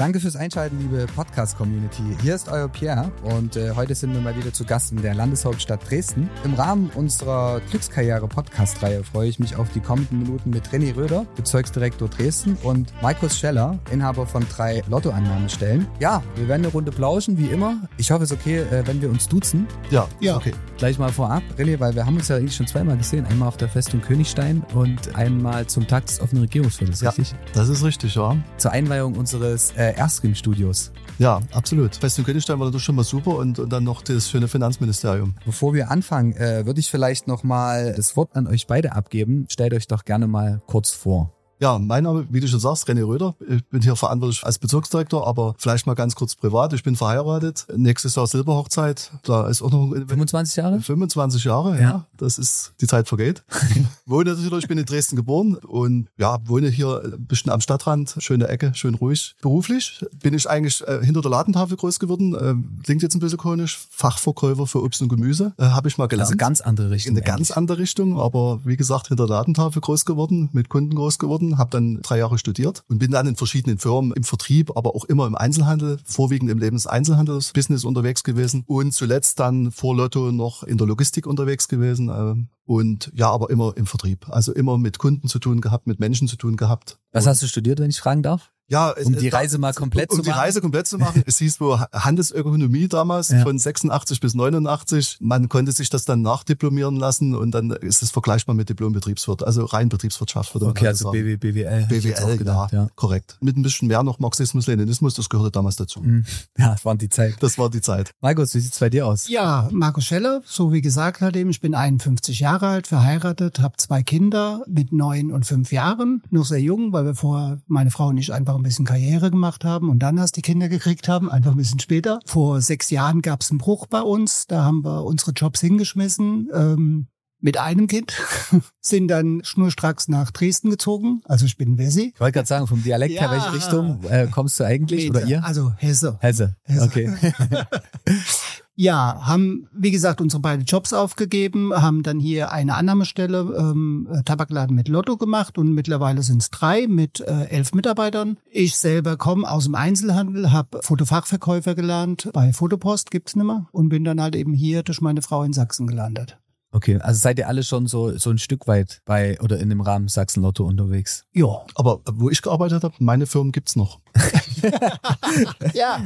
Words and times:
Danke 0.00 0.18
fürs 0.18 0.34
Einschalten, 0.34 0.78
liebe 0.78 1.04
Podcast-Community. 1.14 2.02
Hier 2.22 2.34
ist 2.34 2.48
euer 2.48 2.68
Pierre 2.68 3.12
und 3.22 3.56
äh, 3.56 3.72
heute 3.76 3.94
sind 3.94 4.14
wir 4.14 4.22
mal 4.22 4.34
wieder 4.34 4.50
zu 4.50 4.64
Gast 4.64 4.92
in 4.92 5.02
der 5.02 5.12
Landeshauptstadt 5.14 5.90
Dresden. 5.90 6.30
Im 6.42 6.54
Rahmen 6.54 6.90
unserer 6.94 7.60
Glückskarriere-Podcast-Reihe 7.68 9.04
freue 9.04 9.28
ich 9.28 9.38
mich 9.38 9.56
auf 9.56 9.70
die 9.74 9.80
kommenden 9.80 10.20
Minuten 10.20 10.48
mit 10.48 10.66
René 10.68 10.96
Röder, 10.96 11.26
Bezirksdirektor 11.36 12.08
Dresden 12.08 12.56
und 12.62 12.94
Markus 13.02 13.38
Scheller, 13.38 13.78
Inhaber 13.90 14.26
von 14.26 14.42
drei 14.48 14.82
Lottoannahmestellen. 14.88 15.86
Ja, 15.98 16.22
wir 16.34 16.48
werden 16.48 16.64
eine 16.64 16.72
Runde 16.72 16.92
plauschen, 16.92 17.36
wie 17.36 17.48
immer. 17.48 17.86
Ich 17.98 18.10
hoffe, 18.10 18.24
es 18.24 18.30
ist 18.30 18.38
okay, 18.40 18.60
äh, 18.60 18.86
wenn 18.86 19.02
wir 19.02 19.10
uns 19.10 19.28
duzen. 19.28 19.66
Ja, 19.90 20.08
ja. 20.20 20.34
Okay. 20.36 20.54
Gleich 20.78 20.98
mal 20.98 21.12
vorab, 21.12 21.42
René, 21.58 21.78
weil 21.78 21.94
wir 21.94 22.06
haben 22.06 22.16
uns 22.16 22.28
ja 22.28 22.36
eigentlich 22.36 22.56
schon 22.56 22.66
zweimal 22.66 22.96
gesehen. 22.96 23.26
Einmal 23.26 23.48
auf 23.48 23.58
der 23.58 23.68
Festung 23.68 24.00
Königstein 24.00 24.64
und 24.72 25.14
einmal 25.14 25.66
zum 25.66 25.86
Tag 25.86 26.06
des 26.06 26.22
offenen 26.22 26.44
Regierungsviertels, 26.44 27.02
ja, 27.02 27.10
richtig? 27.10 27.34
Das 27.52 27.68
ist 27.68 27.84
richtig, 27.84 28.14
ja. 28.14 28.34
Zur 28.56 28.70
Einweihung 28.70 29.18
unseres 29.18 29.72
äh, 29.76 29.89
Erstring-Studios. 29.96 30.92
Ja, 31.18 31.40
absolut. 31.52 31.96
Festung 31.96 32.24
Königstein 32.24 32.58
war 32.60 32.70
das 32.70 32.82
schon 32.82 32.94
mal 32.94 33.04
super 33.04 33.36
und, 33.36 33.58
und 33.58 33.70
dann 33.70 33.84
noch 33.84 34.02
das 34.02 34.30
schöne 34.30 34.48
Finanzministerium. 34.48 35.34
Bevor 35.44 35.74
wir 35.74 35.90
anfangen, 35.90 36.32
äh, 36.32 36.64
würde 36.66 36.80
ich 36.80 36.90
vielleicht 36.90 37.26
noch 37.26 37.42
mal 37.42 37.94
das 37.94 38.16
Wort 38.16 38.36
an 38.36 38.46
euch 38.46 38.66
beide 38.66 38.92
abgeben. 38.92 39.46
Stellt 39.50 39.74
euch 39.74 39.86
doch 39.86 40.04
gerne 40.04 40.26
mal 40.26 40.62
kurz 40.66 40.92
vor. 40.92 41.39
Ja, 41.60 41.78
mein 41.78 42.04
Name, 42.04 42.26
wie 42.30 42.40
du 42.40 42.48
schon 42.48 42.58
sagst, 42.58 42.88
René 42.88 43.06
Röder. 43.06 43.34
Ich 43.46 43.62
bin 43.66 43.82
hier 43.82 43.94
verantwortlich 43.94 44.42
als 44.44 44.58
Bezirksdirektor, 44.58 45.26
aber 45.26 45.54
vielleicht 45.58 45.86
mal 45.86 45.92
ganz 45.92 46.14
kurz 46.14 46.34
privat. 46.34 46.72
Ich 46.72 46.82
bin 46.82 46.96
verheiratet. 46.96 47.66
Nächstes 47.76 48.14
Jahr 48.14 48.26
Silberhochzeit. 48.26 49.10
Da 49.24 49.46
ist 49.46 49.60
auch 49.60 49.70
noch 49.70 49.92
25 49.92 50.56
Jahre? 50.56 50.80
25 50.80 51.44
Jahre, 51.44 51.74
ja. 51.74 51.80
ja. 51.82 52.06
Das 52.16 52.38
ist, 52.38 52.72
die 52.80 52.86
Zeit 52.86 53.08
vergeht. 53.08 53.42
wohne 54.06 54.30
natürlich, 54.30 54.64
ich 54.64 54.68
bin 54.68 54.78
in 54.78 54.86
Dresden 54.86 55.16
geboren 55.16 55.56
und 55.56 56.08
ja, 56.16 56.38
wohne 56.46 56.68
hier 56.68 57.02
ein 57.04 57.26
bisschen 57.26 57.52
am 57.52 57.60
Stadtrand. 57.60 58.16
Schöne 58.20 58.48
Ecke, 58.48 58.72
schön 58.74 58.94
ruhig. 58.94 59.36
Beruflich 59.42 60.02
bin 60.22 60.32
ich 60.32 60.48
eigentlich 60.48 60.80
äh, 60.88 61.04
hinter 61.04 61.20
der 61.20 61.30
Ladentafel 61.30 61.76
groß 61.76 61.98
geworden. 61.98 62.34
Äh, 62.34 62.84
klingt 62.84 63.02
jetzt 63.02 63.14
ein 63.14 63.20
bisschen 63.20 63.36
konisch. 63.36 63.86
Fachverkäufer 63.90 64.66
für 64.66 64.82
Obst 64.82 65.02
und 65.02 65.10
Gemüse. 65.10 65.52
Äh, 65.58 65.64
Habe 65.64 65.88
ich 65.88 65.98
mal 65.98 66.08
gelernt. 66.08 66.28
Also 66.28 66.38
ganz 66.38 66.62
andere 66.62 66.90
Richtung. 66.90 67.16
In 67.16 67.22
eine 67.22 67.26
ganz 67.26 67.50
andere 67.50 67.76
Richtung, 67.76 68.18
aber 68.18 68.60
wie 68.64 68.78
gesagt, 68.78 69.08
hinter 69.08 69.26
der 69.26 69.36
Ladentafel 69.36 69.82
groß 69.82 70.06
geworden, 70.06 70.48
mit 70.52 70.70
Kunden 70.70 70.94
groß 70.94 71.18
geworden 71.18 71.49
habe 71.58 71.70
dann 71.70 72.00
drei 72.02 72.18
Jahre 72.18 72.38
studiert 72.38 72.84
und 72.88 72.98
bin 72.98 73.10
dann 73.10 73.26
in 73.26 73.36
verschiedenen 73.36 73.78
Firmen 73.78 74.12
im 74.12 74.24
Vertrieb, 74.24 74.76
aber 74.76 74.94
auch 74.94 75.04
immer 75.04 75.26
im 75.26 75.34
Einzelhandel, 75.34 75.98
vorwiegend 76.04 76.50
im 76.50 76.58
Lebenseinzelhandelsbusiness 76.58 77.84
unterwegs 77.84 78.24
gewesen 78.24 78.64
und 78.66 78.92
zuletzt 78.92 79.40
dann 79.40 79.70
vor 79.70 79.96
Lotto 79.96 80.32
noch 80.32 80.62
in 80.62 80.78
der 80.78 80.86
Logistik 80.86 81.26
unterwegs 81.26 81.68
gewesen 81.68 82.08
ähm, 82.08 82.48
und 82.64 83.10
ja, 83.14 83.30
aber 83.30 83.50
immer 83.50 83.76
im 83.76 83.86
Vertrieb. 83.86 84.28
Also 84.28 84.52
immer 84.52 84.78
mit 84.78 84.98
Kunden 84.98 85.28
zu 85.28 85.38
tun 85.38 85.60
gehabt, 85.60 85.86
mit 85.86 86.00
Menschen 86.00 86.28
zu 86.28 86.36
tun 86.36 86.56
gehabt. 86.56 86.98
Was 87.12 87.26
hast 87.26 87.42
du 87.42 87.46
studiert, 87.46 87.80
wenn 87.80 87.90
ich 87.90 88.00
fragen 88.00 88.22
darf? 88.22 88.52
Ja, 88.70 88.94
um 89.04 89.16
die 89.16 89.28
Reise 89.28 89.58
mal 89.58 89.74
komplett 89.74 90.10
um, 90.10 90.16
zu 90.16 90.22
machen. 90.22 90.28
Um 90.28 90.32
die 90.32 90.38
Reise 90.38 90.60
komplett 90.60 90.86
zu 90.86 90.96
machen. 90.96 91.24
es 91.26 91.38
hieß 91.38 91.60
wohl 91.60 91.80
Handelsökonomie 91.92 92.86
damals 92.86 93.30
ja. 93.30 93.42
von 93.42 93.58
86 93.58 94.20
bis 94.20 94.34
89. 94.34 95.18
Man 95.20 95.48
konnte 95.48 95.72
sich 95.72 95.90
das 95.90 96.04
dann 96.04 96.22
nachdiplomieren 96.22 96.94
lassen 96.94 97.34
und 97.34 97.50
dann 97.50 97.70
ist 97.72 98.02
es 98.02 98.12
vergleichbar 98.12 98.54
mit 98.54 98.68
Diplom-Betriebswirt, 98.68 99.42
also 99.42 99.64
rein 99.64 99.88
Betriebswirtschaft 99.88 100.54
würde 100.54 100.66
man 100.66 100.70
Okay, 100.70 100.86
also 100.86 101.10
BW, 101.10 101.36
BWL. 101.36 101.86
BWL, 101.88 102.38
gedacht, 102.38 102.72
ja, 102.72 102.84
ja, 102.84 102.88
korrekt. 102.94 103.38
Mit 103.40 103.56
ein 103.56 103.62
bisschen 103.62 103.88
mehr 103.88 104.04
noch 104.04 104.20
Marxismus, 104.20 104.68
Leninismus, 104.68 105.14
das 105.14 105.28
gehörte 105.28 105.50
damals 105.50 105.76
dazu. 105.76 106.00
Mhm. 106.00 106.24
Ja, 106.58 106.72
das 106.72 106.84
war 106.84 106.94
die 106.94 107.08
Zeit. 107.08 107.36
Das 107.40 107.58
war 107.58 107.70
die 107.70 107.80
Zeit. 107.80 108.12
Markus, 108.20 108.54
wie 108.54 108.60
sieht's 108.60 108.78
bei 108.78 108.90
dir 108.90 109.06
aus? 109.06 109.28
Ja, 109.28 109.68
Markus 109.72 110.04
Scheller, 110.04 110.42
so 110.44 110.72
wie 110.72 110.82
gesagt 110.82 111.22
halt 111.22 111.36
eben, 111.36 111.48
ich 111.50 111.60
bin 111.60 111.74
51 111.74 112.40
Jahre 112.40 112.66
alt, 112.66 112.86
verheiratet, 112.86 113.60
habe 113.60 113.76
zwei 113.78 114.02
Kinder 114.02 114.62
mit 114.66 114.92
neun 114.92 115.32
und 115.32 115.46
fünf 115.46 115.72
Jahren, 115.72 116.22
noch 116.30 116.44
sehr 116.44 116.60
jung, 116.60 116.92
weil 116.92 117.06
wir 117.06 117.14
vorher, 117.14 117.60
meine 117.66 117.90
Frau 117.90 118.08
und 118.08 118.18
ich, 118.18 118.32
einfach 118.32 118.59
ein 118.60 118.62
bisschen 118.62 118.84
Karriere 118.84 119.30
gemacht 119.30 119.64
haben 119.64 119.88
und 119.88 119.98
dann 120.00 120.18
erst 120.18 120.36
die 120.36 120.42
Kinder 120.42 120.68
gekriegt 120.68 121.08
haben, 121.08 121.30
einfach 121.30 121.52
ein 121.52 121.56
bisschen 121.56 121.80
später. 121.80 122.20
Vor 122.26 122.60
sechs 122.60 122.90
Jahren 122.90 123.22
gab 123.22 123.40
es 123.40 123.50
einen 123.50 123.58
Bruch 123.58 123.86
bei 123.86 124.02
uns, 124.02 124.46
da 124.46 124.64
haben 124.64 124.84
wir 124.84 125.04
unsere 125.04 125.32
Jobs 125.32 125.60
hingeschmissen. 125.60 126.48
Ähm, 126.52 127.06
mit 127.42 127.56
einem 127.56 127.86
Kind, 127.86 128.12
sind 128.82 129.08
dann 129.08 129.42
schnurstracks 129.44 130.08
nach 130.08 130.30
Dresden 130.30 130.68
gezogen. 130.68 131.22
Also 131.24 131.46
ich 131.46 131.56
bin 131.56 131.78
Wessi. 131.78 132.12
Ich 132.14 132.20
wollte 132.20 132.34
gerade 132.34 132.48
sagen, 132.48 132.66
vom 132.66 132.82
Dialekt 132.82 133.14
ja. 133.14 133.22
her, 133.22 133.30
welche 133.30 133.54
Richtung 133.54 134.04
äh, 134.10 134.26
kommst 134.30 134.60
du 134.60 134.64
eigentlich 134.64 135.04
Meter. 135.04 135.20
oder 135.20 135.26
ihr? 135.26 135.44
Also 135.44 135.72
Hesse. 135.78 136.18
Hesse, 136.20 136.56
Hesse. 136.64 136.84
okay. 136.84 137.10
Ja, 138.82 139.26
haben, 139.26 139.68
wie 139.74 139.90
gesagt, 139.90 140.22
unsere 140.22 140.40
beiden 140.40 140.64
Jobs 140.64 140.94
aufgegeben, 140.94 141.74
haben 141.74 142.02
dann 142.02 142.18
hier 142.18 142.50
eine 142.50 142.76
Annahmestelle 142.76 143.54
ähm, 143.58 144.08
äh, 144.10 144.22
Tabakladen 144.22 144.74
mit 144.74 144.88
Lotto 144.88 145.18
gemacht 145.18 145.58
und 145.58 145.74
mittlerweile 145.74 146.22
sind 146.22 146.40
es 146.40 146.48
drei 146.48 146.86
mit 146.86 147.20
äh, 147.20 147.44
elf 147.50 147.74
Mitarbeitern. 147.74 148.38
Ich 148.50 148.78
selber 148.78 149.18
komme 149.18 149.50
aus 149.50 149.64
dem 149.64 149.74
Einzelhandel, 149.74 150.50
habe 150.50 150.80
Fotofachverkäufer 150.80 151.74
gelernt, 151.74 152.30
bei 152.32 152.54
Fotopost 152.54 153.10
gibt's 153.10 153.36
nimmer 153.36 153.68
und 153.70 153.90
bin 153.90 154.02
dann 154.02 154.18
halt 154.18 154.34
eben 154.34 154.54
hier 154.54 154.82
durch 154.82 155.02
meine 155.02 155.20
Frau 155.20 155.42
in 155.42 155.52
Sachsen 155.52 155.86
gelandet. 155.86 156.38
Okay, 156.72 156.98
also 157.00 157.18
seid 157.18 157.38
ihr 157.38 157.48
alle 157.48 157.64
schon 157.64 157.86
so, 157.86 158.16
so 158.16 158.30
ein 158.30 158.38
Stück 158.38 158.68
weit 158.68 159.02
bei 159.04 159.38
oder 159.40 159.58
in 159.58 159.68
dem 159.70 159.80
Rahmen 159.80 160.08
Sachsen 160.08 160.42
Lotto 160.42 160.64
unterwegs? 160.64 161.26
Ja. 161.32 161.64
Aber 161.74 162.00
wo 162.10 162.30
ich 162.30 162.42
gearbeitet 162.42 162.84
habe, 162.84 162.94
meine 163.00 163.26
Firmen 163.26 163.50
gibt's 163.50 163.74
noch. 163.74 164.00
ja. 165.74 166.00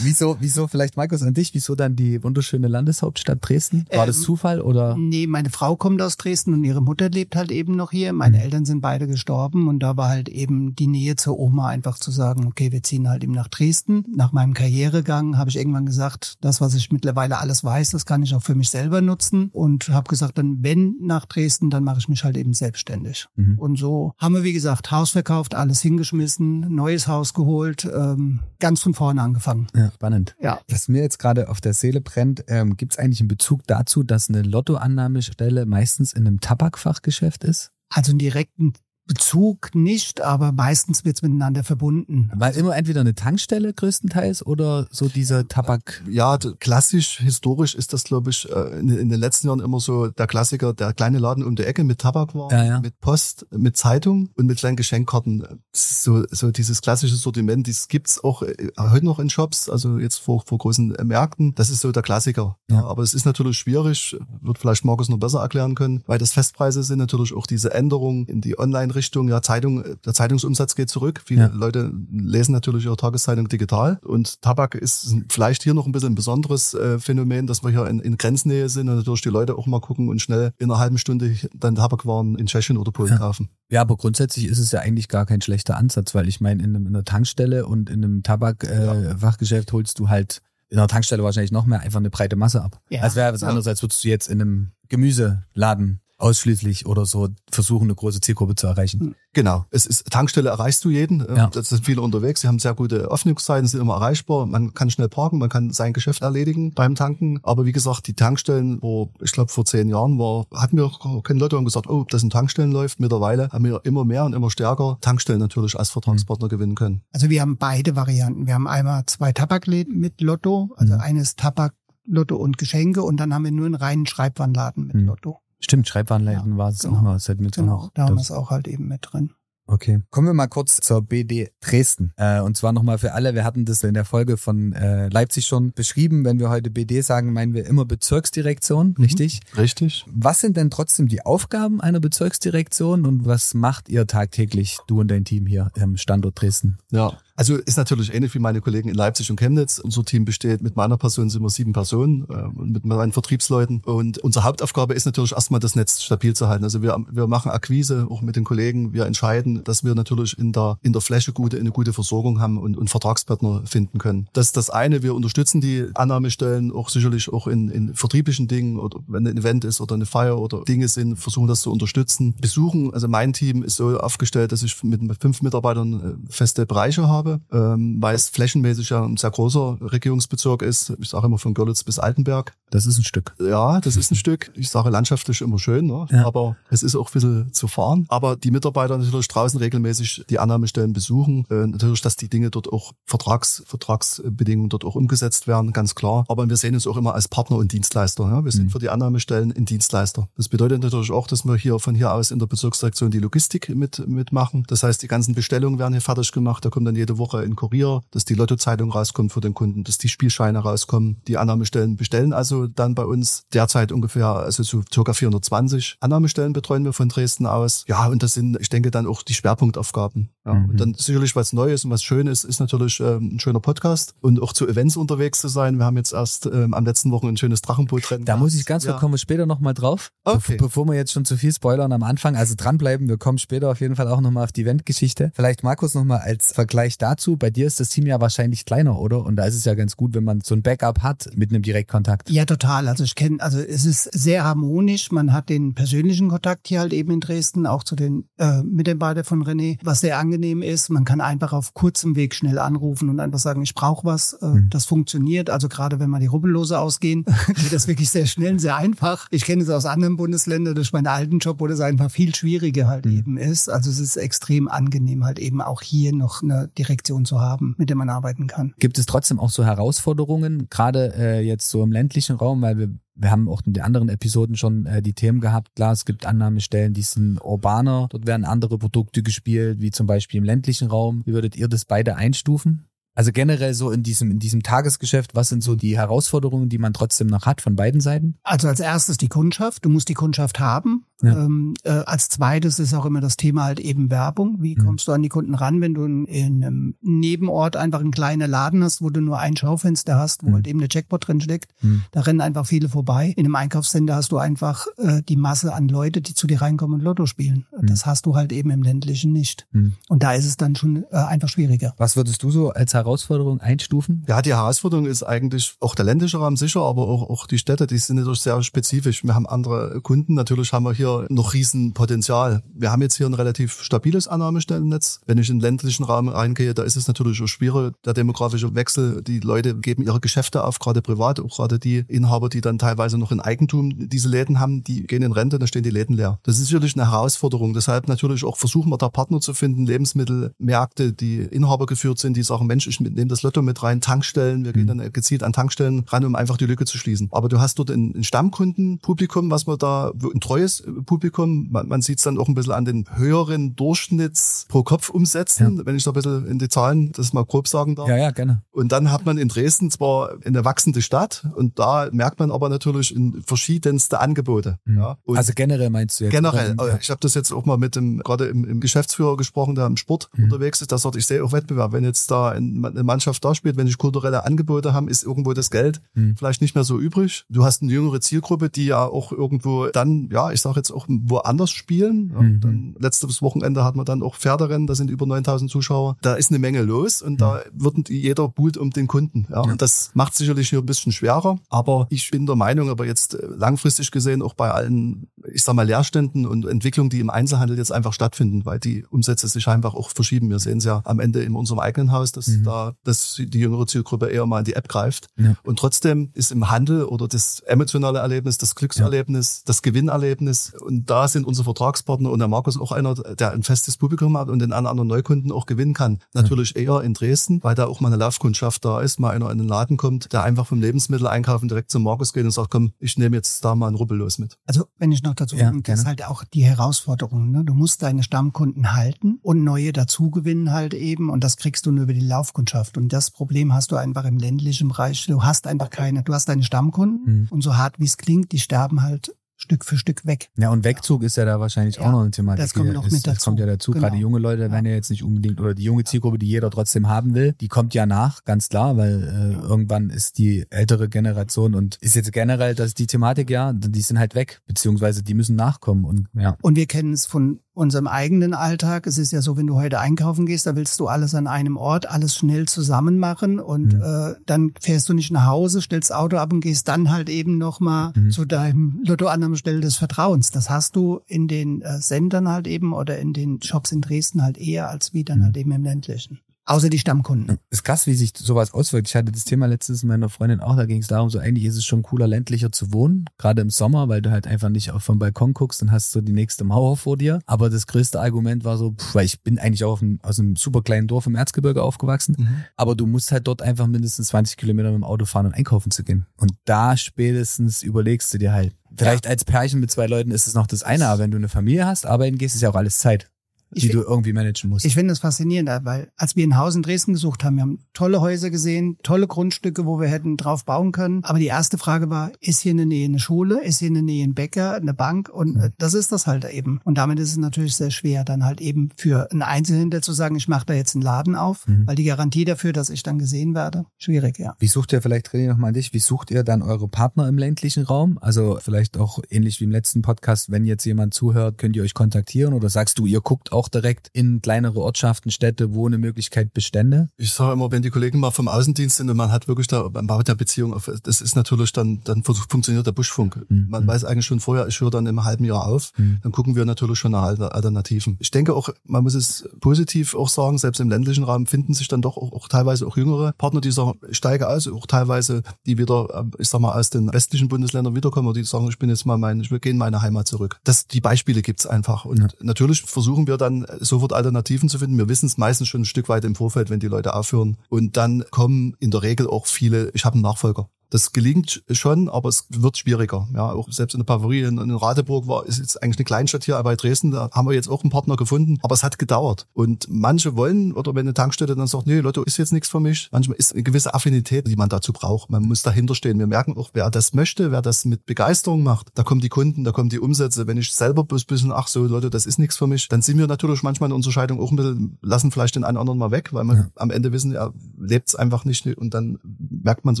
wieso, 0.02 0.36
wieso, 0.40 0.66
vielleicht 0.68 0.96
Markus 0.96 1.22
an 1.22 1.34
dich, 1.34 1.54
wieso 1.54 1.74
dann 1.74 1.96
die 1.96 2.22
wunderschöne 2.22 2.68
Landeshauptstadt 2.68 3.38
Dresden? 3.40 3.84
War 3.90 4.00
ähm, 4.00 4.06
das 4.06 4.22
Zufall 4.22 4.60
oder? 4.60 4.96
Nee, 4.96 5.26
meine 5.26 5.50
Frau 5.50 5.76
kommt 5.76 6.00
aus 6.02 6.16
Dresden 6.16 6.54
und 6.54 6.64
ihre 6.64 6.82
Mutter 6.82 7.10
lebt 7.10 7.36
halt 7.36 7.50
eben 7.50 7.74
noch 7.74 7.90
hier. 7.90 8.12
Meine 8.12 8.38
mhm. 8.38 8.42
Eltern 8.42 8.64
sind 8.64 8.80
beide 8.80 9.06
gestorben 9.06 9.68
und 9.68 9.80
da 9.80 9.96
war 9.96 10.08
halt 10.08 10.28
eben 10.28 10.74
die 10.74 10.86
Nähe 10.86 11.16
zur 11.16 11.38
Oma 11.38 11.68
einfach 11.68 11.98
zu 11.98 12.10
sagen, 12.10 12.46
okay, 12.46 12.72
wir 12.72 12.82
ziehen 12.82 13.08
halt 13.08 13.24
eben 13.24 13.32
nach 13.32 13.48
Dresden. 13.48 14.04
Nach 14.14 14.32
meinem 14.32 14.54
Karrieregang 14.54 15.36
habe 15.38 15.50
ich 15.50 15.56
irgendwann 15.56 15.86
gesagt, 15.86 16.36
das, 16.40 16.60
was 16.60 16.74
ich 16.74 16.90
mittlerweile 16.92 17.38
alles 17.38 17.64
weiß, 17.64 17.90
das 17.90 18.06
kann 18.06 18.22
ich 18.22 18.34
auch 18.34 18.42
für 18.42 18.54
mich 18.54 18.70
selber 18.70 19.00
nutzen 19.00 19.50
und 19.52 19.88
habe 19.88 20.08
gesagt, 20.08 20.38
dann 20.38 20.62
wenn 20.62 20.96
nach 21.00 21.26
Dresden, 21.26 21.70
dann 21.70 21.84
mache 21.84 21.98
ich 21.98 22.08
mich 22.08 22.24
halt 22.24 22.36
eben 22.36 22.52
selbstständig. 22.52 23.26
Mhm. 23.36 23.58
Und 23.58 23.78
so 23.78 24.12
haben 24.18 24.34
wir, 24.34 24.42
wie 24.42 24.52
gesagt, 24.52 24.90
Haus 24.90 25.10
verkauft, 25.10 25.54
alles 25.54 25.80
hingeschmissen, 25.80 26.74
neues 26.76 27.08
Haus 27.08 27.34
geholt, 27.34 27.84
ähm, 27.84 28.40
ganz 28.58 28.82
von 28.82 28.94
vorne 28.94 29.20
angefangen. 29.20 29.66
Ja, 29.74 29.90
spannend. 29.90 30.36
Ja. 30.40 30.60
Was 30.68 30.88
mir 30.88 31.02
jetzt 31.02 31.18
gerade 31.18 31.48
auf 31.48 31.60
der 31.60 31.74
Seele 31.74 32.00
brennt, 32.00 32.44
ähm, 32.48 32.76
gibt 32.76 32.92
es 32.92 32.98
eigentlich 32.98 33.20
einen 33.20 33.28
Bezug 33.28 33.66
dazu, 33.66 34.02
dass 34.02 34.28
eine 34.28 34.42
Lottoannahmestelle 34.42 35.66
meistens 35.66 36.12
in 36.12 36.26
einem 36.26 36.40
Tabakfachgeschäft 36.40 37.44
ist? 37.44 37.72
Also 37.88 38.12
einen 38.12 38.18
direkten 38.18 38.72
Bezug 39.06 39.74
nicht, 39.74 40.20
aber 40.20 40.52
meistens 40.52 41.04
wird 41.04 41.16
es 41.16 41.22
miteinander 41.22 41.62
verbunden. 41.62 42.30
Weil 42.34 42.56
immer 42.56 42.76
entweder 42.76 43.00
eine 43.00 43.14
Tankstelle 43.14 43.72
größtenteils 43.72 44.44
oder 44.44 44.88
so 44.90 45.08
dieser 45.08 45.46
Tabak. 45.46 46.02
Ja, 46.08 46.36
klassisch, 46.38 47.18
historisch 47.18 47.74
ist 47.74 47.92
das, 47.92 48.04
glaube 48.04 48.30
ich, 48.30 48.50
äh, 48.50 48.78
in, 48.78 49.08
den 49.08 49.20
letzten 49.20 49.46
Jahren 49.46 49.60
immer 49.60 49.78
so 49.80 50.08
der 50.08 50.26
Klassiker, 50.26 50.74
der 50.74 50.92
kleine 50.92 51.18
Laden 51.18 51.44
um 51.44 51.54
die 51.54 51.64
Ecke 51.64 51.84
mit 51.84 52.00
Tabakwaren, 52.00 52.56
ja, 52.56 52.64
ja. 52.64 52.80
mit 52.80 52.98
Post, 53.00 53.46
mit 53.50 53.76
Zeitung 53.76 54.30
und 54.34 54.46
mit 54.46 54.58
kleinen 54.58 54.76
Geschenkkarten. 54.76 55.62
So, 55.72 56.24
so 56.30 56.50
dieses 56.50 56.82
klassische 56.82 57.16
Sortiment, 57.16 57.68
das 57.68 57.88
gibt's 57.88 58.22
auch 58.22 58.42
äh, 58.42 58.54
heute 58.76 59.04
noch 59.04 59.20
in 59.20 59.30
Shops, 59.30 59.68
also 59.68 59.98
jetzt 59.98 60.18
vor, 60.18 60.42
vor 60.44 60.58
großen 60.58 60.96
Märkten. 61.04 61.54
Das 61.54 61.70
ist 61.70 61.80
so 61.80 61.92
der 61.92 62.02
Klassiker. 62.02 62.56
Ja. 62.70 62.84
Aber 62.84 63.02
es 63.02 63.14
ist 63.14 63.24
natürlich 63.24 63.58
schwierig, 63.58 64.16
wird 64.40 64.58
vielleicht 64.58 64.84
Markus 64.84 65.08
noch 65.08 65.18
besser 65.18 65.40
erklären 65.40 65.76
können, 65.76 66.02
weil 66.06 66.18
das 66.18 66.32
Festpreise 66.32 66.82
sind 66.82 66.98
natürlich 66.98 67.32
auch 67.34 67.46
diese 67.46 67.72
Änderungen 67.72 68.26
in 68.26 68.40
die 68.40 68.58
Online- 68.58 68.95
Richtung, 68.96 69.28
ja, 69.28 69.40
Zeitung, 69.42 69.84
der 70.04 70.14
Zeitungsumsatz 70.14 70.74
geht 70.74 70.88
zurück. 70.88 71.22
Viele 71.24 71.42
ja. 71.42 71.50
Leute 71.52 71.92
lesen 72.10 72.52
natürlich 72.52 72.84
ihre 72.84 72.96
Tageszeitung 72.96 73.48
digital. 73.48 74.00
Und 74.02 74.42
Tabak 74.42 74.74
ist 74.74 75.14
vielleicht 75.28 75.62
hier 75.62 75.74
noch 75.74 75.86
ein 75.86 75.92
bisschen 75.92 76.12
ein 76.12 76.14
besonderes 76.16 76.74
äh, 76.74 76.98
Phänomen, 76.98 77.46
dass 77.46 77.62
wir 77.62 77.70
hier 77.70 77.86
in, 77.86 78.00
in 78.00 78.16
Grenznähe 78.16 78.68
sind 78.68 78.88
und 78.88 78.96
natürlich 78.96 79.22
die 79.22 79.28
Leute 79.28 79.56
auch 79.56 79.66
mal 79.66 79.80
gucken 79.80 80.08
und 80.08 80.20
schnell 80.20 80.52
in 80.58 80.70
einer 80.70 80.80
halben 80.80 80.98
Stunde 80.98 81.36
dann 81.54 81.76
Tabakwaren 81.76 82.36
in 82.36 82.46
Tschechien 82.46 82.76
oder 82.76 82.90
Polen 82.90 83.12
ja. 83.12 83.18
kaufen. 83.18 83.50
Ja, 83.70 83.82
aber 83.82 83.96
grundsätzlich 83.96 84.46
ist 84.46 84.58
es 84.58 84.72
ja 84.72 84.80
eigentlich 84.80 85.08
gar 85.08 85.26
kein 85.26 85.40
schlechter 85.40 85.76
Ansatz, 85.76 86.14
weil 86.14 86.28
ich 86.28 86.40
meine, 86.40 86.62
in, 86.62 86.74
in 86.74 86.86
einer 86.88 87.04
Tankstelle 87.04 87.66
und 87.66 87.90
in 87.90 88.04
einem 88.04 88.22
Tabakfachgeschäft 88.22 89.70
äh, 89.70 89.72
holst 89.72 89.98
du 89.98 90.08
halt 90.08 90.40
in 90.68 90.78
einer 90.78 90.88
Tankstelle 90.88 91.22
wahrscheinlich 91.22 91.52
noch 91.52 91.66
mehr 91.66 91.80
einfach 91.80 92.00
eine 92.00 92.10
breite 92.10 92.36
Masse 92.36 92.62
ab. 92.62 92.80
Ja. 92.90 93.02
Als 93.02 93.14
wäre 93.14 93.32
was 93.32 93.42
anderes, 93.42 93.66
als 93.66 93.82
würdest 93.82 94.02
du 94.02 94.08
jetzt 94.08 94.28
in 94.28 94.40
einem 94.40 94.72
Gemüseladen 94.88 96.00
ausschließlich 96.18 96.86
oder 96.86 97.04
so 97.04 97.28
versuchen, 97.50 97.84
eine 97.84 97.94
große 97.94 98.20
Zielgruppe 98.20 98.54
zu 98.54 98.66
erreichen. 98.66 99.00
Hm. 99.00 99.14
Genau. 99.32 99.66
Es 99.70 99.84
ist, 99.84 100.10
Tankstelle 100.10 100.48
erreichst 100.48 100.84
du 100.84 100.90
jeden. 100.90 101.20
Ähm, 101.20 101.36
ja. 101.36 101.46
Das 101.48 101.68
sind 101.68 101.84
viele 101.84 102.00
unterwegs. 102.00 102.40
Sie 102.40 102.48
haben 102.48 102.58
sehr 102.58 102.74
gute 102.74 103.10
Öffnungszeiten, 103.10 103.66
sind 103.66 103.80
immer 103.80 103.94
erreichbar. 103.94 104.46
Man 104.46 104.72
kann 104.72 104.90
schnell 104.90 105.08
parken, 105.08 105.38
man 105.38 105.50
kann 105.50 105.72
sein 105.72 105.92
Geschäft 105.92 106.22
erledigen 106.22 106.72
beim 106.72 106.94
Tanken. 106.94 107.40
Aber 107.42 107.66
wie 107.66 107.72
gesagt, 107.72 108.06
die 108.06 108.14
Tankstellen, 108.14 108.80
wo, 108.80 109.12
ich 109.20 109.32
glaube, 109.32 109.52
vor 109.52 109.66
zehn 109.66 109.88
Jahren 109.88 110.18
war, 110.18 110.46
hatten 110.54 110.78
wir 110.78 110.90
keine 111.22 111.38
Leute 111.38 111.56
haben 111.56 111.66
gesagt, 111.66 111.88
oh, 111.88 112.06
das 112.08 112.22
in 112.22 112.30
Tankstellen 112.30 112.72
läuft. 112.72 112.98
Mittlerweile 112.98 113.50
haben 113.50 113.64
wir 113.64 113.80
immer 113.84 114.04
mehr 114.04 114.24
und 114.24 114.32
immer 114.32 114.50
stärker 114.50 114.96
Tankstellen 115.02 115.40
natürlich 115.40 115.78
als 115.78 115.90
Vertragspartner 115.90 116.46
mhm. 116.46 116.50
gewinnen 116.50 116.74
können. 116.74 117.02
Also 117.12 117.28
wir 117.28 117.42
haben 117.42 117.58
beide 117.58 117.94
Varianten. 117.94 118.46
Wir 118.46 118.54
haben 118.54 118.66
einmal 118.66 119.04
zwei 119.06 119.32
Tabakläden 119.32 119.98
mit 119.98 120.20
Lotto, 120.22 120.70
also 120.76 120.94
mhm. 120.94 121.00
eines 121.00 121.36
Tabak 121.36 121.74
Lotto 122.06 122.36
und 122.36 122.56
Geschenke 122.56 123.02
und 123.02 123.18
dann 123.18 123.34
haben 123.34 123.44
wir 123.44 123.50
nur 123.50 123.66
einen 123.66 123.74
reinen 123.74 124.06
Schreibwarenladen 124.06 124.86
mit 124.86 124.96
mhm. 124.96 125.06
Lotto. 125.06 125.40
Stimmt, 125.60 125.88
Schreibwarenläden 125.88 126.52
ja, 126.52 126.56
war 126.58 126.70
es 126.70 126.80
genau. 126.80 126.98
auch 126.98 127.02
mal 127.02 127.18
seit 127.18 127.40
mit 127.40 127.54
Genau, 127.54 127.90
da 127.94 128.04
haben 128.04 128.16
wir 128.16 128.20
es 128.20 128.30
auch 128.30 128.50
halt 128.50 128.68
eben 128.68 128.88
mit 128.88 129.00
drin. 129.02 129.32
Okay. 129.68 130.00
Kommen 130.10 130.28
wir 130.28 130.34
mal 130.34 130.46
kurz 130.46 130.76
zur 130.76 131.02
BD 131.02 131.50
Dresden. 131.60 132.12
Äh, 132.16 132.40
und 132.40 132.56
zwar 132.56 132.72
nochmal 132.72 132.98
für 132.98 133.14
alle, 133.14 133.34
wir 133.34 133.44
hatten 133.44 133.64
das 133.64 133.82
in 133.82 133.94
der 133.94 134.04
Folge 134.04 134.36
von 134.36 134.72
äh, 134.72 135.08
Leipzig 135.08 135.46
schon 135.46 135.72
beschrieben. 135.72 136.24
Wenn 136.24 136.38
wir 136.38 136.50
heute 136.50 136.70
BD 136.70 137.00
sagen, 137.00 137.32
meinen 137.32 137.52
wir 137.52 137.66
immer 137.66 137.84
Bezirksdirektion, 137.84 138.94
mhm. 138.96 139.04
richtig? 139.04 139.40
Richtig. 139.56 140.06
Was 140.08 140.38
sind 140.38 140.56
denn 140.56 140.70
trotzdem 140.70 141.08
die 141.08 141.24
Aufgaben 141.26 141.80
einer 141.80 141.98
Bezirksdirektion 141.98 143.06
und 143.06 143.26
was 143.26 143.54
macht 143.54 143.88
ihr 143.88 144.06
tagtäglich, 144.06 144.78
du 144.86 145.00
und 145.00 145.08
dein 145.08 145.24
Team 145.24 145.46
hier 145.46 145.72
im 145.74 145.96
Standort 145.96 146.40
Dresden? 146.40 146.78
Ja, 146.92 147.18
also 147.36 147.56
ist 147.56 147.76
natürlich 147.76 148.14
ähnlich 148.14 148.34
wie 148.34 148.38
meine 148.38 148.62
Kollegen 148.62 148.88
in 148.88 148.94
Leipzig 148.94 149.30
und 149.30 149.36
Chemnitz. 149.36 149.78
Unser 149.78 150.04
Team 150.04 150.24
besteht 150.24 150.62
mit 150.62 150.74
meiner 150.74 150.96
Person 150.96 151.28
sind 151.28 151.42
wir 151.42 151.50
sieben 151.50 151.74
Personen 151.74 152.26
äh, 152.30 152.48
mit 152.54 152.84
meinen 152.86 153.12
Vertriebsleuten. 153.12 153.82
Und 153.84 154.18
unsere 154.18 154.44
Hauptaufgabe 154.44 154.94
ist 154.94 155.04
natürlich 155.04 155.32
erstmal 155.32 155.60
das 155.60 155.76
Netz 155.76 156.02
stabil 156.02 156.34
zu 156.34 156.48
halten. 156.48 156.64
Also 156.64 156.80
wir, 156.80 156.96
wir 157.10 157.26
machen 157.26 157.50
Akquise 157.50 158.06
auch 158.10 158.22
mit 158.22 158.36
den 158.36 158.44
Kollegen. 158.44 158.94
Wir 158.94 159.04
entscheiden, 159.04 159.62
dass 159.64 159.84
wir 159.84 159.94
natürlich 159.94 160.38
in 160.38 160.52
der, 160.52 160.78
in 160.82 160.94
der 160.94 161.02
Fläche 161.02 161.32
gute, 161.32 161.58
eine 161.58 161.70
gute 161.72 161.92
Versorgung 161.92 162.40
haben 162.40 162.56
und, 162.56 162.76
und 162.76 162.88
Vertragspartner 162.88 163.62
finden 163.66 163.98
können. 163.98 164.28
Das 164.32 164.46
ist 164.46 164.56
das 164.56 164.70
eine. 164.70 165.02
Wir 165.02 165.14
unterstützen 165.14 165.60
die 165.60 165.86
Annahmestellen 165.94 166.72
auch 166.72 166.88
sicherlich 166.88 167.30
auch 167.30 167.46
in, 167.46 167.68
in 167.68 167.94
vertrieblichen 167.94 168.48
Dingen 168.48 168.78
oder 168.78 169.00
wenn 169.08 169.26
ein 169.26 169.36
Event 169.36 169.64
ist 169.64 169.82
oder 169.82 169.94
eine 169.94 170.06
Feier 170.06 170.38
oder 170.38 170.62
Dinge 170.64 170.88
sind, 170.88 171.16
versuchen 171.16 171.48
das 171.48 171.60
zu 171.60 171.70
unterstützen. 171.70 172.34
Besuchen, 172.40 172.94
also 172.94 173.08
mein 173.08 173.34
Team 173.34 173.62
ist 173.62 173.76
so 173.76 173.98
aufgestellt, 173.98 174.52
dass 174.52 174.62
ich 174.62 174.82
mit 174.82 175.02
fünf 175.20 175.42
Mitarbeitern 175.42 175.92
äh, 176.26 176.32
feste 176.32 176.64
Bereiche 176.64 177.08
habe 177.08 177.25
habe, 177.26 177.40
ähm, 177.52 177.96
weil 178.00 178.14
es 178.14 178.28
flächenmäßig 178.28 178.90
ja 178.90 179.04
ein 179.04 179.16
sehr 179.16 179.30
großer 179.30 179.78
Regierungsbezirk 179.80 180.62
ist. 180.62 180.92
Ich 181.00 181.10
sage 181.10 181.26
immer 181.26 181.38
von 181.38 181.54
Görlitz 181.54 181.82
bis 181.84 181.98
Altenberg. 181.98 182.52
Das 182.70 182.86
ist 182.86 182.98
ein 182.98 183.04
Stück. 183.04 183.34
Ja, 183.38 183.80
das 183.80 183.96
ist 183.96 184.10
ein 184.10 184.16
Stück. 184.16 184.50
Ich 184.54 184.70
sage 184.70 184.90
landschaftlich 184.90 185.40
immer 185.40 185.58
schön, 185.58 185.86
ne? 185.86 186.06
Ja. 186.10 186.26
aber 186.26 186.56
es 186.70 186.82
ist 186.82 186.96
auch 186.96 187.08
ein 187.08 187.12
bisschen 187.12 187.52
zu 187.52 187.68
fahren. 187.68 188.06
Aber 188.08 188.36
die 188.36 188.50
Mitarbeiter 188.50 188.98
natürlich 188.98 189.28
draußen 189.28 189.58
regelmäßig 189.58 190.24
die 190.28 190.38
Annahmestellen 190.38 190.92
besuchen. 190.92 191.46
Äh, 191.50 191.66
natürlich, 191.66 192.00
dass 192.00 192.16
die 192.16 192.28
Dinge 192.28 192.50
dort 192.50 192.72
auch 192.72 192.92
Vertrags, 193.04 193.62
Vertragsbedingungen 193.66 194.68
dort 194.68 194.84
auch 194.84 194.96
umgesetzt 194.96 195.46
werden, 195.46 195.72
ganz 195.72 195.94
klar. 195.94 196.24
Aber 196.28 196.48
wir 196.48 196.56
sehen 196.56 196.74
uns 196.74 196.86
auch 196.86 196.96
immer 196.96 197.14
als 197.14 197.28
Partner 197.28 197.56
und 197.56 197.72
Dienstleister. 197.72 198.24
Ja? 198.24 198.44
Wir 198.44 198.52
sind 198.52 198.66
mhm. 198.66 198.70
für 198.70 198.78
die 198.78 198.90
Annahmestellen 198.90 199.52
ein 199.52 199.64
Dienstleister. 199.64 200.28
Das 200.36 200.48
bedeutet 200.48 200.82
natürlich 200.82 201.12
auch, 201.12 201.26
dass 201.26 201.44
wir 201.44 201.56
hier 201.56 201.78
von 201.78 201.94
hier 201.94 202.12
aus 202.12 202.30
in 202.30 202.38
der 202.38 202.46
Bezirksdirektion 202.46 203.10
die 203.10 203.20
Logistik 203.20 203.68
mit, 203.68 204.06
mitmachen. 204.08 204.64
Das 204.66 204.82
heißt, 204.82 205.02
die 205.02 205.08
ganzen 205.08 205.34
Bestellungen 205.34 205.78
werden 205.78 205.94
hier 205.94 206.00
fertig 206.00 206.32
gemacht. 206.32 206.64
Da 206.64 206.70
kommt 206.70 206.86
dann 206.86 206.96
jede 206.96 207.15
Woche 207.18 207.42
in 207.42 207.56
Kurier, 207.56 208.00
dass 208.10 208.24
die 208.24 208.34
Lottozeitung 208.34 208.90
rauskommt 208.90 209.32
für 209.32 209.40
den 209.40 209.54
Kunden, 209.54 209.84
dass 209.84 209.98
die 209.98 210.08
Spielscheine 210.08 210.58
rauskommen. 210.58 211.22
Die 211.26 211.38
Annahmestellen 211.38 211.96
bestellen 211.96 212.32
also 212.32 212.66
dann 212.66 212.94
bei 212.94 213.04
uns 213.04 213.44
derzeit 213.52 213.92
ungefähr, 213.92 214.26
also 214.26 214.62
so 214.62 214.82
circa 214.92 215.12
420 215.12 215.96
Annahmestellen 216.00 216.52
betreuen 216.52 216.84
wir 216.84 216.92
von 216.92 217.08
Dresden 217.08 217.46
aus. 217.46 217.84
Ja, 217.88 218.06
und 218.06 218.22
das 218.22 218.34
sind, 218.34 218.56
ich 218.60 218.68
denke, 218.68 218.90
dann 218.90 219.06
auch 219.06 219.22
die 219.22 219.34
Schwerpunktaufgaben. 219.34 220.30
Ja, 220.46 220.54
mhm. 220.54 220.70
Und 220.70 220.80
dann 220.80 220.94
sicherlich 220.94 221.34
was 221.34 221.52
Neues 221.52 221.84
und 221.84 221.90
was 221.90 222.02
Schönes 222.02 222.44
ist 222.44 222.60
natürlich 222.60 223.00
ähm, 223.00 223.34
ein 223.34 223.40
schöner 223.40 223.60
Podcast 223.60 224.14
und 224.20 224.40
auch 224.40 224.52
zu 224.52 224.66
Events 224.68 224.96
unterwegs 224.96 225.40
zu 225.40 225.48
sein. 225.48 225.78
Wir 225.78 225.84
haben 225.84 225.96
jetzt 225.96 226.12
erst 226.12 226.46
ähm, 226.46 226.72
am 226.72 226.84
letzten 226.84 227.10
Wochen 227.10 227.26
ein 227.26 227.36
schönes 227.36 227.62
Drachenbootrennen. 227.62 228.24
Da 228.24 228.36
muss 228.36 228.54
ich 228.54 228.64
ganz 228.64 228.84
ja. 228.84 228.92
kurz, 228.92 229.00
kommen 229.00 229.14
wir 229.14 229.18
später 229.18 229.46
nochmal 229.46 229.74
drauf. 229.74 230.12
Okay. 230.24 230.56
Be 230.56 230.64
bevor 230.64 230.86
wir 230.86 230.94
jetzt 230.94 231.12
schon 231.12 231.24
zu 231.24 231.36
viel 231.36 231.52
spoilern 231.52 231.92
am 231.92 232.02
Anfang. 232.04 232.36
Also 232.36 232.54
dranbleiben, 232.56 233.08
wir 233.08 233.18
kommen 233.18 233.38
später 233.38 233.70
auf 233.70 233.80
jeden 233.80 233.96
Fall 233.96 234.08
auch 234.08 234.20
nochmal 234.20 234.44
auf 234.44 234.52
die 234.52 234.62
Eventgeschichte. 234.62 235.32
Vielleicht 235.34 235.64
Markus 235.64 235.94
nochmal 235.94 236.20
als 236.20 236.52
Vergleich 236.52 236.96
dazu. 236.96 237.36
Bei 237.36 237.50
dir 237.50 237.66
ist 237.66 237.80
das 237.80 237.88
Team 237.88 238.06
ja 238.06 238.20
wahrscheinlich 238.20 238.64
kleiner, 238.64 238.98
oder? 238.98 239.24
Und 239.24 239.36
da 239.36 239.46
ist 239.46 239.56
es 239.56 239.64
ja 239.64 239.74
ganz 239.74 239.96
gut, 239.96 240.14
wenn 240.14 240.24
man 240.24 240.40
so 240.42 240.54
ein 240.54 240.62
Backup 240.62 241.02
hat 241.02 241.28
mit 241.34 241.50
einem 241.50 241.62
Direktkontakt. 241.62 242.30
Ja, 242.30 242.44
total. 242.44 242.86
Also 242.88 243.02
ich 243.02 243.16
kenne, 243.16 243.40
also 243.40 243.58
es 243.58 243.84
ist 243.84 244.04
sehr 244.12 244.44
harmonisch. 244.44 245.10
Man 245.10 245.32
hat 245.32 245.48
den 245.48 245.74
persönlichen 245.74 246.28
Kontakt 246.28 246.68
hier 246.68 246.80
halt 246.80 246.92
eben 246.92 247.10
in 247.10 247.20
Dresden, 247.20 247.66
auch 247.66 247.82
zu 247.82 247.96
den 247.96 248.28
äh, 248.38 248.62
Mitarbeitern 248.62 249.24
von 249.24 249.44
René, 249.44 249.78
was 249.82 250.00
sehr 250.00 250.18
angenehm 250.18 250.35
ist. 250.42 250.90
Man 250.90 251.04
kann 251.04 251.20
einfach 251.20 251.52
auf 251.52 251.74
kurzem 251.74 252.16
Weg 252.16 252.34
schnell 252.34 252.58
anrufen 252.58 253.08
und 253.08 253.20
einfach 253.20 253.38
sagen, 253.38 253.62
ich 253.62 253.74
brauche 253.74 254.04
was. 254.04 254.34
Äh, 254.34 254.46
mhm. 254.46 254.70
Das 254.70 254.84
funktioniert. 254.84 255.50
Also 255.50 255.68
gerade 255.68 256.00
wenn 256.00 256.10
man 256.10 256.20
die 256.20 256.26
Rubbellose 256.26 256.78
ausgehen, 256.78 257.24
geht 257.48 257.72
das 257.72 257.88
wirklich 257.88 258.10
sehr 258.10 258.26
schnell 258.26 258.52
und 258.52 258.58
sehr 258.58 258.76
einfach. 258.76 259.26
Ich 259.30 259.44
kenne 259.44 259.62
es 259.62 259.70
aus 259.70 259.86
anderen 259.86 260.16
Bundesländern 260.16 260.74
durch 260.74 260.92
meinen 260.92 261.06
alten 261.06 261.38
Job, 261.38 261.60
wo 261.60 261.66
das 261.66 261.80
einfach 261.80 262.10
viel 262.10 262.34
schwieriger 262.34 262.86
halt 262.88 263.06
mhm. 263.06 263.18
eben 263.18 263.36
ist. 263.36 263.68
Also 263.68 263.90
es 263.90 263.98
ist 263.98 264.16
extrem 264.16 264.68
angenehm 264.68 265.24
halt 265.24 265.38
eben 265.38 265.60
auch 265.60 265.82
hier 265.82 266.12
noch 266.14 266.42
eine 266.42 266.68
Direktion 266.78 267.24
zu 267.24 267.40
haben, 267.40 267.74
mit 267.78 267.88
der 267.88 267.96
man 267.96 268.10
arbeiten 268.10 268.46
kann. 268.46 268.74
Gibt 268.78 268.98
es 268.98 269.06
trotzdem 269.06 269.38
auch 269.38 269.50
so 269.50 269.64
Herausforderungen, 269.64 270.68
gerade 270.70 271.14
äh, 271.16 271.40
jetzt 271.40 271.70
so 271.70 271.82
im 271.82 271.92
ländlichen 271.92 272.36
Raum, 272.36 272.62
weil 272.62 272.78
wir 272.78 272.88
wir 273.16 273.30
haben 273.30 273.48
auch 273.48 273.62
in 273.64 273.72
den 273.72 273.82
anderen 273.82 274.08
Episoden 274.08 274.56
schon 274.56 274.86
äh, 274.86 275.02
die 275.02 275.14
Themen 275.14 275.40
gehabt. 275.40 275.74
Klar, 275.74 275.92
es 275.92 276.04
gibt 276.04 276.26
Annahmestellen, 276.26 276.92
die 276.92 277.02
sind 277.02 277.38
urbaner. 277.42 278.08
Dort 278.10 278.26
werden 278.26 278.44
andere 278.44 278.78
Produkte 278.78 279.22
gespielt, 279.22 279.80
wie 279.80 279.90
zum 279.90 280.06
Beispiel 280.06 280.38
im 280.38 280.44
ländlichen 280.44 280.88
Raum. 280.88 281.22
Wie 281.24 281.32
würdet 281.32 281.56
ihr 281.56 281.68
das 281.68 281.84
beide 281.84 282.16
einstufen? 282.16 282.86
Also 283.16 283.32
generell 283.32 283.72
so 283.72 283.90
in 283.90 284.02
diesem, 284.02 284.30
in 284.30 284.38
diesem 284.38 284.62
Tagesgeschäft, 284.62 285.34
was 285.34 285.48
sind 285.48 285.62
so 285.62 285.74
die 285.74 285.96
Herausforderungen, 285.96 286.68
die 286.68 286.76
man 286.76 286.92
trotzdem 286.92 287.28
noch 287.28 287.46
hat 287.46 287.62
von 287.62 287.74
beiden 287.74 288.02
Seiten? 288.02 288.36
Also 288.42 288.68
als 288.68 288.78
erstes 288.78 289.16
die 289.16 289.28
Kundschaft. 289.28 289.86
Du 289.86 289.88
musst 289.88 290.10
die 290.10 290.14
Kundschaft 290.14 290.60
haben. 290.60 291.06
Ja. 291.22 291.44
Ähm, 291.44 291.74
äh, 291.84 291.90
als 291.90 292.28
zweites 292.28 292.78
ist 292.78 292.92
auch 292.92 293.06
immer 293.06 293.20
das 293.20 293.36
Thema 293.36 293.64
halt 293.64 293.80
eben 293.80 294.10
Werbung. 294.10 294.56
Wie 294.60 294.76
mhm. 294.76 294.84
kommst 294.84 295.08
du 295.08 295.12
an 295.12 295.22
die 295.22 295.28
Kunden 295.28 295.54
ran, 295.54 295.80
wenn 295.80 295.94
du 295.94 296.04
in, 296.04 296.26
in 296.26 296.64
einem 296.64 296.94
Nebenort 297.00 297.76
einfach 297.76 298.00
einen 298.00 298.10
kleinen 298.10 298.50
Laden 298.50 298.84
hast, 298.84 299.00
wo 299.00 299.08
du 299.08 299.20
nur 299.20 299.38
ein 299.38 299.56
Schaufenster 299.56 300.18
hast, 300.18 300.42
wo 300.42 300.48
mhm. 300.48 300.54
halt 300.54 300.66
eben 300.66 300.78
der 300.78 300.88
Jackpot 300.90 301.26
drin 301.26 301.40
steckt. 301.40 301.72
Mhm. 301.82 302.02
Da 302.12 302.20
rennen 302.20 302.40
einfach 302.40 302.66
viele 302.66 302.88
vorbei. 302.88 303.32
In 303.36 303.46
einem 303.46 303.54
Einkaufscenter 303.54 304.14
hast 304.14 304.30
du 304.30 304.38
einfach 304.38 304.86
äh, 304.98 305.22
die 305.22 305.36
Masse 305.36 305.72
an 305.72 305.88
Leute, 305.88 306.20
die 306.20 306.34
zu 306.34 306.46
dir 306.46 306.60
reinkommen 306.60 307.00
und 307.00 307.04
Lotto 307.04 307.24
spielen. 307.26 307.66
Mhm. 307.80 307.86
Das 307.86 308.04
hast 308.04 308.26
du 308.26 308.36
halt 308.36 308.52
eben 308.52 308.70
im 308.70 308.82
ländlichen 308.82 309.32
nicht. 309.32 309.66
Mhm. 309.72 309.94
Und 310.08 310.22
da 310.22 310.34
ist 310.34 310.44
es 310.44 310.58
dann 310.58 310.76
schon 310.76 311.04
äh, 311.10 311.16
einfach 311.16 311.48
schwieriger. 311.48 311.94
Was 311.96 312.16
würdest 312.16 312.42
du 312.42 312.50
so 312.50 312.70
als 312.70 312.92
Herausforderung 312.92 313.60
einstufen? 313.60 314.24
Ja, 314.28 314.42
die 314.42 314.54
Herausforderung 314.54 315.06
ist 315.06 315.22
eigentlich 315.22 315.76
auch 315.80 315.94
der 315.94 316.04
ländliche 316.04 316.36
Raum 316.36 316.56
sicher, 316.56 316.82
aber 316.82 317.08
auch, 317.08 317.30
auch 317.30 317.46
die 317.46 317.58
Städte, 317.58 317.86
die 317.86 317.96
sind 317.96 318.16
natürlich 318.16 318.40
sehr 318.40 318.62
spezifisch. 318.62 319.24
Wir 319.24 319.34
haben 319.34 319.46
andere 319.46 320.00
Kunden. 320.02 320.34
Natürlich 320.34 320.72
haben 320.72 320.84
wir 320.84 320.92
hier 320.92 321.05
hier 321.06 321.26
noch 321.28 321.54
Riesenpotenzial. 321.54 322.62
Wir 322.74 322.92
haben 322.92 323.02
jetzt 323.02 323.16
hier 323.16 323.26
ein 323.26 323.34
relativ 323.34 323.82
stabiles 323.82 324.28
Annahmestellennetz. 324.28 325.20
Wenn 325.26 325.38
ich 325.38 325.48
in 325.48 325.56
den 325.56 325.62
ländlichen 325.62 326.04
Raum 326.04 326.28
reingehe, 326.28 326.74
da 326.74 326.82
ist 326.82 326.96
es 326.96 327.08
natürlich 327.08 327.40
auch 327.42 327.46
schwierig, 327.46 327.94
der 328.04 328.14
demografische 328.14 328.74
Wechsel. 328.74 329.22
Die 329.22 329.40
Leute 329.40 329.76
geben 329.76 330.02
ihre 330.02 330.20
Geschäfte 330.20 330.64
auf, 330.64 330.78
gerade 330.78 331.02
privat, 331.02 331.40
auch 331.40 331.56
gerade 331.56 331.78
die 331.78 332.04
Inhaber, 332.08 332.48
die 332.48 332.60
dann 332.60 332.78
teilweise 332.78 333.18
noch 333.18 333.32
in 333.32 333.40
Eigentum 333.40 334.08
diese 334.08 334.28
Läden 334.28 334.60
haben, 334.60 334.82
die 334.84 335.04
gehen 335.04 335.22
in 335.22 335.32
Rente, 335.32 335.58
da 335.58 335.66
stehen 335.66 335.82
die 335.82 335.90
Läden 335.90 336.16
leer. 336.16 336.38
Das 336.42 336.58
ist 336.58 336.66
sicherlich 336.66 336.94
eine 336.96 337.10
Herausforderung. 337.10 337.74
Deshalb 337.74 338.08
natürlich 338.08 338.44
auch 338.44 338.56
versuchen 338.56 338.90
wir 338.90 338.98
da 338.98 339.08
Partner 339.08 339.40
zu 339.40 339.54
finden, 339.54 339.86
Lebensmittelmärkte, 339.86 341.12
die 341.12 341.38
Inhaber 341.38 341.86
geführt 341.86 342.18
sind, 342.18 342.36
die 342.36 342.42
sagen, 342.42 342.66
Mensch, 342.66 342.86
ich 342.86 343.00
nehme 343.00 343.26
das 343.26 343.42
Lotto 343.42 343.62
mit 343.62 343.82
rein, 343.82 344.00
Tankstellen, 344.00 344.64
wir 344.64 344.72
gehen 344.72 344.84
mhm. 344.84 344.98
dann 344.98 345.12
gezielt 345.12 345.42
an 345.42 345.52
Tankstellen 345.52 346.04
ran, 346.08 346.24
um 346.24 346.34
einfach 346.34 346.56
die 346.56 346.66
Lücke 346.66 346.84
zu 346.84 346.98
schließen. 346.98 347.28
Aber 347.32 347.48
du 347.48 347.60
hast 347.60 347.78
dort 347.78 347.90
ein, 347.90 348.14
ein 348.16 348.24
Stammkundenpublikum, 348.24 349.50
was 349.50 349.66
man 349.66 349.78
da, 349.78 350.12
ein 350.34 350.40
treues 350.40 350.82
Publikum. 351.04 351.68
Man, 351.70 351.88
man 351.88 352.02
sieht 352.02 352.18
es 352.18 352.24
dann 352.24 352.38
auch 352.38 352.48
ein 352.48 352.54
bisschen 352.54 352.72
an 352.72 352.84
den 352.84 353.06
höheren 353.16 353.76
Durchschnitts 353.76 354.66
pro 354.68 354.82
Kopf 354.82 355.10
umsetzen, 355.10 355.78
ja. 355.78 355.86
wenn 355.86 355.96
ich 355.96 356.04
da 356.04 356.10
ein 356.10 356.14
bisschen 356.14 356.46
in 356.46 356.58
die 356.58 356.68
Zahlen 356.68 357.12
das 357.12 357.32
mal 357.32 357.44
grob 357.44 357.68
sagen 357.68 357.96
darf. 357.96 358.08
Ja, 358.08 358.16
ja, 358.16 358.30
gerne. 358.30 358.62
Und 358.70 358.92
dann 358.92 359.10
hat 359.10 359.26
man 359.26 359.38
in 359.38 359.48
Dresden 359.48 359.90
zwar 359.90 360.34
eine 360.44 360.64
wachsende 360.64 361.02
Stadt 361.02 361.46
und 361.54 361.78
da 361.78 362.08
merkt 362.12 362.38
man 362.38 362.50
aber 362.50 362.68
natürlich 362.68 363.14
in 363.14 363.42
verschiedenste 363.42 364.20
Angebote. 364.20 364.78
Mhm. 364.84 364.98
Ja. 364.98 365.18
also 365.34 365.52
generell 365.54 365.90
meinst 365.90 366.20
du 366.20 366.24
jetzt? 366.24 366.32
Generell. 366.32 366.72
Oder? 366.72 366.98
Ich 367.00 367.10
habe 367.10 367.20
das 367.20 367.34
jetzt 367.34 367.52
auch 367.52 367.64
mal 367.64 367.78
mit 367.78 367.96
dem, 367.96 368.18
gerade 368.18 368.46
im, 368.46 368.64
im 368.64 368.80
Geschäftsführer 368.80 369.36
gesprochen, 369.36 369.74
der 369.74 369.86
im 369.86 369.96
Sport 369.96 370.30
mhm. 370.34 370.44
unterwegs 370.44 370.80
ist, 370.80 370.92
da 370.92 370.98
sagt, 370.98 371.16
ich 371.16 371.26
sehe 371.26 371.42
auch 371.42 371.52
Wettbewerb. 371.52 371.92
Wenn 371.92 372.04
jetzt 372.04 372.30
da 372.30 372.50
eine 372.50 373.02
Mannschaft 373.02 373.44
da 373.44 373.54
spielt, 373.54 373.76
wenn 373.76 373.86
ich 373.86 373.98
kulturelle 373.98 374.44
Angebote 374.44 374.92
haben, 374.92 375.08
ist 375.08 375.22
irgendwo 375.22 375.52
das 375.52 375.70
Geld 375.70 376.00
mhm. 376.14 376.36
vielleicht 376.36 376.60
nicht 376.60 376.74
mehr 376.74 376.84
so 376.84 376.98
übrig. 376.98 377.44
Du 377.48 377.64
hast 377.64 377.82
eine 377.82 377.92
jüngere 377.92 378.20
Zielgruppe, 378.20 378.70
die 378.70 378.86
ja 378.86 379.04
auch 379.04 379.32
irgendwo 379.32 379.86
dann, 379.88 380.28
ja, 380.32 380.50
ich 380.50 380.60
sage 380.60 380.76
jetzt 380.76 380.85
auch 380.90 381.06
woanders 381.08 381.70
spielen. 381.70 382.32
Mhm. 382.36 382.60
Dann, 382.60 382.96
letztes 382.98 383.42
Wochenende 383.42 383.84
hat 383.84 383.96
man 383.96 384.04
dann 384.04 384.22
auch 384.22 384.36
Pferderennen, 384.36 384.86
da 384.86 384.94
sind 384.94 385.10
über 385.10 385.26
9000 385.26 385.70
Zuschauer. 385.70 386.16
Da 386.22 386.34
ist 386.34 386.50
eine 386.50 386.58
Menge 386.58 386.82
los 386.82 387.22
und 387.22 387.34
mhm. 387.34 387.38
da 387.38 387.60
wird 387.72 388.08
jeder 388.08 388.48
buhlt 388.48 388.76
um 388.76 388.90
den 388.90 389.06
Kunden. 389.06 389.46
Ja. 389.50 389.64
ja. 389.64 389.72
Und 389.72 389.82
das 389.82 390.10
macht 390.14 390.34
sicherlich 390.34 390.68
hier 390.68 390.80
ein 390.80 390.86
bisschen 390.86 391.12
schwerer. 391.12 391.58
Aber 391.68 392.06
ich 392.10 392.30
bin 392.30 392.46
der 392.46 392.56
Meinung, 392.56 392.90
aber 392.90 393.06
jetzt 393.06 393.34
äh, 393.34 393.46
langfristig 393.46 394.10
gesehen 394.10 394.42
auch 394.42 394.54
bei 394.54 394.70
allen, 394.70 395.28
ich 395.52 395.62
sag 395.62 395.74
mal, 395.74 395.86
Leerständen 395.86 396.46
und 396.46 396.66
Entwicklungen, 396.66 397.10
die 397.10 397.20
im 397.20 397.30
Einzelhandel 397.30 397.76
jetzt 397.78 397.92
einfach 397.92 398.12
stattfinden, 398.12 398.64
weil 398.64 398.78
die 398.78 399.04
Umsätze 399.06 399.48
sich 399.48 399.68
einfach 399.68 399.94
auch 399.94 400.10
verschieben. 400.10 400.50
Wir 400.50 400.58
sehen 400.58 400.78
es 400.78 400.84
ja 400.84 401.00
am 401.04 401.20
Ende 401.20 401.42
in 401.42 401.54
unserem 401.54 401.80
eigenen 401.80 402.12
Haus, 402.12 402.32
dass 402.32 402.48
mhm. 402.48 402.64
da 402.64 402.92
dass 403.04 403.36
die 403.38 403.58
jüngere 403.58 403.86
Zielgruppe 403.86 404.28
eher 404.28 404.46
mal 404.46 404.60
in 404.60 404.64
die 404.64 404.74
App 404.74 404.88
greift. 404.88 405.28
Ja. 405.36 405.54
Und 405.62 405.78
trotzdem 405.78 406.30
ist 406.34 406.52
im 406.52 406.70
Handel 406.70 407.04
oder 407.04 407.28
das 407.28 407.60
emotionale 407.60 408.18
Erlebnis, 408.18 408.58
das 408.58 408.74
Glückserlebnis, 408.74 409.58
ja. 409.58 409.62
das 409.66 409.82
Gewinnerlebnis 409.82 410.72
und 410.80 411.10
da 411.10 411.28
sind 411.28 411.46
unsere 411.46 411.64
Vertragspartner 411.64 412.30
und 412.30 412.38
der 412.38 412.48
Markus 412.48 412.78
auch 412.78 412.92
einer, 412.92 413.14
der 413.14 413.52
ein 413.52 413.62
festes 413.62 413.96
Publikum 413.96 414.36
hat 414.36 414.48
und 414.48 414.60
den 414.60 414.72
anderen 414.72 415.06
Neukunden 415.06 415.52
auch 415.52 415.66
gewinnen 415.66 415.94
kann. 415.94 416.18
Natürlich 416.34 416.74
ja. 416.74 416.82
eher 416.82 417.02
in 417.02 417.14
Dresden, 417.14 417.62
weil 417.62 417.74
da 417.74 417.86
auch 417.86 418.00
mal 418.00 418.08
eine 418.08 418.16
Laufkundschaft 418.16 418.84
da 418.84 419.00
ist, 419.00 419.18
mal 419.18 419.30
einer 419.30 419.50
in 419.50 419.58
den 419.58 419.68
Laden 419.68 419.96
kommt, 419.96 420.32
der 420.32 420.42
einfach 420.42 420.66
vom 420.66 420.80
Lebensmittel 420.80 421.26
einkaufen 421.26 421.68
direkt 421.68 421.90
zum 421.90 422.02
Markus 422.02 422.32
geht 422.32 422.44
und 422.44 422.50
sagt, 422.50 422.70
komm, 422.70 422.92
ich 422.98 423.16
nehme 423.18 423.36
jetzt 423.36 423.64
da 423.64 423.74
mal 423.74 423.88
ein 423.88 423.94
Rubbellos 423.94 424.38
mit. 424.38 424.58
Also 424.66 424.86
wenn 424.98 425.12
ich 425.12 425.22
noch 425.22 425.34
dazu 425.34 425.56
ja, 425.56 425.72
das 425.72 426.00
ist 426.00 426.06
halt 426.06 426.24
auch 426.24 426.44
die 426.44 426.64
Herausforderung. 426.64 427.50
Ne? 427.50 427.64
Du 427.64 427.74
musst 427.74 428.02
deine 428.02 428.22
Stammkunden 428.22 428.94
halten 428.94 429.38
und 429.42 429.64
neue 429.64 429.92
dazugewinnen 429.92 430.72
halt 430.72 430.94
eben 430.94 431.30
und 431.30 431.42
das 431.44 431.56
kriegst 431.56 431.86
du 431.86 431.92
nur 431.92 432.04
über 432.04 432.14
die 432.14 432.20
Laufkundschaft. 432.20 432.96
Und 432.96 433.12
das 433.12 433.30
Problem 433.30 433.72
hast 433.72 433.92
du 433.92 433.96
einfach 433.96 434.24
im 434.24 434.38
ländlichen 434.38 434.88
Bereich. 434.88 435.26
Du 435.26 435.42
hast 435.42 435.66
einfach 435.66 435.90
keine, 435.90 436.22
du 436.22 436.34
hast 436.34 436.48
deine 436.48 436.62
Stammkunden 436.62 437.40
mhm. 437.42 437.46
und 437.50 437.62
so 437.62 437.76
hart 437.76 437.98
wie 437.98 438.04
es 438.04 438.16
klingt, 438.16 438.52
die 438.52 438.58
sterben 438.58 439.02
halt 439.02 439.34
Stück 439.56 439.84
für 439.84 439.96
Stück 439.96 440.26
weg. 440.26 440.50
Ja, 440.58 440.70
und 440.70 440.84
Wegzug 440.84 441.22
ist 441.22 441.36
ja 441.36 441.44
da 441.44 441.58
wahrscheinlich 441.58 441.96
ja, 441.96 442.02
auch 442.02 442.12
noch 442.12 442.20
eine 442.20 442.30
Thematik. 442.30 442.64
Das 442.64 442.74
kommt 442.74 442.92
noch 442.92 443.06
ist, 443.06 443.12
mit 443.12 443.26
dazu. 443.26 443.34
Das 443.34 443.44
kommt 443.44 443.58
ja 443.58 443.66
dazu. 443.66 443.92
Genau. 443.92 444.02
Gerade 444.04 444.16
junge 444.18 444.38
Leute 444.38 444.62
ja. 444.62 444.70
werden 444.70 444.86
ja 444.86 444.92
jetzt 444.92 445.10
nicht 445.10 445.22
unbedingt, 445.22 445.60
oder 445.60 445.74
die 445.74 445.82
junge 445.82 446.04
Zielgruppe, 446.04 446.38
die 446.38 446.46
jeder 446.46 446.70
trotzdem 446.70 447.08
haben 447.08 447.34
will, 447.34 447.54
die 447.54 447.68
kommt 447.68 447.94
ja 447.94 448.04
nach, 448.04 448.44
ganz 448.44 448.68
klar, 448.68 448.96
weil 448.96 449.22
äh, 449.22 449.66
irgendwann 449.66 450.10
ist 450.10 450.38
die 450.38 450.66
ältere 450.70 451.08
Generation 451.08 451.74
und 451.74 451.96
ist 452.02 452.14
jetzt 452.14 452.32
generell, 452.32 452.74
das 452.74 452.88
ist 452.88 452.98
die 452.98 453.06
Thematik, 453.06 453.48
ja, 453.48 453.72
die 453.72 454.02
sind 454.02 454.18
halt 454.18 454.34
weg, 454.34 454.60
beziehungsweise 454.66 455.22
die 455.22 455.34
müssen 455.34 455.56
nachkommen 455.56 456.04
und 456.04 456.28
ja. 456.34 456.56
Und 456.60 456.76
wir 456.76 456.86
kennen 456.86 457.14
es 457.14 457.24
von 457.24 457.60
unserem 457.76 458.06
eigenen 458.06 458.54
Alltag. 458.54 459.06
Es 459.06 459.18
ist 459.18 459.32
ja 459.32 459.42
so, 459.42 459.56
wenn 459.58 459.66
du 459.66 459.76
heute 459.76 460.00
einkaufen 460.00 460.46
gehst, 460.46 460.66
da 460.66 460.76
willst 460.76 460.98
du 460.98 461.08
alles 461.08 461.34
an 461.34 461.46
einem 461.46 461.76
Ort, 461.76 462.08
alles 462.08 462.34
schnell 462.34 462.66
zusammen 462.66 463.18
machen 463.18 463.60
und 463.60 463.92
mhm. 463.92 464.00
äh, 464.00 464.34
dann 464.46 464.72
fährst 464.80 465.10
du 465.10 465.14
nicht 465.14 465.30
nach 465.30 465.46
Hause, 465.46 465.82
stellst 465.82 466.12
Auto 466.12 466.38
ab 466.38 466.54
und 466.54 466.60
gehst 466.60 466.88
dann 466.88 467.10
halt 467.10 467.28
eben 467.28 467.58
nochmal 467.58 468.12
mhm. 468.16 468.30
zu 468.30 468.46
deinem 468.46 469.02
Lottoannahmestelle 469.04 469.80
des 469.80 469.96
Vertrauens. 469.96 470.50
Das 470.50 470.70
hast 470.70 470.96
du 470.96 471.20
in 471.26 471.48
den 471.48 471.82
äh, 471.82 472.00
Sendern 472.00 472.48
halt 472.48 472.66
eben 472.66 472.94
oder 472.94 473.18
in 473.18 473.34
den 473.34 473.60
Shops 473.60 473.92
in 473.92 474.00
Dresden 474.00 474.42
halt 474.42 474.56
eher 474.56 474.88
als 474.88 475.12
wie 475.12 475.24
dann 475.24 475.40
mhm. 475.40 475.44
halt 475.44 475.56
eben 475.58 475.72
im 475.72 475.84
ländlichen. 475.84 476.40
Außer 476.68 476.90
die 476.90 476.98
Stammkunden. 476.98 477.58
Ist 477.70 477.84
krass, 477.84 478.08
wie 478.08 478.14
sich 478.14 478.32
sowas 478.36 478.74
auswirkt. 478.74 479.08
Ich 479.08 479.14
hatte 479.14 479.30
das 479.30 479.44
Thema 479.44 479.66
letztes 479.66 480.02
mit 480.02 480.08
meiner 480.08 480.28
Freundin 480.28 480.58
auch, 480.58 480.76
da 480.76 480.84
ging 480.84 481.00
es 481.00 481.06
darum, 481.06 481.30
so 481.30 481.38
eigentlich 481.38 481.64
ist 481.64 481.76
es 481.76 481.84
schon 481.84 482.02
cooler, 482.02 482.26
ländlicher 482.26 482.72
zu 482.72 482.92
wohnen, 482.92 483.26
gerade 483.38 483.62
im 483.62 483.70
Sommer, 483.70 484.08
weil 484.08 484.20
du 484.20 484.32
halt 484.32 484.48
einfach 484.48 484.68
nicht 484.68 484.90
auf 484.90 485.04
vom 485.04 485.20
Balkon 485.20 485.54
guckst 485.54 485.80
und 485.82 485.92
hast 485.92 486.10
so 486.10 486.20
die 486.20 486.32
nächste 486.32 486.64
Mauer 486.64 486.96
vor 486.96 487.16
dir. 487.16 487.38
Aber 487.46 487.70
das 487.70 487.86
größte 487.86 488.20
Argument 488.20 488.64
war 488.64 488.78
so, 488.78 488.90
pff, 488.90 489.14
weil 489.14 489.26
ich 489.26 489.42
bin 489.42 489.60
eigentlich 489.60 489.84
auch 489.84 490.02
einem, 490.02 490.18
aus 490.22 490.40
einem 490.40 490.56
super 490.56 490.82
kleinen 490.82 491.06
Dorf 491.06 491.26
im 491.26 491.36
Erzgebirge 491.36 491.84
aufgewachsen, 491.84 492.34
mhm. 492.36 492.64
aber 492.76 492.96
du 492.96 493.06
musst 493.06 493.30
halt 493.30 493.46
dort 493.46 493.62
einfach 493.62 493.86
mindestens 493.86 494.28
20 494.28 494.56
Kilometer 494.56 494.90
mit 494.90 494.98
dem 494.98 495.04
Auto 495.04 495.24
fahren, 495.24 495.46
um 495.46 495.54
einkaufen 495.54 495.92
zu 495.92 496.02
gehen. 496.02 496.26
Und 496.36 496.52
da 496.64 496.96
spätestens 496.96 497.84
überlegst 497.84 498.34
du 498.34 498.38
dir 498.38 498.52
halt, 498.52 498.74
Vielleicht 498.98 499.26
ja. 499.26 499.30
als 499.30 499.44
Pärchen 499.44 499.80
mit 499.80 499.90
zwei 499.90 500.06
Leuten 500.06 500.30
ist 500.30 500.46
es 500.46 500.54
noch 500.54 500.66
das 500.66 500.82
eine, 500.82 501.08
aber 501.08 501.18
wenn 501.22 501.30
du 501.30 501.36
eine 501.36 501.50
Familie 501.50 501.86
hast, 501.86 502.06
arbeiten 502.06 502.38
gehst, 502.38 502.54
ist 502.54 502.62
ja 502.62 502.70
auch 502.70 502.76
alles 502.76 502.98
Zeit 502.98 503.28
die 503.70 503.88
du 503.88 504.02
irgendwie 504.02 504.32
managen 504.32 504.70
musst. 504.70 504.84
Ich 504.84 504.94
finde 504.94 505.12
das 505.12 505.18
faszinierend, 505.18 505.68
weil 505.82 506.10
als 506.16 506.36
wir 506.36 506.46
ein 506.46 506.56
Haus 506.56 506.74
in 506.74 506.82
Dresden 506.82 507.12
gesucht 507.12 507.44
haben, 507.44 507.56
wir 507.56 507.62
haben 507.62 507.78
tolle 507.92 508.20
Häuser 508.20 508.50
gesehen, 508.50 508.96
tolle 509.02 509.26
Grundstücke, 509.26 509.86
wo 509.86 510.00
wir 510.00 510.08
hätten 510.08 510.36
drauf 510.36 510.64
bauen 510.64 510.92
können. 510.92 511.24
Aber 511.24 511.38
die 511.38 511.46
erste 511.46 511.78
Frage 511.78 512.10
war, 512.10 512.32
ist 512.40 512.60
hier 512.60 512.70
in 512.72 512.78
der 512.78 512.86
Nähe 512.86 513.06
eine 513.06 513.18
Schule, 513.18 513.62
ist 513.62 513.78
hier 513.78 513.88
in 513.88 513.94
der 513.94 514.02
Nähe 514.02 514.24
ein 514.24 514.34
Bäcker, 514.34 514.74
eine 514.74 514.94
Bank? 514.94 515.28
Und 515.28 515.56
mhm. 515.56 515.72
das 515.78 515.94
ist 515.94 516.12
das 516.12 516.26
halt 516.26 516.44
eben. 516.44 516.80
Und 516.84 516.98
damit 516.98 517.18
ist 517.18 517.30
es 517.30 517.36
natürlich 517.36 517.74
sehr 517.74 517.90
schwer, 517.90 518.24
dann 518.24 518.44
halt 518.44 518.60
eben 518.60 518.90
für 518.96 519.30
einen 519.30 519.42
Einzelhändler 519.42 520.02
zu 520.02 520.12
sagen, 520.12 520.36
ich 520.36 520.48
mache 520.48 520.66
da 520.66 520.74
jetzt 520.74 520.94
einen 520.94 521.02
Laden 521.02 521.34
auf, 521.34 521.66
mhm. 521.66 521.86
weil 521.86 521.96
die 521.96 522.04
Garantie 522.04 522.44
dafür, 522.44 522.72
dass 522.72 522.90
ich 522.90 523.02
dann 523.02 523.18
gesehen 523.18 523.54
werde, 523.54 523.84
schwierig, 523.98 524.38
ja. 524.38 524.54
Wie 524.58 524.68
sucht 524.68 524.92
ihr, 524.92 525.02
vielleicht 525.02 525.28
René 525.28 525.48
nochmal 525.48 525.72
dich, 525.72 525.92
wie 525.92 525.98
sucht 525.98 526.30
ihr 526.30 526.44
dann 526.44 526.62
eure 526.62 526.88
Partner 526.88 527.28
im 527.28 527.38
ländlichen 527.38 527.84
Raum? 527.84 528.18
Also 528.20 528.58
vielleicht 528.60 528.96
auch 528.96 529.20
ähnlich 529.30 529.60
wie 529.60 529.64
im 529.64 529.70
letzten 529.70 530.02
Podcast, 530.02 530.50
wenn 530.50 530.64
jetzt 530.64 530.84
jemand 530.84 531.14
zuhört, 531.14 531.58
könnt 531.58 531.76
ihr 531.76 531.82
euch 531.82 531.94
kontaktieren 531.94 532.54
oder 532.54 532.68
sagst 532.68 532.98
du, 532.98 533.06
ihr 533.06 533.20
guckt 533.20 533.52
auch 533.56 533.68
direkt 533.68 534.08
in 534.12 534.42
kleinere 534.42 534.80
Ortschaften, 534.80 535.30
Städte, 535.30 535.74
wo 535.74 535.86
eine 535.86 535.98
Möglichkeit 535.98 536.52
bestände? 536.52 537.08
Ich 537.16 537.32
sage 537.32 537.52
immer, 537.52 537.70
wenn 537.70 537.82
die 537.82 537.90
Kollegen 537.90 538.20
mal 538.20 538.30
vom 538.30 538.48
Außendienst 538.48 538.96
sind 538.96 539.10
und 539.10 539.16
man 539.16 539.32
hat 539.32 539.48
wirklich 539.48 539.66
da 539.66 539.88
beim 539.88 540.06
Bau 540.06 540.22
der 540.22 540.34
Beziehung, 540.34 540.74
auf, 540.74 540.90
das 541.02 541.20
ist 541.20 541.36
natürlich 541.36 541.72
dann, 541.72 542.00
dann 542.04 542.22
funktioniert 542.22 542.86
der 542.86 542.92
Buschfunk. 542.92 543.46
Mhm. 543.48 543.66
Man 543.68 543.86
weiß 543.86 544.04
eigentlich 544.04 544.26
schon 544.26 544.40
vorher, 544.40 544.66
ich 544.66 544.80
höre 544.80 544.90
dann 544.90 545.06
im 545.06 545.24
halben 545.24 545.44
Jahr 545.44 545.66
auf, 545.66 545.92
mhm. 545.96 546.18
dann 546.22 546.32
gucken 546.32 546.56
wir 546.56 546.64
natürlich 546.64 546.98
schon 546.98 547.12
nach 547.12 547.24
Alternativen. 547.24 548.16
Ich 548.18 548.30
denke 548.30 548.54
auch, 548.54 548.70
man 548.84 549.02
muss 549.02 549.14
es 549.14 549.48
positiv 549.60 550.14
auch 550.14 550.28
sagen, 550.28 550.58
selbst 550.58 550.80
im 550.80 550.90
ländlichen 550.90 551.24
Rahmen 551.24 551.46
finden 551.46 551.74
sich 551.74 551.88
dann 551.88 552.02
doch 552.02 552.16
auch, 552.16 552.32
auch 552.32 552.48
teilweise 552.48 552.86
auch 552.86 552.96
jüngere 552.96 553.32
Partner, 553.32 553.60
die 553.60 553.70
sagen, 553.70 553.98
ich 554.08 554.16
steige 554.16 554.48
aus, 554.48 554.68
auch 554.68 554.86
teilweise, 554.86 555.42
die 555.66 555.78
wieder, 555.78 556.26
ich 556.38 556.48
sag 556.48 556.60
mal, 556.60 556.72
aus 556.78 556.90
den 556.90 557.12
westlichen 557.12 557.48
Bundesländern 557.48 557.94
wiederkommen, 557.94 558.34
die 558.34 558.44
sagen, 558.44 558.68
ich 558.68 558.78
bin 558.78 558.90
jetzt 558.90 559.06
mal 559.06 559.16
mein, 559.16 559.40
ich 559.40 559.50
will 559.50 559.60
gehen 559.60 559.76
in 559.76 559.78
meine 559.78 560.02
Heimat 560.02 560.26
zurück. 560.26 560.58
Das, 560.64 560.86
die 560.86 561.00
Beispiele 561.00 561.42
gibt's 561.42 561.66
einfach. 561.66 562.04
Und 562.04 562.18
ja. 562.18 562.28
natürlich 562.40 562.82
versuchen 562.82 563.26
wir 563.26 563.36
dann 563.46 563.66
sofort 563.80 564.12
Alternativen 564.12 564.68
zu 564.68 564.78
finden. 564.78 564.98
Wir 564.98 565.08
wissen 565.08 565.26
es 565.26 565.38
meistens 565.38 565.68
schon 565.68 565.82
ein 565.82 565.86
Stück 565.86 566.08
weit 566.08 566.24
im 566.24 566.34
Vorfeld, 566.34 566.70
wenn 566.70 566.80
die 566.80 566.88
Leute 566.88 567.14
aufhören. 567.14 567.56
Und 567.68 567.96
dann 567.96 568.24
kommen 568.30 568.74
in 568.78 568.90
der 568.90 569.02
Regel 569.02 569.26
auch 569.26 569.46
viele, 569.46 569.90
ich 569.94 570.04
habe 570.04 570.14
einen 570.14 570.22
Nachfolger. 570.22 570.68
Das 570.90 571.12
gelingt 571.12 571.62
schon, 571.70 572.08
aber 572.08 572.28
es 572.28 572.46
wird 572.50 572.78
schwieriger. 572.78 573.28
Ja, 573.34 573.52
auch 573.52 573.70
selbst 573.70 573.94
in 573.94 574.00
der 574.00 574.04
Pavorie 574.04 574.42
in, 574.42 574.58
in 574.58 574.70
Radeburg 574.70 575.26
war, 575.26 575.46
ist 575.46 575.58
jetzt 575.58 575.82
eigentlich 575.82 575.98
eine 575.98 576.04
Kleinstadt 576.04 576.44
hier 576.44 576.62
bei 576.62 576.76
Dresden, 576.76 577.10
da 577.10 577.28
haben 577.32 577.48
wir 577.48 577.54
jetzt 577.54 577.68
auch 577.68 577.82
einen 577.82 577.90
Partner 577.90 578.16
gefunden, 578.16 578.58
aber 578.62 578.74
es 578.74 578.82
hat 578.82 578.98
gedauert. 578.98 579.46
Und 579.52 579.86
manche 579.88 580.36
wollen, 580.36 580.72
oder 580.72 580.94
wenn 580.94 581.06
eine 581.06 581.14
Tankstelle 581.14 581.54
dann 581.54 581.66
sagt, 581.66 581.86
nee, 581.86 582.00
Lotto 582.00 582.22
ist 582.22 582.36
jetzt 582.36 582.52
nichts 582.52 582.68
für 582.68 582.80
mich, 582.80 583.08
manchmal 583.12 583.36
ist 583.36 583.52
eine 583.52 583.62
gewisse 583.62 583.94
Affinität, 583.94 584.46
die 584.46 584.56
man 584.56 584.68
dazu 584.68 584.92
braucht. 584.92 585.30
Man 585.30 585.42
muss 585.44 585.62
dahinter 585.62 585.94
stehen. 585.94 586.18
Wir 586.18 586.26
merken 586.26 586.56
auch, 586.56 586.70
wer 586.72 586.90
das 586.90 587.14
möchte, 587.14 587.50
wer 587.50 587.62
das 587.62 587.84
mit 587.84 588.06
Begeisterung 588.06 588.62
macht, 588.62 588.88
da 588.94 589.02
kommen 589.02 589.20
die 589.20 589.28
Kunden, 589.28 589.64
da 589.64 589.72
kommen 589.72 589.88
die 589.88 589.98
Umsätze. 589.98 590.46
Wenn 590.46 590.56
ich 590.56 590.72
selber 590.72 591.04
bloß 591.04 591.24
ein 591.24 591.26
bisschen, 591.26 591.52
ach 591.52 591.68
so, 591.68 591.84
Leute, 591.84 592.10
das 592.10 592.26
ist 592.26 592.38
nichts 592.38 592.56
für 592.56 592.66
mich, 592.66 592.88
dann 592.88 593.02
sind 593.02 593.18
wir 593.18 593.26
natürlich 593.26 593.62
manchmal 593.62 593.90
in 593.90 593.94
unserer 593.94 594.12
Scheidung 594.12 594.40
auch 594.40 594.50
ein 594.50 594.56
bisschen, 594.56 594.98
lassen 595.02 595.30
vielleicht 595.30 595.56
den 595.56 595.64
einen 595.64 595.76
oder 595.76 595.82
anderen 595.82 595.98
mal 595.98 596.10
weg, 596.10 596.32
weil 596.32 596.44
wir 596.44 596.54
ja. 596.54 596.66
am 596.76 596.90
Ende 596.90 597.12
wissen, 597.12 597.32
er 597.32 597.52
lebt 597.78 598.08
es 598.08 598.14
einfach 598.14 598.44
nicht 598.44 598.66
und 598.66 598.94
dann 598.94 599.18
merkt 599.24 599.84
man 599.84 599.94
es 599.94 600.00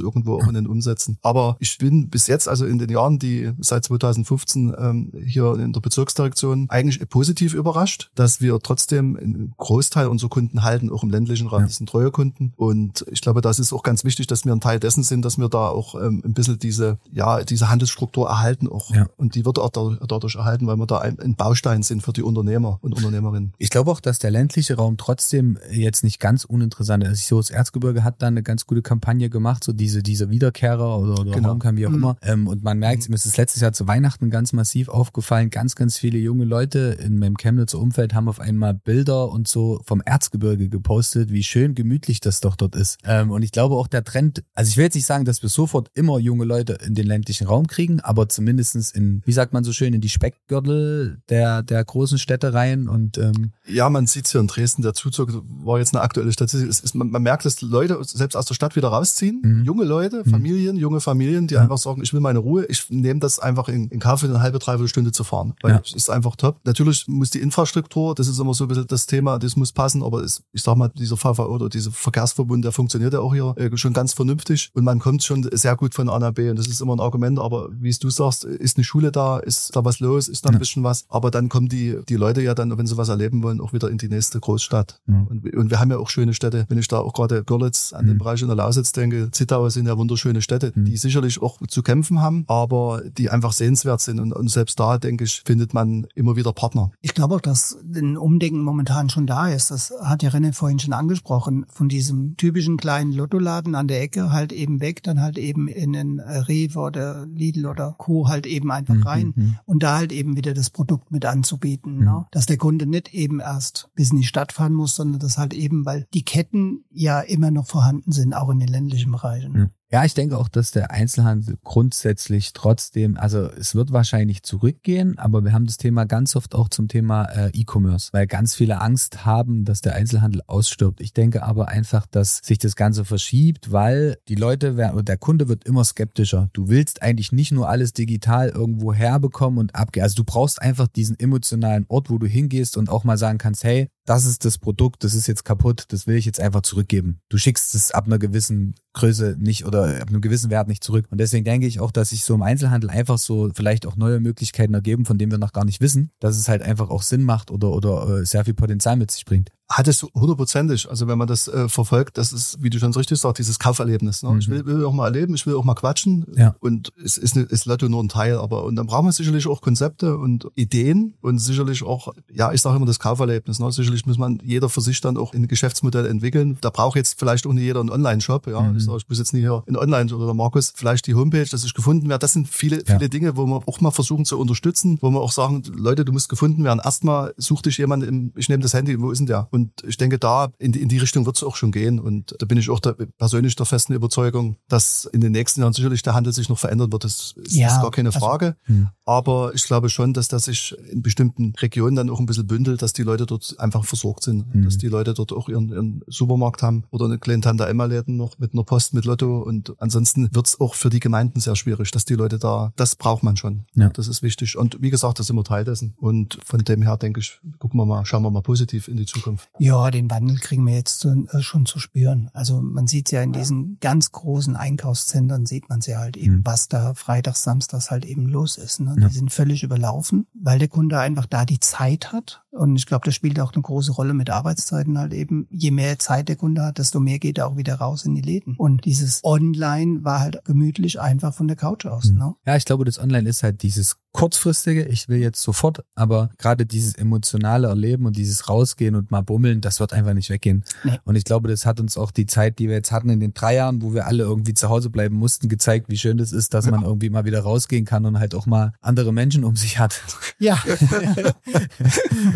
irgendwo 0.00 0.34
auch 0.36 0.48
in 0.48 0.54
den 0.54 0.66
Umsätzen. 0.66 0.75
Aber 1.22 1.56
ich 1.60 1.78
bin 1.78 2.08
bis 2.08 2.26
jetzt, 2.26 2.48
also 2.48 2.66
in 2.66 2.78
den 2.78 2.90
Jahren, 2.90 3.18
die 3.18 3.52
seit 3.58 3.84
2015 3.84 4.74
ähm, 4.78 5.12
hier 5.24 5.54
in 5.54 5.72
der 5.72 5.80
Bezirksdirektion, 5.80 6.66
eigentlich 6.68 7.06
positiv 7.08 7.54
überrascht, 7.54 8.10
dass 8.14 8.40
wir 8.40 8.58
trotzdem 8.60 9.16
einen 9.16 9.54
Großteil 9.56 10.08
unserer 10.08 10.30
Kunden 10.30 10.62
halten, 10.62 10.90
auch 10.90 11.02
im 11.02 11.10
ländlichen 11.10 11.46
Raum. 11.46 11.60
Ja. 11.60 11.66
Das 11.66 11.76
sind 11.76 11.88
treue 11.88 12.10
Kunden. 12.10 12.52
Und 12.56 13.04
ich 13.10 13.20
glaube, 13.20 13.40
das 13.40 13.58
ist 13.58 13.72
auch 13.72 13.82
ganz 13.82 14.04
wichtig, 14.04 14.26
dass 14.26 14.44
wir 14.44 14.52
ein 14.52 14.60
Teil 14.60 14.80
dessen 14.80 15.02
sind, 15.02 15.24
dass 15.24 15.38
wir 15.38 15.48
da 15.48 15.68
auch 15.68 15.94
ähm, 15.94 16.22
ein 16.24 16.34
bisschen 16.34 16.58
diese, 16.58 16.98
ja, 17.12 17.42
diese 17.44 17.68
Handelsstruktur 17.70 18.28
erhalten 18.28 18.68
auch. 18.68 18.90
Ja. 18.94 19.06
Und 19.16 19.34
die 19.34 19.44
wird 19.44 19.58
auch 19.58 19.70
dadurch 19.70 20.34
erhalten, 20.34 20.66
weil 20.66 20.76
wir 20.76 20.86
da 20.86 20.98
ein, 20.98 21.18
ein 21.20 21.34
Baustein 21.34 21.82
sind 21.82 22.02
für 22.02 22.12
die 22.12 22.22
Unternehmer 22.22 22.78
und 22.82 22.94
Unternehmerinnen. 22.94 23.52
Ich 23.58 23.70
glaube 23.70 23.90
auch, 23.90 24.00
dass 24.00 24.18
der 24.18 24.30
ländliche 24.30 24.76
Raum 24.76 24.96
trotzdem 24.96 25.58
jetzt 25.70 26.04
nicht 26.04 26.20
ganz 26.20 26.44
uninteressant 26.44 27.04
ist. 27.04 27.26
So 27.26 27.38
das 27.38 27.50
Erzgebirge 27.50 28.04
hat 28.04 28.22
da 28.22 28.26
eine 28.26 28.42
ganz 28.42 28.66
gute 28.66 28.82
Kampagne 28.82 29.30
gemacht, 29.30 29.64
so 29.64 29.72
diese, 29.72 30.02
diese 30.02 30.30
Wiederkehrer 30.66 30.98
oder, 30.98 31.20
oder 31.20 31.32
genau. 31.32 31.50
Homecoming, 31.50 31.76
wie 31.76 31.86
auch 31.86 31.90
mhm. 31.90 31.96
immer. 31.96 32.16
Ähm, 32.22 32.46
und 32.46 32.62
man 32.62 32.78
merkt, 32.78 33.04
mhm. 33.04 33.12
mir 33.12 33.16
ist 33.16 33.26
es 33.26 33.36
letztes 33.36 33.62
Jahr 33.62 33.72
zu 33.72 33.86
Weihnachten 33.86 34.30
ganz 34.30 34.52
massiv 34.52 34.88
aufgefallen, 34.88 35.50
ganz, 35.50 35.74
ganz 35.74 35.98
viele 35.98 36.18
junge 36.18 36.44
Leute 36.44 36.96
in 37.00 37.18
meinem 37.18 37.36
Chemnitzer 37.36 37.78
Umfeld 37.78 38.14
haben 38.14 38.28
auf 38.28 38.40
einmal 38.40 38.74
Bilder 38.74 39.30
und 39.30 39.48
so 39.48 39.80
vom 39.84 40.02
Erzgebirge 40.04 40.68
gepostet, 40.68 41.30
wie 41.30 41.42
schön 41.42 41.74
gemütlich 41.74 42.20
das 42.20 42.40
doch 42.40 42.56
dort 42.56 42.76
ist. 42.76 42.98
Ähm, 43.04 43.30
und 43.30 43.42
ich 43.42 43.52
glaube 43.52 43.76
auch 43.76 43.88
der 43.88 44.04
Trend, 44.04 44.44
also 44.54 44.68
ich 44.68 44.76
will 44.76 44.84
jetzt 44.84 44.94
nicht 44.94 45.06
sagen, 45.06 45.24
dass 45.24 45.42
wir 45.42 45.48
sofort 45.48 45.90
immer 45.94 46.18
junge 46.18 46.44
Leute 46.44 46.78
in 46.84 46.94
den 46.94 47.06
ländlichen 47.06 47.46
Raum 47.46 47.66
kriegen, 47.66 48.00
aber 48.00 48.28
zumindestens 48.28 48.90
in, 48.90 49.22
wie 49.24 49.32
sagt 49.32 49.52
man 49.52 49.64
so 49.64 49.72
schön, 49.72 49.94
in 49.94 50.00
die 50.00 50.08
Speckgürtel 50.08 51.18
der, 51.28 51.62
der 51.62 51.84
großen 51.84 52.18
Städte 52.18 52.54
rein 52.54 52.88
und 52.88 53.18
ähm, 53.18 53.52
Ja, 53.66 53.88
man 53.90 54.06
sieht 54.06 54.28
hier 54.28 54.40
in 54.40 54.46
Dresden, 54.46 54.82
der 54.82 54.94
Zuzug 54.94 55.42
war 55.64 55.78
jetzt 55.78 55.94
eine 55.94 56.02
aktuelle 56.02 56.32
Statistik. 56.32 56.68
Es 56.68 56.80
ist, 56.80 56.94
man, 56.94 57.10
man 57.10 57.22
merkt, 57.22 57.44
dass 57.44 57.60
Leute 57.60 57.98
selbst 58.02 58.36
aus 58.36 58.46
der 58.46 58.54
Stadt 58.54 58.76
wieder 58.76 58.88
rausziehen, 58.88 59.40
mhm. 59.42 59.64
junge 59.64 59.84
Leute, 59.84 60.22
mhm. 60.24 60.30
Familien, 60.56 60.76
junge 60.76 61.00
Familien, 61.00 61.46
die 61.46 61.54
ja. 61.54 61.60
einfach 61.60 61.78
sagen, 61.78 62.02
ich 62.02 62.12
will 62.12 62.20
meine 62.20 62.38
Ruhe, 62.38 62.64
ich 62.66 62.88
nehme 62.88 63.20
das 63.20 63.38
einfach 63.38 63.68
in, 63.68 63.88
in 63.88 64.00
Kauf, 64.00 64.24
eine 64.24 64.40
halbe, 64.40 64.58
dreiviertel 64.58 64.88
Stunde 64.88 65.12
zu 65.12 65.22
fahren. 65.22 65.54
Weil 65.60 65.72
ja. 65.72 65.82
es 65.84 65.92
ist 65.92 66.08
einfach 66.08 66.36
top. 66.36 66.60
Natürlich 66.64 67.06
muss 67.08 67.30
die 67.30 67.40
Infrastruktur, 67.40 68.14
das 68.14 68.28
ist 68.28 68.38
immer 68.38 68.54
so 68.54 68.64
ein 68.64 68.68
bisschen 68.68 68.86
das 68.86 69.06
Thema, 69.06 69.38
das 69.38 69.56
muss 69.56 69.72
passen, 69.72 70.02
aber 70.02 70.22
es, 70.22 70.42
ich 70.52 70.62
sag 70.62 70.76
mal, 70.76 70.88
dieser 70.88 71.16
VV 71.16 71.40
oder 71.40 71.68
dieser 71.68 71.90
Verkehrsverbund, 71.90 72.64
der 72.64 72.72
funktioniert 72.72 73.12
ja 73.12 73.20
auch 73.20 73.34
hier 73.34 73.54
äh, 73.58 73.76
schon 73.76 73.92
ganz 73.92 74.14
vernünftig 74.14 74.70
und 74.74 74.84
man 74.84 74.98
kommt 74.98 75.22
schon 75.22 75.46
sehr 75.52 75.76
gut 75.76 75.94
von 75.94 76.08
A 76.08 76.18
nach 76.18 76.32
B 76.32 76.48
und 76.48 76.58
das 76.58 76.66
ist 76.66 76.80
immer 76.80 76.96
ein 76.96 77.00
Argument, 77.00 77.38
aber 77.38 77.68
wie 77.72 77.90
es 77.90 77.98
du 77.98 78.08
sagst, 78.08 78.44
ist 78.44 78.78
eine 78.78 78.84
Schule 78.84 79.12
da, 79.12 79.38
ist 79.38 79.76
da 79.76 79.84
was 79.84 80.00
los, 80.00 80.28
ist 80.28 80.44
da 80.44 80.50
ein 80.50 80.54
ja. 80.54 80.58
bisschen 80.58 80.82
was, 80.82 81.04
aber 81.08 81.30
dann 81.30 81.48
kommen 81.48 81.68
die, 81.68 81.98
die 82.08 82.16
Leute 82.16 82.40
ja 82.40 82.54
dann, 82.54 82.76
wenn 82.78 82.86
sie 82.86 82.96
was 82.96 83.08
erleben 83.08 83.42
wollen, 83.42 83.60
auch 83.60 83.72
wieder 83.72 83.90
in 83.90 83.98
die 83.98 84.08
nächste 84.08 84.40
Großstadt. 84.40 85.00
Und, 85.06 85.54
und 85.54 85.70
wir 85.70 85.80
haben 85.80 85.90
ja 85.90 85.98
auch 85.98 86.08
schöne 86.08 86.34
Städte, 86.34 86.64
wenn 86.68 86.78
ich 86.78 86.88
da 86.88 86.98
auch 86.98 87.12
gerade 87.12 87.44
Görlitz 87.44 87.92
an 87.92 88.06
den 88.06 88.14
mhm. 88.14 88.18
Bereich 88.18 88.40
in 88.40 88.48
der 88.48 88.56
Lausitz 88.56 88.92
denke, 88.92 89.30
Zittau 89.30 89.68
sind 89.68 89.86
ja 89.86 89.96
wunderschöne 89.96 90.42
Städte, 90.46 90.72
mhm. 90.74 90.84
die 90.86 90.96
sicherlich 90.96 91.42
auch 91.42 91.58
zu 91.66 91.82
kämpfen 91.82 92.20
haben, 92.20 92.44
aber 92.46 93.02
die 93.06 93.28
einfach 93.30 93.52
sehenswert 93.52 94.00
sind. 94.00 94.20
Und, 94.20 94.32
und 94.32 94.48
selbst 94.48 94.80
da, 94.80 94.98
denke 94.98 95.24
ich, 95.24 95.42
findet 95.44 95.74
man 95.74 96.06
immer 96.14 96.36
wieder 96.36 96.52
Partner. 96.52 96.90
Ich 97.02 97.14
glaube 97.14 97.34
auch, 97.34 97.40
dass 97.40 97.76
ein 97.94 98.16
Umdenken 98.16 98.62
momentan 98.62 99.10
schon 99.10 99.26
da 99.26 99.48
ist. 99.48 99.70
Das 99.70 99.92
hat 100.02 100.22
ja 100.22 100.30
René 100.30 100.52
vorhin 100.52 100.78
schon 100.78 100.92
angesprochen. 100.92 101.66
Von 101.68 101.88
diesem 101.88 102.36
typischen 102.36 102.76
kleinen 102.76 103.12
Lottoladen 103.12 103.74
an 103.74 103.88
der 103.88 104.00
Ecke 104.00 104.32
halt 104.32 104.52
eben 104.52 104.80
weg, 104.80 105.02
dann 105.02 105.20
halt 105.20 105.36
eben 105.36 105.68
in 105.68 105.92
den 105.92 106.20
Rewe 106.20 106.78
oder 106.78 107.26
Lidl 107.26 107.66
oder 107.66 107.94
Co. 107.98 108.28
halt 108.28 108.46
eben 108.46 108.70
einfach 108.70 108.94
mhm. 108.94 109.02
rein 109.02 109.32
mhm. 109.34 109.56
und 109.64 109.82
da 109.82 109.96
halt 109.96 110.12
eben 110.12 110.36
wieder 110.36 110.54
das 110.54 110.70
Produkt 110.70 111.10
mit 111.10 111.24
anzubieten. 111.24 111.98
Mhm. 111.98 112.04
Ne? 112.04 112.26
Dass 112.30 112.46
der 112.46 112.56
Kunde 112.56 112.86
nicht 112.86 113.12
eben 113.12 113.40
erst 113.40 113.88
bis 113.94 114.10
in 114.10 114.18
die 114.18 114.24
Stadt 114.24 114.52
fahren 114.52 114.74
muss, 114.74 114.94
sondern 114.94 115.18
das 115.18 115.38
halt 115.38 115.54
eben, 115.54 115.84
weil 115.84 116.06
die 116.14 116.24
Ketten 116.24 116.84
ja 116.90 117.20
immer 117.20 117.50
noch 117.50 117.66
vorhanden 117.66 118.12
sind, 118.12 118.34
auch 118.34 118.50
in 118.50 118.58
den 118.58 118.68
ländlichen 118.68 119.12
Bereichen. 119.12 119.52
Mhm. 119.52 119.70
Ja, 119.92 120.04
ich 120.04 120.14
denke 120.14 120.36
auch, 120.36 120.48
dass 120.48 120.72
der 120.72 120.90
Einzelhandel 120.90 121.58
grundsätzlich 121.62 122.52
trotzdem, 122.52 123.16
also 123.16 123.48
es 123.52 123.76
wird 123.76 123.92
wahrscheinlich 123.92 124.42
zurückgehen, 124.42 125.16
aber 125.16 125.44
wir 125.44 125.52
haben 125.52 125.66
das 125.66 125.76
Thema 125.76 126.06
ganz 126.06 126.34
oft 126.34 126.56
auch 126.56 126.68
zum 126.68 126.88
Thema 126.88 127.26
äh, 127.26 127.50
E-Commerce, 127.54 128.08
weil 128.12 128.26
ganz 128.26 128.56
viele 128.56 128.80
Angst 128.80 129.24
haben, 129.24 129.64
dass 129.64 129.82
der 129.82 129.94
Einzelhandel 129.94 130.42
ausstirbt. 130.48 131.00
Ich 131.00 131.12
denke 131.12 131.44
aber 131.44 131.68
einfach, 131.68 132.04
dass 132.08 132.38
sich 132.38 132.58
das 132.58 132.74
Ganze 132.74 133.04
verschiebt, 133.04 133.70
weil 133.70 134.18
die 134.26 134.34
Leute 134.34 134.74
der 134.74 135.18
Kunde 135.18 135.48
wird 135.48 135.62
immer 135.62 135.84
skeptischer. 135.84 136.50
Du 136.52 136.66
willst 136.66 137.02
eigentlich 137.02 137.30
nicht 137.30 137.52
nur 137.52 137.68
alles 137.68 137.92
digital 137.92 138.48
irgendwo 138.48 138.92
herbekommen 138.92 139.60
und 139.60 139.76
abgehen. 139.76 140.02
Also 140.02 140.16
du 140.16 140.24
brauchst 140.24 140.60
einfach 140.60 140.88
diesen 140.88 141.16
emotionalen 141.16 141.86
Ort, 141.86 142.10
wo 142.10 142.18
du 142.18 142.26
hingehst 142.26 142.76
und 142.76 142.88
auch 142.88 143.04
mal 143.04 143.18
sagen 143.18 143.38
kannst, 143.38 143.62
hey, 143.62 143.86
das 144.06 144.24
ist 144.24 144.44
das 144.44 144.58
Produkt, 144.58 145.04
das 145.04 145.14
ist 145.14 145.26
jetzt 145.26 145.44
kaputt, 145.44 145.84
das 145.88 146.06
will 146.06 146.16
ich 146.16 146.24
jetzt 146.24 146.40
einfach 146.40 146.62
zurückgeben. 146.62 147.20
Du 147.28 147.38
schickst 147.38 147.74
es 147.74 147.90
ab 147.90 148.06
einer 148.06 148.18
gewissen 148.18 148.74
Größe 148.94 149.36
nicht 149.38 149.66
oder 149.66 150.00
ab 150.00 150.08
einem 150.08 150.20
gewissen 150.20 150.50
Wert 150.50 150.68
nicht 150.68 150.82
zurück. 150.82 151.06
Und 151.10 151.18
deswegen 151.18 151.44
denke 151.44 151.66
ich 151.66 151.80
auch, 151.80 151.90
dass 151.90 152.10
sich 152.10 152.24
so 152.24 152.34
im 152.34 152.42
Einzelhandel 152.42 152.88
einfach 152.88 153.18
so 153.18 153.50
vielleicht 153.54 153.84
auch 153.84 153.96
neue 153.96 154.20
Möglichkeiten 154.20 154.74
ergeben, 154.74 155.04
von 155.04 155.18
denen 155.18 155.32
wir 155.32 155.38
noch 155.38 155.52
gar 155.52 155.64
nicht 155.64 155.80
wissen, 155.80 156.10
dass 156.20 156.38
es 156.38 156.48
halt 156.48 156.62
einfach 156.62 156.88
auch 156.88 157.02
Sinn 157.02 157.24
macht 157.24 157.50
oder, 157.50 157.72
oder 157.72 158.20
äh, 158.20 158.24
sehr 158.24 158.44
viel 158.44 158.54
Potenzial 158.54 158.96
mit 158.96 159.10
sich 159.10 159.24
bringt 159.24 159.50
hat 159.68 159.88
es 159.88 160.02
hundertprozentig. 160.02 160.88
Also 160.88 161.08
wenn 161.08 161.18
man 161.18 161.26
das 161.26 161.48
äh, 161.48 161.68
verfolgt, 161.68 162.18
das 162.18 162.32
ist, 162.32 162.62
wie 162.62 162.70
du 162.70 162.78
schon 162.78 162.92
so 162.92 163.00
richtig 163.00 163.18
sagst, 163.18 163.38
dieses 163.38 163.58
Kauferlebnis. 163.58 164.22
Ne? 164.22 164.30
Mhm. 164.30 164.38
Ich 164.38 164.48
will, 164.48 164.64
will 164.64 164.84
auch 164.84 164.92
mal 164.92 165.06
erleben, 165.06 165.34
ich 165.34 165.46
will 165.46 165.54
auch 165.54 165.64
mal 165.64 165.74
quatschen. 165.74 166.24
Ja. 166.36 166.54
Und 166.60 166.92
es 167.02 167.18
ist, 167.18 167.36
ist 167.36 167.66
Lotto 167.66 167.88
nur 167.88 168.02
ein 168.02 168.08
Teil, 168.08 168.38
aber 168.38 168.64
und 168.64 168.76
dann 168.76 168.86
brauchen 168.86 169.06
wir 169.06 169.12
sicherlich 169.12 169.46
auch 169.48 169.60
Konzepte 169.60 170.16
und 170.16 170.46
Ideen 170.54 171.14
und 171.20 171.38
sicherlich 171.38 171.82
auch, 171.82 172.12
ja, 172.32 172.52
ich 172.52 172.62
sage 172.62 172.76
immer 172.76 172.86
das 172.86 173.00
Kauferlebnis. 173.00 173.58
Ne? 173.58 173.72
Sicherlich 173.72 174.06
muss 174.06 174.18
man 174.18 174.40
jeder 174.44 174.68
für 174.68 174.80
sich 174.80 175.00
dann 175.00 175.16
auch 175.16 175.34
ein 175.34 175.48
Geschäftsmodell 175.48 176.06
entwickeln. 176.06 176.58
Da 176.60 176.70
braucht 176.70 176.96
jetzt 176.96 177.18
vielleicht 177.18 177.46
auch 177.46 177.52
nicht 177.52 177.64
jeder 177.64 177.80
einen 177.80 177.90
Online-Shop. 177.90 178.46
Ja, 178.46 178.60
mhm. 178.60 178.76
ich, 178.76 178.84
sag, 178.84 178.96
ich 178.98 179.08
muss 179.08 179.18
jetzt 179.18 179.32
nicht 179.32 179.42
hier 179.42 179.64
in 179.66 179.76
Online 179.76 180.14
oder 180.14 180.32
Markus 180.32 180.72
vielleicht 180.76 181.06
die 181.08 181.14
Homepage, 181.14 181.46
dass 181.50 181.64
ich 181.64 181.74
gefunden 181.74 182.08
werde. 182.08 182.20
Das 182.20 182.32
sind 182.32 182.48
viele, 182.48 182.82
viele 182.86 183.02
ja. 183.02 183.08
Dinge, 183.08 183.36
wo 183.36 183.46
wir 183.46 183.62
auch 183.66 183.80
mal 183.80 183.90
versuchen 183.90 184.24
zu 184.24 184.38
unterstützen, 184.38 184.98
wo 185.00 185.10
wir 185.10 185.20
auch 185.20 185.32
sagen, 185.32 185.62
Leute, 185.74 186.04
du 186.04 186.12
musst 186.12 186.28
gefunden 186.28 186.62
werden. 186.62 186.80
Erstmal 186.84 187.34
such 187.36 187.62
dich 187.62 187.78
jemand 187.78 188.04
im, 188.04 188.32
ich 188.36 188.48
nehme 188.48 188.62
das 188.62 188.72
Handy, 188.72 189.00
wo 189.00 189.10
ist 189.10 189.18
denn 189.18 189.26
der? 189.26 189.48
Und 189.56 189.70
ich 189.88 189.96
denke, 189.96 190.18
da 190.18 190.52
in 190.58 190.72
die, 190.72 190.82
in 190.82 190.90
die 190.90 190.98
Richtung 190.98 191.24
wird 191.24 191.36
es 191.36 191.42
auch 191.42 191.56
schon 191.56 191.72
gehen. 191.72 191.98
Und 191.98 192.36
da 192.38 192.44
bin 192.44 192.58
ich 192.58 192.68
auch 192.68 192.78
der, 192.78 192.92
persönlich 192.92 193.56
der 193.56 193.64
festen 193.64 193.94
Überzeugung, 193.94 194.56
dass 194.68 195.06
in 195.06 195.22
den 195.22 195.32
nächsten 195.32 195.62
Jahren 195.62 195.72
sicherlich 195.72 196.02
der 196.02 196.12
Handel 196.12 196.34
sich 196.34 196.50
noch 196.50 196.58
verändern 196.58 196.92
wird. 196.92 197.04
Das 197.04 197.32
ist, 197.36 197.56
ja, 197.56 197.68
ist 197.68 197.80
gar 197.80 197.90
keine 197.90 198.10
also, 198.10 198.18
Frage. 198.18 198.56
Also, 198.68 198.82
Aber 199.06 199.54
ich 199.54 199.64
glaube 199.64 199.88
schon, 199.88 200.12
dass 200.12 200.28
das 200.28 200.44
sich 200.44 200.76
in 200.90 201.00
bestimmten 201.00 201.54
Regionen 201.58 201.96
dann 201.96 202.10
auch 202.10 202.20
ein 202.20 202.26
bisschen 202.26 202.46
bündelt, 202.46 202.82
dass 202.82 202.92
die 202.92 203.02
Leute 203.02 203.24
dort 203.24 203.58
einfach 203.58 203.86
versorgt 203.86 204.24
sind. 204.24 204.54
Mhm. 204.54 204.64
Dass 204.66 204.76
die 204.76 204.88
Leute 204.88 205.14
dort 205.14 205.32
auch 205.32 205.48
ihren, 205.48 205.70
ihren 205.70 206.04
Supermarkt 206.06 206.62
haben 206.62 206.84
oder 206.90 207.06
eine 207.06 207.18
kleine 207.18 207.40
Tante 207.40 207.64
Emma-Läden 207.64 208.18
noch 208.18 208.38
mit 208.38 208.52
einer 208.52 208.64
Post, 208.64 208.92
mit 208.92 209.06
Lotto. 209.06 209.38
Und 209.38 209.74
ansonsten 209.78 210.28
wird 210.34 210.48
es 210.48 210.60
auch 210.60 210.74
für 210.74 210.90
die 210.90 211.00
Gemeinden 211.00 211.40
sehr 211.40 211.56
schwierig, 211.56 211.90
dass 211.92 212.04
die 212.04 212.14
Leute 212.14 212.38
da, 212.38 212.74
das 212.76 212.94
braucht 212.94 213.22
man 213.22 213.38
schon. 213.38 213.64
Ja. 213.74 213.88
Das 213.88 214.06
ist 214.06 214.22
wichtig. 214.22 214.58
Und 214.58 214.82
wie 214.82 214.90
gesagt, 214.90 215.18
das 215.18 215.28
sind 215.28 215.36
wir 215.36 215.44
Teil 215.44 215.64
dessen. 215.64 215.94
Und 215.96 216.38
von 216.44 216.62
dem 216.62 216.82
her 216.82 216.98
denke 216.98 217.20
ich, 217.20 217.40
gucken 217.58 217.80
wir 217.80 217.86
mal, 217.86 218.04
schauen 218.04 218.22
wir 218.22 218.30
mal 218.30 218.42
positiv 218.42 218.88
in 218.88 218.98
die 218.98 219.06
Zukunft. 219.06 219.45
Ja, 219.58 219.90
den 219.90 220.10
Wandel 220.10 220.38
kriegen 220.38 220.66
wir 220.66 220.74
jetzt 220.74 221.04
äh, 221.04 221.42
schon 221.42 221.66
zu 221.66 221.78
spüren. 221.78 222.30
Also 222.32 222.60
man 222.60 222.86
sieht 222.86 223.10
ja 223.10 223.22
in 223.22 223.32
diesen 223.32 223.78
ganz 223.80 224.12
großen 224.12 224.56
Einkaufszentren, 224.56 225.46
sieht 225.46 225.68
man 225.68 225.80
ja 225.80 225.98
halt 225.98 226.16
eben, 226.16 226.36
mhm. 226.36 226.42
was 226.44 226.68
da 226.68 226.94
freitags, 226.94 227.42
samstags 227.42 227.90
halt 227.90 228.04
eben 228.04 228.26
los 228.26 228.58
ist. 228.58 228.80
Ne? 228.80 228.96
Ja. 228.98 229.08
Die 229.08 229.14
sind 229.14 229.32
völlig 229.32 229.62
überlaufen, 229.62 230.26
weil 230.34 230.58
der 230.58 230.68
Kunde 230.68 230.98
einfach 230.98 231.26
da 231.26 231.44
die 231.44 231.60
Zeit 231.60 232.12
hat. 232.12 232.42
Und 232.50 232.76
ich 232.76 232.86
glaube, 232.86 233.04
das 233.04 233.14
spielt 233.14 233.38
auch 233.40 233.52
eine 233.52 233.62
große 233.62 233.92
Rolle 233.92 234.14
mit 234.14 234.30
Arbeitszeiten 234.30 234.98
halt 234.98 235.12
eben. 235.12 235.46
Je 235.50 235.70
mehr 235.70 235.98
Zeit 235.98 236.28
der 236.28 236.36
Kunde 236.36 236.62
hat, 236.62 236.78
desto 236.78 237.00
mehr 237.00 237.18
geht 237.18 237.38
er 237.38 237.48
auch 237.48 237.56
wieder 237.56 237.76
raus 237.76 238.04
in 238.04 238.14
die 238.14 238.22
Läden. 238.22 238.56
Und 238.56 238.84
dieses 238.84 239.22
Online 239.24 240.04
war 240.04 240.20
halt 240.20 240.44
gemütlich 240.44 241.00
einfach 241.00 241.34
von 241.34 241.48
der 241.48 241.56
Couch 241.56 241.86
aus. 241.86 242.10
Mhm. 242.10 242.18
Ne? 242.18 242.34
Ja, 242.46 242.56
ich 242.56 242.64
glaube, 242.64 242.84
das 242.84 242.98
Online 242.98 243.28
ist 243.28 243.42
halt 243.42 243.62
dieses 243.62 243.96
kurzfristige, 244.16 244.84
ich 244.86 245.10
will 245.10 245.18
jetzt 245.18 245.42
sofort, 245.42 245.84
aber 245.94 246.30
gerade 246.38 246.64
dieses 246.64 246.94
emotionale 246.94 247.68
Erleben 247.68 248.06
und 248.06 248.16
dieses 248.16 248.48
Rausgehen 248.48 248.94
und 248.94 249.10
mal 249.10 249.20
bummeln, 249.20 249.60
das 249.60 249.78
wird 249.78 249.92
einfach 249.92 250.14
nicht 250.14 250.30
weggehen. 250.30 250.64
Nee. 250.84 250.98
Und 251.04 251.16
ich 251.16 251.24
glaube, 251.24 251.48
das 251.50 251.66
hat 251.66 251.80
uns 251.80 251.98
auch 251.98 252.10
die 252.10 252.24
Zeit, 252.24 252.58
die 252.58 252.68
wir 252.68 252.76
jetzt 252.76 252.92
hatten 252.92 253.10
in 253.10 253.20
den 253.20 253.34
drei 253.34 253.56
Jahren, 253.56 253.82
wo 253.82 253.92
wir 253.92 254.06
alle 254.06 254.22
irgendwie 254.22 254.54
zu 254.54 254.70
Hause 254.70 254.88
bleiben 254.88 255.16
mussten, 255.16 255.50
gezeigt, 255.50 255.90
wie 255.90 255.98
schön 255.98 256.16
das 256.16 256.32
ist, 256.32 256.54
dass 256.54 256.64
ja. 256.64 256.70
man 256.70 256.82
irgendwie 256.82 257.10
mal 257.10 257.26
wieder 257.26 257.40
rausgehen 257.40 257.84
kann 257.84 258.06
und 258.06 258.18
halt 258.18 258.34
auch 258.34 258.46
mal 258.46 258.72
andere 258.80 259.12
Menschen 259.12 259.44
um 259.44 259.54
sich 259.54 259.78
hat. 259.78 260.00
Ja. 260.38 260.54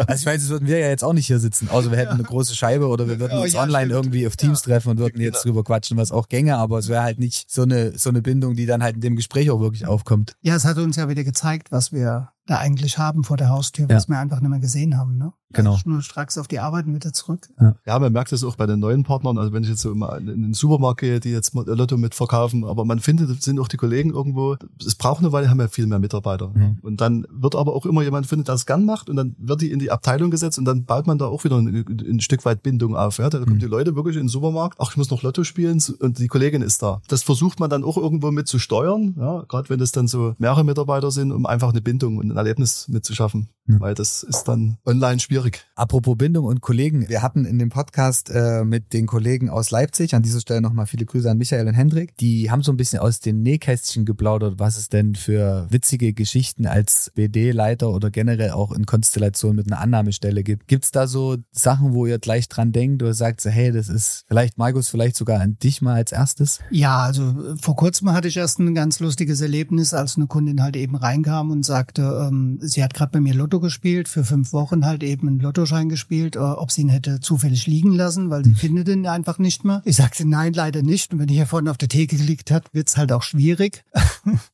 also 0.06 0.14
ich 0.14 0.26
meine, 0.26 0.38
das 0.38 0.48
würden 0.50 0.68
wir 0.68 0.78
ja 0.78 0.88
jetzt 0.88 1.02
auch 1.02 1.14
nicht 1.14 1.28
hier 1.28 1.38
sitzen, 1.38 1.70
außer 1.70 1.90
wir 1.90 1.96
hätten 1.96 2.12
eine 2.12 2.24
große 2.24 2.54
Scheibe 2.54 2.88
oder 2.88 3.08
wir 3.08 3.18
würden 3.18 3.38
oh, 3.38 3.42
uns 3.42 3.54
ja, 3.54 3.62
online 3.62 3.86
stimmt. 3.86 4.04
irgendwie 4.04 4.26
auf 4.26 4.36
Teams 4.36 4.60
ja. 4.66 4.72
treffen 4.72 4.90
und 4.90 4.98
würden 4.98 5.18
jetzt 5.22 5.44
genau. 5.44 5.54
drüber 5.54 5.64
quatschen, 5.64 5.96
was 5.96 6.12
auch 6.12 6.28
gänge, 6.28 6.58
aber 6.58 6.78
es 6.78 6.88
wäre 6.88 7.02
halt 7.02 7.18
nicht 7.18 7.50
so 7.50 7.62
eine, 7.62 7.96
so 7.98 8.10
eine 8.10 8.20
Bindung, 8.20 8.54
die 8.54 8.66
dann 8.66 8.82
halt 8.82 8.96
in 8.96 9.00
dem 9.00 9.16
Gespräch 9.16 9.50
auch 9.50 9.60
wirklich 9.60 9.86
aufkommt. 9.86 10.36
Ja, 10.42 10.56
es 10.56 10.66
hat 10.66 10.76
uns 10.76 10.96
ja 10.96 11.08
wieder 11.08 11.24
gezeigt, 11.24 11.69
was 11.70 11.92
wir 11.92 12.32
da 12.46 12.58
eigentlich 12.58 12.98
haben 12.98 13.24
vor 13.24 13.36
der 13.36 13.48
Haustür, 13.48 13.88
was 13.88 14.06
ja. 14.06 14.14
wir 14.14 14.18
einfach 14.18 14.40
nicht 14.40 14.50
mehr 14.50 14.60
gesehen 14.60 14.96
haben. 14.96 15.16
Ne? 15.16 15.32
Genau. 15.52 15.70
Also 15.70 15.82
schnurstracks 15.82 16.38
auf 16.38 16.46
die 16.46 16.60
Arbeit 16.60 16.86
und 16.86 16.94
wieder 16.94 17.12
zurück. 17.12 17.48
Ja. 17.60 17.74
ja, 17.84 17.98
man 17.98 18.12
merkt 18.12 18.30
das 18.30 18.44
auch 18.44 18.56
bei 18.56 18.66
den 18.66 18.78
neuen 18.78 19.02
Partnern. 19.02 19.36
Also 19.36 19.52
wenn 19.52 19.64
ich 19.64 19.68
jetzt 19.68 19.82
so 19.82 19.90
immer 19.90 20.16
in 20.18 20.26
den 20.26 20.54
Supermarkt 20.54 21.00
gehe, 21.00 21.18
die 21.18 21.30
jetzt 21.30 21.54
Lotto 21.54 21.96
mitverkaufen, 21.96 22.64
aber 22.64 22.84
man 22.84 23.00
findet, 23.00 23.42
sind 23.42 23.58
auch 23.58 23.66
die 23.66 23.76
Kollegen 23.76 24.10
irgendwo, 24.10 24.56
es 24.84 24.94
braucht 24.94 25.20
eine 25.20 25.32
Weile, 25.32 25.50
haben 25.50 25.60
ja 25.60 25.68
viel 25.68 25.86
mehr 25.86 25.98
Mitarbeiter. 25.98 26.52
Mhm. 26.54 26.78
Und 26.82 27.00
dann 27.00 27.26
wird 27.30 27.56
aber 27.56 27.74
auch 27.74 27.84
immer 27.84 28.02
jemand 28.02 28.26
finden, 28.26 28.44
der 28.44 28.54
es 28.54 28.66
gern 28.66 28.84
macht 28.84 29.10
und 29.10 29.16
dann 29.16 29.34
wird 29.38 29.60
die 29.60 29.72
in 29.72 29.80
die 29.80 29.90
Abteilung 29.90 30.30
gesetzt 30.30 30.58
und 30.58 30.64
dann 30.64 30.84
baut 30.84 31.06
man 31.06 31.18
da 31.18 31.26
auch 31.26 31.42
wieder 31.42 31.56
ein, 31.56 31.84
ein 31.88 32.20
Stück 32.20 32.44
weit 32.44 32.62
Bindung 32.62 32.96
auf. 32.96 33.18
Ja? 33.18 33.28
Da 33.28 33.40
kommen 33.40 33.54
mhm. 33.54 33.60
die 33.60 33.66
Leute 33.66 33.96
wirklich 33.96 34.16
in 34.16 34.22
den 34.22 34.28
Supermarkt, 34.28 34.78
ach, 34.80 34.92
ich 34.92 34.96
muss 34.96 35.10
noch 35.10 35.22
Lotto 35.22 35.42
spielen 35.42 35.82
und 35.98 36.18
die 36.18 36.28
Kollegin 36.28 36.62
ist 36.62 36.82
da. 36.82 37.02
Das 37.08 37.24
versucht 37.24 37.58
man 37.58 37.70
dann 37.70 37.82
auch 37.82 37.96
irgendwo 37.96 38.30
mit 38.30 38.46
zu 38.46 38.60
steuern, 38.60 39.16
ja? 39.18 39.44
gerade 39.48 39.68
wenn 39.68 39.80
es 39.80 39.90
dann 39.90 40.06
so 40.06 40.34
mehrere 40.38 40.64
Mitarbeiter 40.64 41.10
sind, 41.10 41.32
um 41.32 41.44
einfach 41.44 41.70
eine 41.70 41.80
Bindung 41.80 42.18
und 42.18 42.30
Erlebnis 42.40 42.88
mitzuschaffen, 42.88 43.48
mhm. 43.66 43.80
weil 43.80 43.94
das 43.94 44.22
ist 44.22 44.44
dann 44.44 44.78
online 44.84 45.20
schwierig. 45.20 45.64
Apropos 45.74 46.16
Bindung 46.16 46.44
und 46.44 46.60
Kollegen. 46.60 47.08
Wir 47.08 47.22
hatten 47.22 47.44
in 47.44 47.58
dem 47.58 47.70
Podcast 47.70 48.30
äh, 48.30 48.64
mit 48.64 48.92
den 48.92 49.06
Kollegen 49.06 49.50
aus 49.50 49.70
Leipzig, 49.70 50.14
an 50.14 50.22
dieser 50.22 50.40
Stelle 50.40 50.60
nochmal 50.60 50.86
viele 50.86 51.06
Grüße 51.06 51.30
an 51.30 51.38
Michael 51.38 51.68
und 51.68 51.74
Hendrik, 51.74 52.16
die 52.16 52.50
haben 52.50 52.62
so 52.62 52.72
ein 52.72 52.76
bisschen 52.76 53.00
aus 53.00 53.20
den 53.20 53.42
Nähkästchen 53.42 54.04
geplaudert, 54.04 54.58
was 54.58 54.76
es 54.76 54.88
denn 54.88 55.14
für 55.14 55.66
witzige 55.70 56.12
Geschichten 56.12 56.66
als 56.66 57.12
BD-Leiter 57.14 57.90
oder 57.90 58.10
generell 58.10 58.50
auch 58.50 58.72
in 58.72 58.86
Konstellation 58.86 59.56
mit 59.56 59.70
einer 59.70 59.80
Annahmestelle 59.80 60.42
gibt. 60.42 60.68
Gibt's 60.68 60.90
da 60.90 61.06
so 61.06 61.36
Sachen, 61.52 61.94
wo 61.94 62.06
ihr 62.06 62.18
gleich 62.18 62.48
dran 62.48 62.72
denkt 62.72 63.02
oder 63.02 63.14
sagt 63.14 63.40
so, 63.40 63.50
hey, 63.50 63.72
das 63.72 63.88
ist 63.88 64.24
vielleicht, 64.28 64.58
Markus, 64.58 64.88
vielleicht 64.88 65.16
sogar 65.16 65.40
an 65.40 65.58
dich 65.58 65.82
mal 65.82 65.94
als 65.94 66.12
erstes? 66.12 66.60
Ja, 66.70 66.98
also 67.00 67.56
vor 67.60 67.76
kurzem 67.76 68.12
hatte 68.12 68.28
ich 68.28 68.36
erst 68.36 68.58
ein 68.58 68.74
ganz 68.74 69.00
lustiges 69.00 69.40
Erlebnis, 69.40 69.94
als 69.94 70.16
eine 70.16 70.26
Kundin 70.26 70.62
halt 70.62 70.76
eben 70.76 70.96
reinkam 70.96 71.50
und 71.50 71.64
sagte, 71.64 72.02
ähm, 72.20 72.58
sie 72.60 72.82
hat 72.82 72.94
gerade 72.94 73.12
bei 73.12 73.20
mir 73.20 73.34
Lotto 73.34 73.60
gespielt, 73.60 74.08
für 74.08 74.24
fünf 74.24 74.52
Wochen 74.52 74.84
halt 74.84 75.02
eben 75.02 75.28
ein 75.28 75.38
Lotto 75.38 75.60
Lottoschein 75.60 75.88
gespielt, 75.88 76.36
äh, 76.36 76.38
ob 76.38 76.70
sie 76.70 76.82
ihn 76.82 76.88
hätte 76.88 77.20
zufällig 77.20 77.66
liegen 77.66 77.92
lassen, 77.92 78.30
weil 78.30 78.44
sie 78.44 78.50
hm. 78.50 78.56
findet 78.56 78.88
ihn 78.88 79.06
einfach 79.06 79.38
nicht 79.38 79.64
mehr. 79.64 79.82
Ich 79.84 79.96
sagte 79.96 80.26
nein, 80.26 80.52
leider 80.52 80.82
nicht. 80.82 81.12
Und 81.12 81.18
wenn 81.18 81.28
ich 81.28 81.36
hier 81.36 81.46
vorne 81.46 81.70
auf 81.70 81.76
der 81.76 81.88
Theke 81.88 82.16
gelegt 82.16 82.50
hat, 82.50 82.72
wird's 82.72 82.96
halt 82.96 83.12
auch 83.12 83.22
schwierig. 83.22 83.84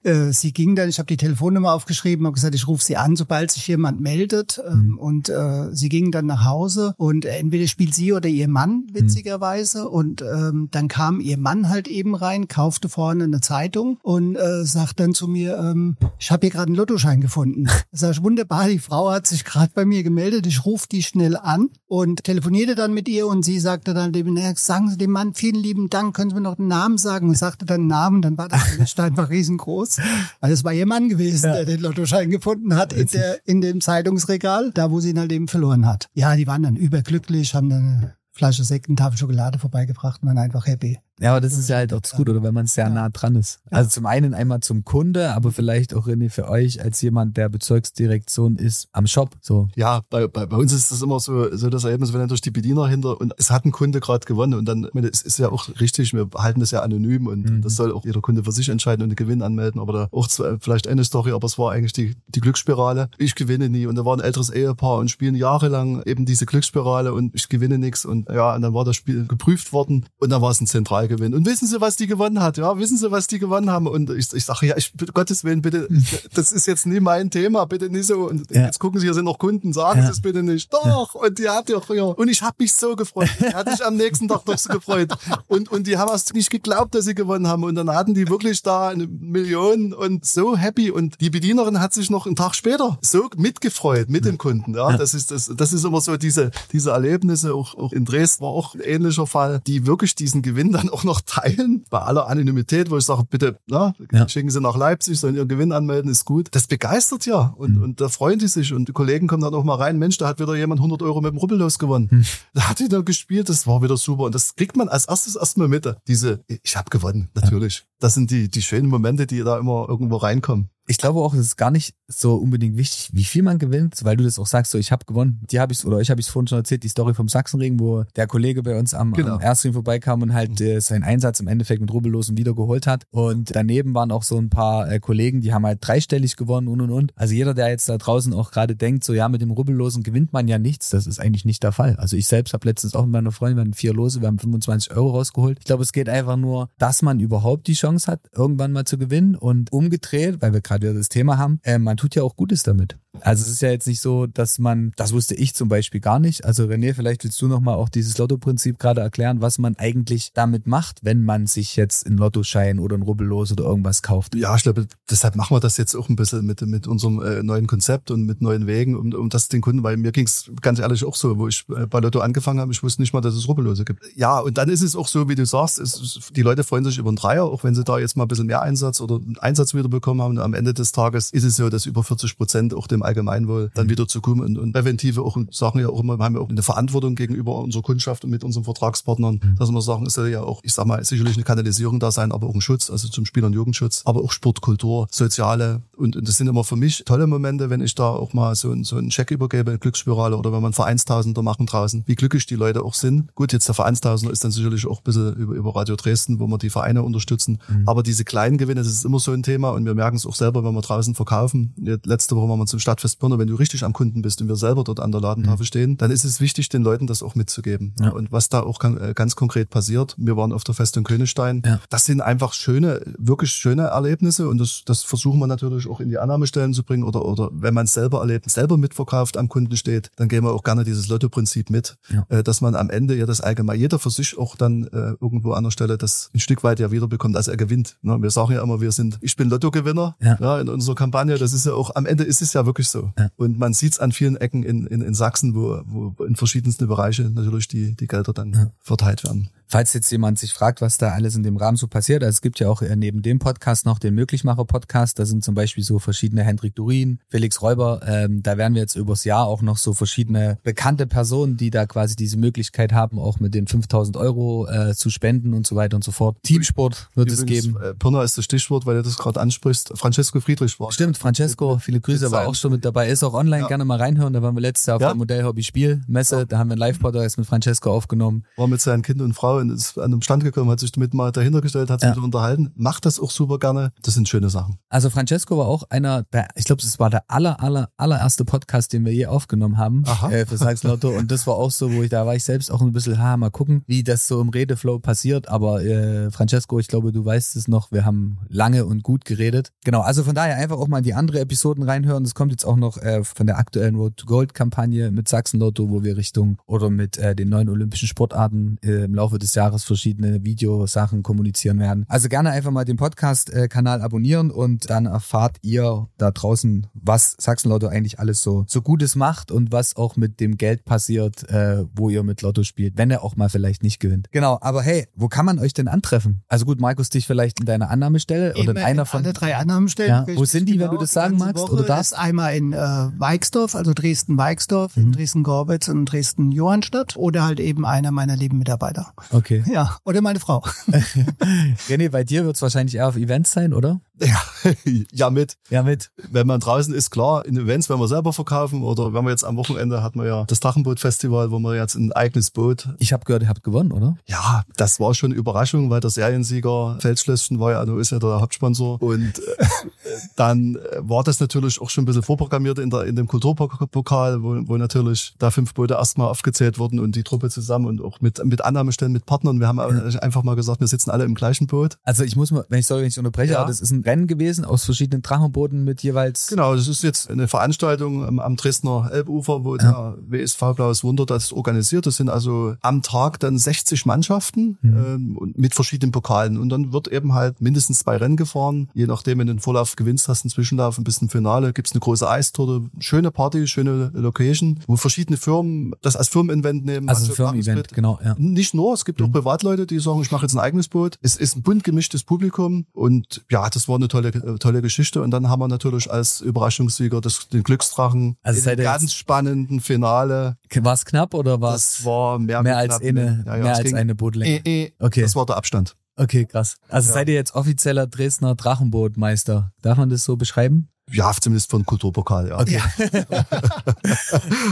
Äh, 0.05 0.33
sie 0.33 0.53
ging 0.53 0.77
dann, 0.77 0.89
ich 0.89 0.99
habe 0.99 1.07
die 1.07 1.17
Telefonnummer 1.17 1.73
aufgeschrieben, 1.73 2.25
habe 2.25 2.35
gesagt, 2.35 2.55
ich 2.55 2.69
rufe 2.69 2.85
sie 2.85 2.97
an, 2.97 3.17
sobald 3.17 3.51
sich 3.51 3.67
jemand 3.67 4.01
meldet. 4.01 4.63
Mhm. 4.71 4.97
Und 4.97 5.29
äh, 5.29 5.75
sie 5.75 5.89
ging 5.89 6.13
dann 6.13 6.27
nach 6.27 6.45
Hause 6.45 6.95
und 6.99 7.25
entweder 7.25 7.67
spielt 7.67 7.93
sie 7.93 8.13
oder 8.13 8.29
ihr 8.29 8.47
Mann, 8.47 8.85
hm. 8.87 8.95
witzigerweise. 8.95 9.81
Mhm. 9.81 9.87
Und 9.87 10.23
ähm, 10.23 10.69
dann 10.71 10.87
kam 10.87 11.21
ihr 11.21 11.37
Mann 11.37 11.69
halt 11.69 11.89
eben 11.89 12.15
rein, 12.15 12.47
kaufte 12.47 12.89
vorne 12.89 13.25
eine 13.25 13.41
Zeitung 13.41 13.99
und 14.03 14.37
äh, 14.37 14.65
sagt 14.65 15.01
dann 15.01 15.15
zu 15.15 15.27
mir, 15.27 15.59
ähm, 15.59 15.97
ich 16.21 16.31
habe 16.31 16.47
hier 16.47 16.53
gerade 16.53 16.69
einen 16.69 16.77
Lottoschein 16.77 17.21
gefunden. 17.21 17.56
Sag 17.93 18.13
ich, 18.13 18.23
wunderbar, 18.23 18.69
die 18.69 18.79
Frau 18.79 19.11
hat 19.11 19.27
sich 19.27 19.45
gerade 19.45 19.71
bei 19.75 19.85
mir 19.85 20.03
gemeldet, 20.03 20.47
ich 20.47 20.65
rufe 20.65 20.87
die 20.91 21.03
schnell 21.03 21.37
an 21.37 21.69
und 21.87 22.25
telefonierte 22.25 22.75
dann 22.75 22.93
mit 22.93 23.09
ihr 23.09 23.27
und 23.27 23.45
sie 23.45 23.59
sagte 23.61 23.95
dann 23.95 24.13
dem, 24.13 24.37
sagen 24.57 24.91
Sie 24.91 24.99
dem 24.99 25.13
Mann 25.13 25.35
vielen 25.35 25.57
lieben 25.57 25.89
Dank, 25.89 26.15
können 26.15 26.31
Sie 26.31 26.37
mir 26.37 26.43
noch 26.43 26.57
den 26.57 26.69
Namen 26.69 26.99
sagen? 26.99 27.29
Und 27.29 27.39
sagte 27.39 27.65
dann 27.65 27.83
den 27.83 27.87
Namen, 27.87 28.23
dann 28.23 28.37
war 28.37 28.49
das 28.49 28.99
einfach 28.99 29.31
riesengroß. 29.31 29.99
Weil 30.41 30.53
es 30.53 30.65
war 30.65 30.73
ihr 30.73 30.87
Mann 30.87 31.09
gewesen, 31.09 31.47
ja. 31.47 31.55
der 31.55 31.65
den 31.65 31.81
Lottoschein 31.81 32.31
gefunden 32.31 32.75
hat 32.77 32.93
in, 32.93 33.07
der, 33.09 33.47
in 33.47 33.61
dem 33.61 33.81
Zeitungsregal, 33.81 34.71
da 34.73 34.91
wo 34.91 35.01
sie 35.01 35.11
ihn 35.11 35.19
halt 35.19 35.33
eben 35.33 35.49
verloren 35.49 35.87
hat. 35.87 36.09
Ja, 36.15 36.37
die 36.37 36.47
waren 36.47 36.63
dann 36.63 36.77
überglücklich, 36.77 37.55
haben 37.55 37.71
dann 37.71 37.83
eine 37.83 38.17
Flasche 38.33 38.65
Sekt, 38.65 38.89
eine 38.89 38.97
Tafel 38.97 39.17
Schokolade 39.17 39.59
vorbeigebracht 39.59 40.23
und 40.23 40.29
waren 40.29 40.39
einfach 40.39 40.67
happy. 40.67 40.99
Ja, 41.21 41.33
aber 41.33 41.41
das 41.41 41.57
ist 41.57 41.69
ja 41.69 41.77
halt 41.77 41.93
auch 41.95 42.03
Gute, 42.17 42.33
oder 42.33 42.43
wenn 42.43 42.55
man 42.55 42.67
sehr 42.67 42.89
nah 42.91 43.09
dran 43.09 43.37
ist. 43.37 43.61
Also 43.71 43.89
zum 43.91 44.07
einen 44.07 44.35
einmal 44.35 44.61
zum 44.61 44.85
Kunde, 44.85 45.35
aber 45.35 45.51
vielleicht 45.51 45.95
auch 45.95 46.07
René 46.07 46.31
für 46.31 46.49
euch 46.49 46.83
als 46.83 47.01
jemand, 47.01 47.37
der 47.37 47.49
Bezirksdirektion 47.49 48.57
ist 48.57 48.89
am 48.93 49.07
Shop. 49.07 49.35
So. 49.41 49.69
Ja, 49.77 50.03
bei, 50.11 50.27
bei, 50.29 50.47
bei 50.47 50.57
uns 50.57 50.73
ist 50.73 50.93
das 50.93 51.03
immer 51.03 51.19
so, 51.21 51.55
so 51.57 51.71
das 51.71 51.85
Ergebnis, 51.85 52.13
wenn 52.13 52.21
dann 52.21 52.29
durch 52.29 52.43
die 52.43 52.51
Bediener 52.51 52.87
hinter 52.87 53.19
und 53.21 53.35
es 53.39 53.51
hat 53.51 53.65
ein 53.65 53.73
Kunde 53.73 54.01
gerade 54.01 54.27
gewonnen 54.27 54.55
und 54.55 54.67
dann, 54.67 54.85
ich 54.85 54.95
meine, 54.95 55.09
es 55.09 55.23
ist 55.23 55.39
ja 55.39 55.51
auch 55.51 55.69
richtig, 55.81 56.13
wir 56.13 56.29
halten 56.37 56.61
das 56.61 56.71
ja 56.71 56.83
anonym 56.83 57.27
und 57.27 57.51
mhm. 57.51 57.63
das 57.63 57.75
soll 57.77 57.93
auch 57.93 58.05
jeder 58.05 58.21
Kunde 58.21 58.45
für 58.45 58.53
sich 58.53 58.69
entscheiden 58.69 59.03
und 59.03 59.09
den 59.09 59.17
Gewinn 59.17 59.43
anmelden. 59.43 59.81
Aber 59.81 59.93
da 59.93 60.09
auch 60.11 60.29
zwei, 60.29 60.57
vielleicht 60.61 60.87
eine 60.87 61.05
Story, 61.05 61.33
aber 61.33 61.47
es 61.47 61.59
war 61.59 61.73
eigentlich 61.73 61.93
die, 61.93 62.17
die 62.29 62.41
Glücksspirale. 62.41 63.09
Ich 63.19 63.35
gewinne 63.35 63.69
nie 63.69 63.87
und 63.87 63.97
da 63.97 64.05
war 64.05 64.17
ein 64.17 64.21
älteres 64.21 64.51
Ehepaar 64.51 64.99
und 64.99 65.11
spielen 65.11 65.35
jahrelang 65.35 66.03
eben 66.05 66.27
diese 66.27 66.47
Glücksspirale 66.47 67.15
und 67.15 67.35
ich 67.35 67.49
gewinne 67.49 67.79
nichts 67.79 68.05
und 68.05 68.29
ja, 68.29 68.55
und 68.55 68.63
dann 68.63 68.75
war 68.75 68.85
das 68.85 68.97
Spiel 68.97 69.27
geprüft 69.27 69.73
worden 69.73 70.07
und 70.19 70.31
dann 70.31 70.43
war 70.43 70.51
es 70.51 70.61
ein 70.61 70.67
Zentralgewinn. 71.07 71.35
Und 71.35 71.47
wissen 71.47 71.67
Sie, 71.67 71.81
was 71.81 71.97
die 71.97 72.07
gewonnen 72.07 72.41
hat? 72.43 72.59
Ja, 72.59 72.79
wissen 72.79 72.99
Sie, 72.99 73.11
was 73.11 73.27
die 73.27 73.39
gewonnen 73.39 73.71
haben? 73.71 73.87
Und 73.87 74.11
ich, 74.11 74.33
ich 74.33 74.45
sage, 74.45 74.67
ja, 74.67 74.77
ich, 74.77 74.93
Gottes 75.15 75.45
Willen, 75.45 75.63
bitte, 75.63 75.89
das 76.35 76.53
ist 76.53 76.67
jetzt 76.67 76.87
nie 76.87 77.01
mein 77.01 77.31
Thema, 77.31 77.65
bitte 77.67 77.89
nicht 77.89 78.07
so. 78.07 78.29
Und 78.29 78.51
ja. 78.51 78.67
jetzt 78.67 78.79
gucken 78.79 79.01
Sie, 79.01 79.07
hier 79.07 79.15
sind 79.15 79.25
noch 79.25 79.39
Kunden, 79.39 79.73
sagen 79.73 80.01
ja. 80.01 80.07
Sie 80.07 80.13
es 80.13 80.21
bitte 80.21 80.43
nicht. 80.43 80.73
Doch, 80.73 81.15
und 81.15 81.39
die 81.39 81.49
hat 81.49 81.69
ja, 81.69 81.81
ja. 81.95 82.05
Und 82.05 82.29
ich 82.29 82.43
habe 82.43 82.57
mich 82.59 82.73
so 82.73 82.97
gefreut. 82.97 83.31
Die 83.41 83.55
hat 83.55 83.67
mich 83.67 83.85
am 83.85 83.97
nächsten 83.97 84.29
Tag 84.29 84.45
doch 84.45 84.59
so 84.59 84.73
gefreut. 84.73 85.13
Und, 85.47 85.71
und 85.71 85.87
die 85.87 85.97
haben 85.97 86.11
erst 86.11 86.35
nicht 86.35 86.51
geglaubt, 86.51 86.95
dass 86.95 87.05
sie 87.05 87.15
gewonnen 87.15 87.47
haben. 87.47 87.65
Und 87.65 87.75
dann 87.75 87.91
hatten 87.91 88.15
die 88.15 88.29
wirklich 88.29 88.63
da 88.63 88.89
eine 88.89 89.07
Million 89.07 89.93
und 89.93 90.25
so 90.25 90.57
happy. 90.57 90.91
Und 90.91 91.21
die 91.21 91.31
Bedienerin 91.31 91.81
hat 91.81 91.95
sich 91.95 92.11
noch 92.11 92.27
einen 92.27 92.37
Tag 92.37 92.55
später 92.55 92.99
so 93.01 93.29
mitgefreut 93.37 94.09
mit 94.09 94.25
dem 94.25 94.39
Kunden. 94.39 94.75
Ja, 94.75 94.97
das 94.97 95.15
ist, 95.15 95.31
das, 95.31 95.51
das 95.55 95.73
ist 95.73 95.85
immer 95.85 96.01
so 96.01 96.17
diese, 96.17 96.51
diese 96.73 96.91
Erlebnisse. 96.91 97.55
Auch, 97.55 97.75
auch 97.77 97.93
in 97.93 98.05
Dresden 98.05 98.45
war 98.45 98.51
auch 98.51 98.75
ein 98.75 98.81
ähnlicher 98.81 99.27
Fall, 99.27 99.61
die 99.67 99.87
wirklich 99.87 100.15
diesen 100.15 100.43
Gewinn 100.43 100.73
dann 100.73 100.89
auch 100.97 101.05
noch 101.05 101.21
teilen. 101.21 101.85
Bei 101.91 102.01
aller 102.01 102.27
Anonymität, 102.27 102.91
wo 102.91 102.97
ich 102.97 103.05
sage, 103.05 103.25
bitte, 103.29 103.59
na, 103.67 103.95
ja. 104.13 104.27
schicken 104.29 104.49
Sie 104.49 104.61
nach 104.63 104.77
Leipzig, 104.77 105.21
sollen 105.21 105.35
Ihren 105.35 105.49
Gewinn 105.49 105.73
anmelden, 105.73 106.11
ist 106.11 106.25
gut. 106.25 106.49
Das 106.53 106.67
begeistert 106.67 107.27
ja. 107.27 107.55
Und, 107.59 107.77
mhm. 107.77 107.83
und 107.83 108.01
da 108.01 108.09
freuen 108.09 108.39
die 108.39 108.49
sich. 108.49 108.73
Und 108.73 108.89
die 108.89 108.93
Kollegen 108.93 109.27
kommen 109.27 109.43
dann 109.43 109.55
auch 109.55 109.65
mal 109.65 109.75
rein. 109.75 109.99
Mensch, 109.99 110.17
da 110.17 110.27
hat 110.27 110.41
wieder 110.41 110.57
jemand 110.57 110.81
100 110.81 111.03
Euro 111.03 111.21
mit 111.21 111.33
dem 111.33 111.37
Rubbellos 111.37 111.79
gewonnen. 111.79 112.09
Mhm. 112.11 112.25
Da 112.55 112.71
hat 112.71 112.79
die 112.79 112.89
dann 112.89 113.05
gespielt. 113.05 113.51
Das 113.51 113.67
war 113.67 113.83
wieder 113.83 113.99
super. 113.99 114.25
Und 114.25 114.35
das 114.35 114.57
kriegt 114.57 114.77
man 114.77 114.89
als 114.89 115.05
erstes 115.05 115.37
erstmal 115.37 115.69
mit. 115.69 115.87
Diese, 116.09 116.43
ich 116.63 116.77
habe 116.77 116.89
gewonnen, 116.89 117.29
natürlich. 117.35 117.81
Ja. 117.81 117.85
Das 118.01 118.15
sind 118.15 118.31
die, 118.31 118.49
die 118.49 118.63
schönen 118.63 118.89
Momente, 118.89 119.27
die 119.27 119.43
da 119.43 119.59
immer 119.59 119.87
irgendwo 119.89 120.17
reinkommen 120.17 120.71
ich 120.89 120.99
glaube 120.99 121.21
auch, 121.21 121.35
es 121.35 121.41
ist 121.41 121.57
gar 121.57 121.71
nicht 121.71 121.95
so 122.09 122.37
unbedingt 122.37 122.77
wichtig, 122.77 123.11
wie 123.13 123.25
viel 123.25 123.43
man 123.43 123.59
gewinnt, 123.59 124.05
weil 124.05 124.17
du 124.17 124.25
das 124.25 124.39
auch 124.39 124.47
sagst, 124.47 124.71
so 124.71 124.79
ich 124.79 124.93
habe 124.93 125.05
gewonnen. 125.05 125.41
Die 125.51 125.59
habe 125.59 125.73
ich 125.73 125.85
oder 125.85 126.01
ich 126.01 126.11
habe 126.11 126.21
es 126.21 126.29
vorhin 126.29 126.47
schon 126.47 126.59
erzählt, 126.59 126.85
die 126.85 126.89
Story 126.89 127.15
vom 127.15 127.29
Sachsenring, 127.29 127.81
wo 127.81 128.05
der 128.15 128.27
Kollege 128.27 128.63
bei 128.63 128.79
uns 128.79 128.95
am, 128.95 129.13
genau. 129.13 129.35
am 129.35 129.41
Erstring 129.41 129.73
vorbeikam 129.73 130.23
und 130.23 130.33
halt 130.33 130.61
äh, 130.61 130.81
seinen 130.81 131.03
Einsatz 131.03 131.41
im 131.41 131.49
Endeffekt 131.49 131.81
mit 131.81 131.93
Rubbellosen 131.93 132.37
wiedergeholt 132.37 132.87
hat. 132.87 133.05
Und 133.11 133.55
daneben 133.55 133.95
waren 133.95 134.13
auch 134.13 134.23
so 134.23 134.39
ein 134.39 134.51
paar 134.51 134.91
äh, 134.91 135.01
Kollegen, 135.01 135.41
die 135.41 135.53
haben 135.53 135.67
halt 135.67 135.79
dreistellig 135.81 136.37
gewonnen 136.37 136.69
und 136.69 136.81
und 136.81 136.91
und. 136.91 137.13
Also 137.17 137.35
jeder, 137.35 137.55
der 137.55 137.69
jetzt 137.69 137.89
da 137.89 137.99
draußen 137.99 138.33
auch 138.33 138.53
gerade 138.53 138.77
denkt, 138.77 139.03
so 139.03 139.13
ja, 139.13 139.29
mit 139.29 139.41
dem 139.41 139.51
Rubbellosen 139.51 140.05
gewinnt 140.05 140.33
man 140.33 140.47
ja 140.47 140.59
nichts, 140.59 140.91
das 140.91 141.07
ist 141.07 141.19
eigentlich 141.19 141.45
nicht 141.45 141.63
der 141.63 141.73
Fall. 141.73 141.97
Also 141.97 142.17
ich 142.17 142.29
selbst 142.29 142.55
habe 142.55 142.69
letztens 142.69 142.95
auch 142.95 143.03
mit 143.03 143.13
meiner 143.13 143.33
Freundin, 143.33 143.57
wir 143.57 143.65
haben 143.65 143.75
vier 143.75 143.93
Lose, 143.93 144.21
wir 144.21 144.29
haben 144.29 144.39
25 144.39 144.93
Euro 144.93 145.11
rausgeholt. 145.11 145.59
Ich 145.59 145.65
glaube, 145.65 145.83
es 145.83 145.93
geht 145.93 146.09
einfach 146.09 146.37
nur, 146.37 146.69
dass 146.79 147.03
man 147.03 147.19
überhaupt 147.19 147.67
die 147.67 147.75
Chance 147.75 148.11
hat, 148.11 148.21
irgendwann 148.33 148.73
mal 148.73 148.85
zu 148.85 148.99
gewinnen 148.99 149.35
und 149.35 149.73
umgedreht, 149.73 150.41
weil 150.41 150.53
wir 150.53 150.61
gerade 150.61 150.76
wieder 150.81 150.95
das 150.95 151.09
Thema 151.09 151.39
haben, 151.39 151.61
äh, 151.63 151.79
man 151.79 151.97
tut 151.97 152.15
ja 152.15 152.23
auch 152.23 152.37
Gutes 152.37 152.63
damit. 152.63 152.97
Also 153.21 153.45
es 153.45 153.51
ist 153.51 153.63
ja 153.63 153.71
jetzt 153.71 153.87
nicht 153.87 154.01
so, 154.01 154.27
dass 154.27 154.59
man, 154.59 154.93
das 154.97 155.13
wusste 155.13 155.35
ich 155.35 155.55
zum 155.55 155.69
Beispiel 155.69 156.01
gar 156.01 156.19
nicht. 156.19 156.45
Also 156.45 156.65
René, 156.65 156.95
vielleicht 156.95 157.25
willst 157.25 157.41
du 157.41 157.49
nochmal 157.49 157.77
auch 157.77 157.89
dieses 157.89 158.19
Lotto-Prinzip 158.19 158.79
gerade 158.79 159.01
erklären, 159.01 159.41
was 159.41 159.59
man 159.59 159.77
eigentlich 159.77 160.33
damit 160.35 160.67
macht, 160.67 161.01
wenn 161.03 161.25
man 161.25 161.47
sich 161.47 161.77
jetzt 161.77 162.07
einen 162.07 162.19
Lottoschein 162.19 162.79
oder 162.79 162.97
ein 162.97 163.03
Rubbellos 163.03 163.53
oder 163.53 163.65
irgendwas 163.65 164.03
kauft. 164.03 164.35
Ja, 164.35 164.55
ich 164.55 164.63
glaube, 164.63 164.87
deshalb 165.11 165.37
machen 165.37 165.55
wir 165.57 165.61
das 165.61 165.77
jetzt 165.77 165.95
auch 165.95 166.09
ein 166.09 166.17
bisschen 166.17 166.45
mit, 166.45 166.61
mit 166.63 166.87
unserem 166.87 167.23
äh, 167.23 167.43
neuen 167.43 167.67
Konzept 167.67 168.11
und 168.11 168.25
mit 168.25 168.43
neuen 168.43 168.67
Wegen, 168.67 168.97
um, 168.97 169.13
um 169.13 169.29
das 169.29 169.49
den 169.49 169.61
Kunden, 169.61 169.83
weil 169.83 169.97
mir 169.97 170.13
ging 170.13 170.27
es 170.27 170.51
ganz 170.61 170.79
ehrlich 170.79 171.05
auch 171.05 171.15
so, 171.15 171.39
wo 171.39 171.49
ich 171.49 171.65
äh, 171.75 171.87
bei 171.87 172.01
Lotto 172.01 172.21
angefangen 172.21 172.61
habe, 172.61 172.73
ich 172.73 172.83
wusste 172.83 173.03
nicht 173.03 173.13
mal, 173.13 173.21
dass 173.21 173.35
es 173.35 173.49
Rubbellose 173.49 173.85
gibt. 173.85 174.05
Ja, 174.15 174.41
und 174.41 174.59
dann 174.59 174.69
ist 174.69 174.83
es 174.83 174.97
auch 174.97 175.09
so, 175.09 175.29
wie 175.29 175.35
du 175.35 175.47
sagst, 175.47 175.79
es, 175.79 176.31
die 176.35 176.43
Leute 176.43 176.65
freuen 176.65 176.85
sich 176.85 176.99
über 176.99 177.09
einen 177.09 177.17
Dreier, 177.17 177.45
auch 177.45 177.65
wenn 177.65 177.75
sie 177.75 177.85
da 177.85 177.99
jetzt 177.99 178.17
mal 178.17 178.25
ein 178.25 178.29
bisschen 178.29 178.47
mehr 178.47 178.63
Einsatz 178.63 179.01
oder 179.01 179.17
einen 179.17 179.39
Einsatz 179.39 179.75
wieder 179.75 179.89
bekommen 179.89 180.21
haben. 180.21 180.33
Und 180.33 180.39
am 180.39 180.55
Ende 180.55 180.66
des 180.75 180.93
Tages 180.93 181.31
ist 181.31 181.45
es 181.45 181.57
so, 181.57 181.69
dass 181.69 181.87
über 181.87 182.03
40 182.03 182.37
Prozent 182.37 182.75
auch 182.75 182.87
dem 182.87 183.03
Allgemeinwohl 183.03 183.71
dann 183.75 183.89
wieder 183.89 184.09
zu 184.09 184.21
kommen 184.21 184.41
und, 184.41 184.59
und 184.59 184.73
präventive 184.73 185.23
auch 185.23 185.37
sagen 185.51 185.81
ja 185.81 185.89
auch 185.89 186.01
immer, 186.01 186.19
wir 186.19 186.25
haben 186.25 186.35
ja 186.35 186.41
auch 186.41 186.49
eine 186.49 186.63
Verantwortung 186.63 187.15
gegenüber 187.15 187.57
unserer 187.57 187.83
Kundschaft 187.83 188.25
und 188.25 188.31
mit 188.31 188.45
unseren 188.45 188.65
Vertragspartnern, 188.65 189.41
mhm. 189.43 189.57
dass 189.57 189.71
wir 189.71 189.83
sagen, 189.83 190.07
es 190.07 190.15
soll 190.15 190.29
ja 190.29 190.43
auch, 190.43 190.61
ich 190.65 190.73
sag 190.73 190.87
mal, 190.87 191.03
sicherlich 191.05 191.35
eine 191.35 191.45
Kanalisierung 191.45 192.01
da 192.01 192.11
sein, 192.11 192.33
aber 192.33 192.49
auch 192.49 192.55
ein 192.55 192.61
Schutz, 192.61 192.91
also 192.91 193.09
zum 193.09 193.27
Spiel- 193.27 193.45
und 193.45 193.53
Jugendschutz, 193.53 194.03
aber 194.05 194.23
auch 194.23 194.33
Sportkultur, 194.33 195.09
soziale 195.11 195.83
und, 195.97 196.17
und 196.17 196.29
das 196.29 196.37
sind 196.37 196.47
immer 196.47 196.65
für 196.65 196.77
mich 196.77 197.05
tolle 197.05 197.27
Momente, 197.27 197.71
wenn 197.71 197.81
ich 197.81 197.95
da 197.95 198.09
auch 198.09 198.33
mal 198.33 198.55
so, 198.55 198.75
so 198.83 198.97
einen 198.97 199.11
Check 199.11 199.31
übergebe, 199.31 199.71
eine 199.71 199.79
Glücksspirale 199.79 200.37
oder 200.37 200.53
wenn 200.53 200.63
man 200.63 200.73
Vereinstausender 200.73 201.43
machen 201.43 201.67
draußen, 201.67 202.05
wie 202.07 202.15
glücklich 202.15 202.47
die 202.47 202.57
Leute 202.57 202.85
auch 202.85 202.95
sind. 202.95 203.35
Gut, 203.35 203.53
jetzt 203.53 203.69
der 203.69 203.75
Vereinstausender 203.75 204.33
ist 204.33 204.45
dann 204.45 204.51
sicherlich 204.51 204.87
auch 204.87 204.99
ein 204.99 205.05
bisschen 205.05 205.35
über, 205.35 205.55
über 205.55 205.77
Radio 205.77 205.97
Dresden, 205.97 206.41
wo 206.41 206.47
wir 206.47 206.59
die 206.59 206.71
Vereine 206.71 207.03
unterstützen, 207.03 207.59
mhm. 207.69 207.89
aber 207.89 208.03
diese 208.03 208.25
kleinen 208.25 208.59
Gewinne, 208.59 208.81
das 208.81 208.89
ist 208.89 209.05
immer 209.05 209.19
so 209.19 209.33
ein 209.33 209.43
Thema 209.43 209.71
und 209.71 209.85
wir 209.85 209.95
merken 209.95 210.17
es 210.17 210.27
auch 210.27 210.35
selber, 210.35 210.56
wenn 210.65 210.75
wir 210.75 210.81
draußen 210.81 211.15
verkaufen. 211.15 211.75
Letzte 212.05 212.37
Woche 212.37 212.49
waren 212.49 212.59
wir 212.59 212.67
zum 212.67 212.81
Stadtfest 212.81 213.21
Pirna, 213.21 213.39
wenn 213.39 213.49
du 213.49 213.55
richtig 213.55 213.85
am 213.85 213.93
Kunden 213.93 214.23
bist 214.23 214.41
und 214.41 214.49
wir 214.49 214.57
selber 214.57 214.85
dort 214.85 215.01
an 215.01 215.13
der 215.13 215.21
Ladentafel 215.21 215.63
mhm. 215.63 215.67
stehen, 215.67 215.97
dann 215.97 216.11
ist 216.11 216.25
es 216.25 216.41
wichtig, 216.41 216.69
den 216.69 216.83
Leuten 216.83 217.07
das 217.07 217.23
auch 217.23 217.35
mitzugeben. 217.35 217.95
Ja. 218.01 218.11
Und 218.11 218.33
was 218.33 218.49
da 218.49 218.61
auch 218.61 218.83
äh, 218.83 219.13
ganz 219.15 219.37
konkret 219.37 219.71
passiert, 219.71 220.15
wir 220.19 220.37
waren 220.37 220.53
auf 220.53 220.65
der 220.65 220.75
Festung 220.75 221.05
Königstein, 221.05 221.63
ja. 221.65 221.81
das 221.91 222.05
sind 222.05 222.21
einfach 222.21 222.53
schöne, 222.53 223.01
wirklich 223.19 223.53
schöne 223.53 223.85
Erlebnisse 223.85 224.49
und 224.49 224.59
das, 224.59 224.83
das 224.85 225.03
versuchen 225.03 225.39
wir 225.39 225.47
natürlich 225.47 225.89
auch 225.89 226.01
in 226.01 226.09
die 226.09 226.19
Annahmestellen 226.19 226.75
zu 226.75 226.83
bringen 226.83 227.05
oder, 227.05 227.25
oder 227.25 227.51
wenn 227.53 227.75
man 227.75 227.85
es 227.85 227.93
selber 227.93 228.21
erlebt, 228.21 228.51
selber 228.51 228.77
mitverkauft 228.77 229.37
am 229.37 229.49
Kunden 229.49 229.77
steht, 229.77 230.11
dann 230.17 230.29
gehen 230.29 230.45
wir 230.45 230.53
auch 230.53 230.63
gerne 230.63 230.85
dieses 230.85 231.09
Lotto-Prinzip 231.09 231.71
mit, 231.71 231.97
ja. 232.09 232.27
äh, 232.29 232.43
dass 232.43 232.61
man 232.61 232.75
am 232.75 232.91
Ende 232.91 233.17
ja 233.17 233.27
das 233.27 233.41
allgemein, 233.41 233.79
jeder 233.79 233.99
für 233.99 234.11
sich 234.11 234.39
auch 234.39 234.57
dann 234.57 234.85
äh, 234.85 235.15
irgendwo 235.21 235.53
an 235.53 235.65
der 235.65 235.71
Stelle 235.71 235.99
das 235.99 236.31
ein 236.35 236.41
Stück 236.41 236.65
weit 236.65 236.81
ja 236.81 236.91
wiederbekommt, 236.91 237.37
also 237.37 237.51
er 237.51 237.57
gewinnt. 237.57 237.97
Ne? 238.03 238.21
Wir 238.21 238.31
sagen 238.31 238.53
ja 238.53 238.63
immer, 238.63 238.81
wir 238.81 238.93
sind, 238.93 239.19
ich 239.21 239.37
bin 239.37 239.49
Lottogewinner 239.49 240.17
ja. 240.21 240.37
Ja. 240.47 240.61
in 240.61 240.69
unserer 240.69 240.95
Kampagne, 240.95 241.39
das 241.39 241.53
ist 241.53 241.67
ja 241.67 241.73
auch, 241.73 241.95
am 241.95 242.07
Ende 242.07 242.25
ist 242.25 242.43
es 242.43 242.53
ja 242.53 242.67
wirklich 242.67 242.89
so. 242.89 243.13
Ja. 243.19 243.29
Und 243.37 243.59
man 243.59 243.73
sieht 243.73 243.93
es 243.93 243.99
an 243.99 244.13
vielen 244.13 244.37
Ecken 244.37 244.63
in, 244.63 244.87
in, 244.87 245.01
in 245.01 245.15
Sachsen, 245.15 245.55
wo, 245.55 245.81
wo 245.87 246.25
in 246.25 246.37
verschiedensten 246.37 246.87
Bereiche 246.87 247.23
natürlich 247.23 247.69
die, 247.69 247.95
die 247.95 248.07
Gelder 248.07 248.33
dann 248.33 248.53
ja. 248.53 248.71
verteilt 248.81 249.25
werden. 249.25 249.51
Falls 249.69 249.93
jetzt 249.95 250.13
jemand 250.13 250.39
sich 250.39 250.53
fragt, 250.53 250.81
was 250.81 250.97
da 250.97 251.11
alles 251.11 251.35
in 251.35 251.43
dem 251.43 251.57
Rahmen 251.57 251.77
so 251.77 251.89
passiert, 251.89 252.23
also 252.23 252.37
es 252.37 252.41
gibt 252.41 252.61
ja 252.61 252.69
auch 252.69 252.83
äh, 252.83 252.95
neben 252.95 253.23
dem 253.23 253.41
Podcast 253.41 253.85
noch 253.85 253.99
den 253.99 254.15
Möglichmacher-Podcast, 254.15 255.19
da 255.19 255.27
sind 255.27 255.43
zum 255.43 255.57
Beispiel 255.57 255.83
so 255.83 255.99
verschiedene 255.99 256.45
Hendrik 256.45 256.77
Durin, 256.77 257.19
Felix 257.29 257.61
Räuber, 257.63 258.01
ähm, 258.07 258.45
da 258.45 258.59
werden 258.59 258.75
wir 258.75 258.83
jetzt 258.83 258.95
übers 258.95 259.25
Jahr 259.25 259.47
auch 259.47 259.63
noch 259.63 259.77
so 259.77 259.93
verschiedene 259.93 260.59
bekannte 260.63 261.09
Personen, 261.09 261.57
die 261.57 261.71
da 261.71 261.87
quasi 261.87 262.15
diese 262.15 262.37
Möglichkeit 262.37 262.93
haben, 262.93 263.19
auch 263.19 263.41
mit 263.41 263.55
den 263.55 263.67
5000 263.67 264.17
Euro 264.17 264.69
äh, 264.69 264.95
zu 264.95 265.11
spenden 265.11 265.53
und 265.53 265.67
so 265.67 265.75
weiter 265.75 265.97
und 265.97 266.05
so 266.05 266.13
fort. 266.13 266.37
Teamsport 266.45 267.11
wird 267.15 267.29
Übrigens, 267.33 267.41
es 267.41 267.65
geben. 267.65 267.83
Äh, 267.83 267.95
Pirna 267.95 268.23
ist 268.23 268.39
das 268.39 268.45
Stichwort, 268.45 268.87
weil 268.87 268.97
du 268.97 269.03
das 269.03 269.19
gerade 269.19 269.41
ansprichst. 269.41 269.93
Francesco 269.97 270.36
Friedrich 270.41 270.79
war. 270.81 270.93
Stimmt, 270.93 271.19
Francesco, 271.19 271.79
viele 271.79 272.01
Grüße, 272.01 272.31
war 272.31 272.47
auch 272.47 272.55
schon 272.55 272.73
mit 272.73 272.85
dabei, 272.85 273.09
ist 273.09 273.23
auch 273.23 273.35
online, 273.35 273.63
ja. 273.63 273.69
gerne 273.69 273.85
mal 273.85 273.99
reinhören, 273.99 274.33
da 274.33 274.43
waren 274.43 274.55
wir 274.55 274.61
letztes 274.61 274.87
Jahr 274.87 274.97
auf 274.97 275.03
ja. 275.03 275.09
der 275.09 275.17
Modellhobby-Spielmesse, 275.17 276.39
ja. 276.39 276.45
da 276.45 276.59
haben 276.59 276.69
wir 276.69 276.73
einen 276.73 276.81
Live-Podcast 276.81 277.39
mit 277.39 277.47
Francesco 277.47 277.91
aufgenommen. 277.91 278.45
War 278.57 278.69
mit 278.69 278.81
seinen 278.81 279.03
Kind 279.03 279.21
und 279.21 279.35
Frau 279.35 279.59
und 279.59 279.71
ist 279.71 279.99
an 279.99 280.05
einem 280.05 280.23
Stand 280.23 280.45
gekommen, 280.45 280.71
hat 280.71 280.81
sich 280.81 280.93
damit 280.93 281.15
mal 281.15 281.33
dahinter 281.33 281.61
gestellt, 281.61 281.91
hat 281.91 282.01
sich 282.01 282.15
ja. 282.15 282.23
unterhalten, 282.23 282.73
macht 282.77 283.07
das 283.07 283.21
auch 283.21 283.31
super 283.31 283.59
gerne. 283.59 283.93
Das 284.03 284.15
sind 284.15 284.29
schöne 284.29 284.51
Sachen. 284.51 284.79
Also 284.89 285.11
Francesco 285.11 285.59
war 285.59 285.67
auch 285.67 285.85
einer 285.91 286.23
der, 286.33 286.49
ich 286.55 286.65
glaube, 286.65 286.83
das 286.83 286.99
war 286.99 287.11
der 287.11 287.25
aller, 287.29 287.61
aller, 287.61 287.91
allererste 287.97 288.45
Podcast, 288.45 288.93
den 288.93 289.05
wir 289.05 289.13
je 289.13 289.27
aufgenommen 289.27 289.79
haben 289.79 290.05
Aha. 290.07 290.31
äh, 290.31 290.47
für 290.47 290.57
Sachs 290.57 290.83
Lotto. 290.83 291.09
Und 291.11 291.31
das 291.31 291.47
war 291.47 291.55
auch 291.55 291.71
so, 291.71 291.93
wo 291.93 292.03
ich, 292.03 292.11
da 292.11 292.27
war 292.27 292.35
ich 292.35 292.45
selbst 292.45 292.71
auch 292.71 292.81
ein 292.81 292.93
bisschen, 292.93 293.19
ha, 293.19 293.37
mal 293.37 293.51
gucken, 293.51 293.83
wie 293.87 294.05
das 294.05 294.27
so 294.29 294.41
im 294.41 294.49
Redeflow 294.49 294.99
passiert. 294.99 295.49
Aber 295.49 295.83
äh, 295.85 296.31
Francesco, 296.31 296.79
ich 296.79 296.89
glaube, 296.89 297.13
du 297.13 297.25
weißt 297.25 297.57
es 297.57 297.69
noch, 297.69 297.93
wir 297.93 298.05
haben 298.05 298.39
lange 298.49 298.85
und 298.87 299.03
gut 299.03 299.25
geredet. 299.25 299.73
Genau, 299.85 300.01
also 300.01 300.25
von 300.27 300.35
daher 300.35 300.57
einfach 300.57 300.77
auch 300.77 300.89
mal 300.89 300.99
in 300.99 301.05
die 301.05 301.15
andere 301.15 301.41
Episoden 301.41 301.85
reinhören. 301.85 302.25
Das 302.25 302.35
kommt 302.35 302.51
jetzt 302.51 302.65
auch 302.65 302.77
noch 302.77 302.99
äh, 302.99 303.23
von 303.23 303.47
der 303.47 303.59
aktuellen 303.59 303.95
Road 303.95 304.17
to 304.17 304.27
Gold 304.27 304.55
Kampagne 304.55 305.11
mit 305.13 305.29
Sachsen 305.29 305.61
Lotto, 305.61 305.89
wo 305.89 306.03
wir 306.03 306.17
Richtung 306.17 306.59
oder 306.67 306.91
mit 306.91 307.17
äh, 307.17 307.35
den 307.37 307.49
neuen 307.49 307.69
olympischen 307.69 308.09
Sportarten 308.09 308.77
äh, 308.85 309.05
im 309.05 309.15
Laufe 309.15 309.39
des 309.39 309.55
Jahres 309.55 309.85
verschiedene 309.85 310.45
Videosachen 310.45 311.23
kommunizieren 311.23 311.79
werden. 311.79 312.05
Also 312.09 312.29
gerne 312.29 312.51
einfach 312.51 312.73
mal 312.73 312.85
den 312.85 312.97
Podcast-Kanal 312.97 314.03
abonnieren 314.03 314.51
und 314.51 314.91
dann 314.91 315.07
erfahrt 315.07 315.59
ihr 315.63 316.09
da 316.19 316.33
draußen, 316.33 316.89
was 316.93 317.37
Sachsen-Lotto 317.39 317.87
eigentlich 317.87 318.19
alles 318.19 318.43
so, 318.43 318.65
so 318.67 318.83
Gutes 318.83 319.15
macht 319.15 319.53
und 319.53 319.71
was 319.71 319.95
auch 319.97 320.17
mit 320.17 320.41
dem 320.41 320.57
Geld 320.57 320.85
passiert, 320.85 321.49
äh, 321.49 321.85
wo 321.95 322.11
ihr 322.11 322.25
mit 322.25 322.43
Lotto 322.43 322.65
spielt, 322.65 322.99
wenn 322.99 323.13
er 323.13 323.23
auch 323.23 323.37
mal 323.37 323.49
vielleicht 323.49 323.85
nicht 323.85 324.01
gewinnt. 324.01 324.29
Genau, 324.33 324.59
aber 324.61 324.83
hey, 324.83 325.07
wo 325.15 325.29
kann 325.29 325.47
man 325.47 325.61
euch 325.61 325.73
denn 325.73 325.87
antreffen? 325.87 326.43
Also 326.49 326.65
gut, 326.65 326.81
Markus, 326.81 327.11
dich 327.11 327.29
vielleicht 327.29 327.61
in 327.61 327.67
deiner 327.67 327.91
Annahmestelle 327.91 328.55
oder 328.57 328.73
in 328.73 328.79
einer 328.79 329.07
von... 329.07 329.23
Alle 329.23 329.33
drei 329.33 329.55
Annahmestellen. 329.55 330.06
Ja. 330.09 330.27
Wo 330.35 330.45
sind 330.45 330.69
die, 330.69 330.73
genau, 330.73 330.85
wenn 330.85 330.91
du 330.93 330.99
das 330.99 331.13
sagen 331.13 331.39
magst? 331.39 331.63
Woche 331.63 331.73
oder 331.73 331.85
darfst? 331.85 332.17
einmal 332.17 332.57
in 332.57 332.73
äh, 332.73 332.77
Weixdorf, 332.77 333.75
also 333.75 333.93
Dresden-Weixdorf, 333.95 334.97
mhm. 334.97 335.03
in 335.03 335.13
Dresden-Gorbitz 335.13 335.89
und 335.89 336.07
Dresden-Johannstadt 336.07 337.17
oder 337.17 337.45
halt 337.45 337.61
eben 337.61 337.85
einer 337.85 338.11
meiner 338.11 338.37
lieben 338.37 338.59
Mitarbeiter. 338.59 339.13
Okay. 339.31 339.65
Ja, 339.71 339.99
oder 340.05 340.21
meine 340.21 340.41
Frau. 340.41 340.65
René, 341.89 342.11
bei 342.11 342.25
dir 342.25 342.45
wird 342.45 342.57
es 342.57 342.63
wahrscheinlich 342.63 342.97
eher 342.97 343.09
auf 343.09 343.17
Events 343.17 343.53
sein, 343.53 343.73
oder? 343.73 344.01
Ja, 344.19 344.43
ja 345.13 345.31
mit. 345.31 345.57
Ja 345.69 345.83
mit. 345.83 346.11
Wenn 346.31 346.47
man 346.47 346.61
draußen 346.61 346.95
ist, 346.95 347.11
klar, 347.11 347.45
in 347.45 347.57
Events, 347.57 347.91
wenn 347.91 347.99
wir 347.99 348.09
selber 348.09 348.33
verkaufen 348.33 348.83
oder 348.83 349.13
wenn 349.13 349.25
wir 349.25 349.31
jetzt 349.31 349.45
am 349.45 349.57
Wochenende 349.57 350.03
hatten 350.03 350.21
wir 350.21 350.27
ja 350.27 350.45
das 350.45 350.61
Drachenboot-Festival, 350.61 351.51
wo 351.51 351.59
wir 351.59 351.77
jetzt 351.77 351.97
ein 351.97 352.13
eigenes 352.13 352.51
Boot. 352.51 352.89
Ich 352.99 353.13
habe 353.13 353.25
gehört, 353.25 353.43
ihr 353.43 353.49
habt 353.49 353.63
gewonnen, 353.63 353.93
oder? 353.93 354.17
Ja, 354.27 354.65
das 354.77 355.01
war 355.01 355.15
schon 355.15 355.33
eine 355.33 355.39
Überraschung, 355.39 355.91
weil 355.91 356.01
der 356.01 356.11
Seriensieger 356.11 356.97
Feldschlösschen 357.01 357.61
war 357.61 357.73
ja, 357.73 357.81
also 357.81 357.99
ist 357.99 358.11
ja 358.11 358.19
der 358.19 358.41
Hauptsponsor. 358.41 359.03
Und 359.03 359.39
äh, 359.39 359.67
dann 360.37 360.79
war 360.99 361.23
das 361.23 361.41
natürlich 361.41 361.81
auch 361.81 361.91
schon 361.91 362.03
ein 362.05 362.07
bisschen 362.07 362.23
vorprogrammiert 362.23 362.79
in, 362.79 362.91
der, 362.91 363.05
in 363.05 363.17
dem 363.17 363.27
Kulturpokal, 363.27 364.43
wo, 364.43 364.57
wo 364.67 364.77
natürlich 364.79 365.35
da 365.39 365.51
fünf 365.51 365.75
Boote 365.75 365.95
erstmal 365.95 366.29
aufgezählt 366.29 366.79
wurden 366.79 367.01
und 367.01 367.17
die 367.17 367.23
Truppe 367.23 367.51
zusammen 367.51 367.87
und 367.87 368.01
auch 368.01 368.21
mit, 368.21 368.43
mit 368.45 368.65
Annahmestellen, 368.65 369.13
mit 369.13 369.27
Partnern. 369.27 369.61
Wir 369.61 369.69
haben 369.69 369.79
einfach 369.79 370.43
mal 370.43 370.57
gesagt, 370.57 370.81
wir 370.81 370.87
sitzen 370.87 371.11
alle 371.11 371.25
im 371.25 371.35
gleichen 371.35 371.67
Boot. 371.67 371.99
Also 372.05 372.25
ich 372.25 372.35
muss 372.35 372.51
mal, 372.51 372.65
wenn 372.71 372.81
ich 372.81 372.87
sorry, 372.87 373.03
wenn 373.03 373.09
ich 373.09 373.19
unterbreche, 373.19 373.53
ja. 373.53 373.59
aber 373.59 373.69
das 373.69 373.81
ist 373.81 373.91
ein 373.91 374.06
Rennen 374.07 374.27
gewesen 374.27 374.65
aus 374.65 374.85
verschiedenen 374.85 375.23
Drachenbooten 375.23 375.85
mit 375.85 376.03
jeweils. 376.03 376.49
Genau, 376.49 376.75
das 376.75 376.89
ist 376.89 377.03
jetzt 377.03 377.31
eine 377.31 377.49
Veranstaltung 377.49 378.25
am, 378.25 378.39
am 378.39 378.57
Dresdner 378.57 379.11
Elbufer, 379.13 379.65
wo 379.65 379.77
ja. 379.77 379.83
der 379.83 380.17
WSV 380.29 380.61
Blaues 380.75 381.05
Wunder 381.05 381.27
das 381.27 381.53
organisiert. 381.53 382.07
Das 382.07 382.17
sind 382.17 382.29
also 382.29 382.75
am 382.81 383.03
Tag 383.03 383.41
dann 383.41 383.59
60 383.59 384.07
Mannschaften 384.07 384.79
mhm. 384.83 384.97
ähm, 384.97 385.53
mit 385.57 385.75
verschiedenen 385.75 386.13
Pokalen. 386.13 386.57
Und 386.57 386.69
dann 386.69 386.93
wird 386.93 387.09
eben 387.09 387.35
halt 387.35 387.61
mindestens 387.61 388.01
zwei 388.01 388.17
Rennen 388.17 388.37
gefahren. 388.37 388.89
Je 388.95 389.07
nachdem, 389.07 389.39
wenn 389.39 389.49
du 389.49 389.55
den 389.55 389.61
Vorlauf 389.61 389.97
gewinnst, 389.97 390.29
hast 390.29 390.45
einen 390.45 390.51
Zwischenlauf, 390.51 390.99
ein 390.99 391.05
bisschen 391.05 391.29
Finale, 391.29 391.73
gibt's 391.73 391.93
eine 391.93 392.01
große 392.01 392.29
Eistorte, 392.29 392.89
schöne 392.99 393.31
Party, 393.31 393.67
schöne 393.67 394.11
Location, 394.15 394.81
wo 394.87 394.97
verschiedene 394.97 395.37
Firmen 395.37 395.95
das 396.03 396.17
als 396.17 396.29
Firmen-Event 396.29 396.85
nehmen. 396.85 397.09
Also, 397.09 397.23
also 397.23 397.35
Firmen-Event, 397.35 397.89
genau, 397.93 398.19
ja. 398.25 398.35
Nicht 398.39 398.75
nur, 398.75 398.95
es 398.95 399.05
gibt 399.05 399.21
mhm. 399.21 399.27
auch 399.27 399.33
Privatleute, 399.33 399.87
die 399.87 399.99
sagen, 399.99 400.23
ich 400.23 400.31
mache 400.31 400.43
jetzt 400.43 400.55
ein 400.55 400.61
eigenes 400.61 400.89
Boot. 400.89 401.19
Es 401.23 401.37
ist 401.37 401.57
ein 401.57 401.63
bunt 401.63 401.85
gemischtes 401.85 402.23
Publikum 402.23 402.87
und 402.93 403.45
ja, 403.51 403.69
das 403.69 403.89
war 403.89 403.96
eine 403.97 404.09
tolle, 404.09 404.59
tolle 404.59 404.83
Geschichte. 404.83 405.23
Und 405.23 405.31
dann 405.31 405.49
haben 405.49 405.61
wir 405.61 405.69
natürlich 405.69 406.11
als 406.11 406.41
Überraschungssieger 406.41 407.21
das, 407.21 407.49
den 407.49 407.63
Glücksdrachen 407.63 408.37
also 408.43 408.71
in 408.71 408.79
ganz 408.79 409.13
spannenden 409.13 409.81
Finale. 409.81 410.57
War 410.75 410.95
es 410.95 411.05
knapp 411.05 411.35
oder 411.35 411.61
war 411.61 411.75
es 411.75 412.05
war 412.05 412.39
mehr, 412.39 412.63
mehr 412.63 412.79
als 412.79 413.01
eine, 413.01 413.45
ja, 413.47 413.57
ja, 413.57 413.63
mehr 413.63 413.77
als 413.77 413.95
eine 413.95 414.15
Bootlänge? 414.15 414.61
Eh, 414.65 414.85
eh, 414.85 414.93
okay. 415.01 415.23
Das 415.23 415.37
war 415.37 415.47
der 415.47 415.57
Abstand. 415.57 415.97
Okay, 416.17 416.47
krass. 416.47 416.77
Also 416.89 417.09
ja. 417.09 417.15
seid 417.15 417.29
ihr 417.29 417.35
jetzt 417.35 417.55
offizieller 417.55 418.07
Dresdner 418.07 418.55
Drachenbootmeister. 418.55 419.73
Darf 419.83 419.99
man 419.99 420.09
das 420.09 420.25
so 420.25 420.37
beschreiben? 420.37 420.89
Ja, 421.11 421.33
zumindest 421.41 421.71
von 421.71 421.85
Kulturpokal, 421.85 422.49
ja. 422.49 422.59
Okay. 422.59 422.81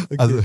okay. 0.05 0.17
Also, 0.17 0.41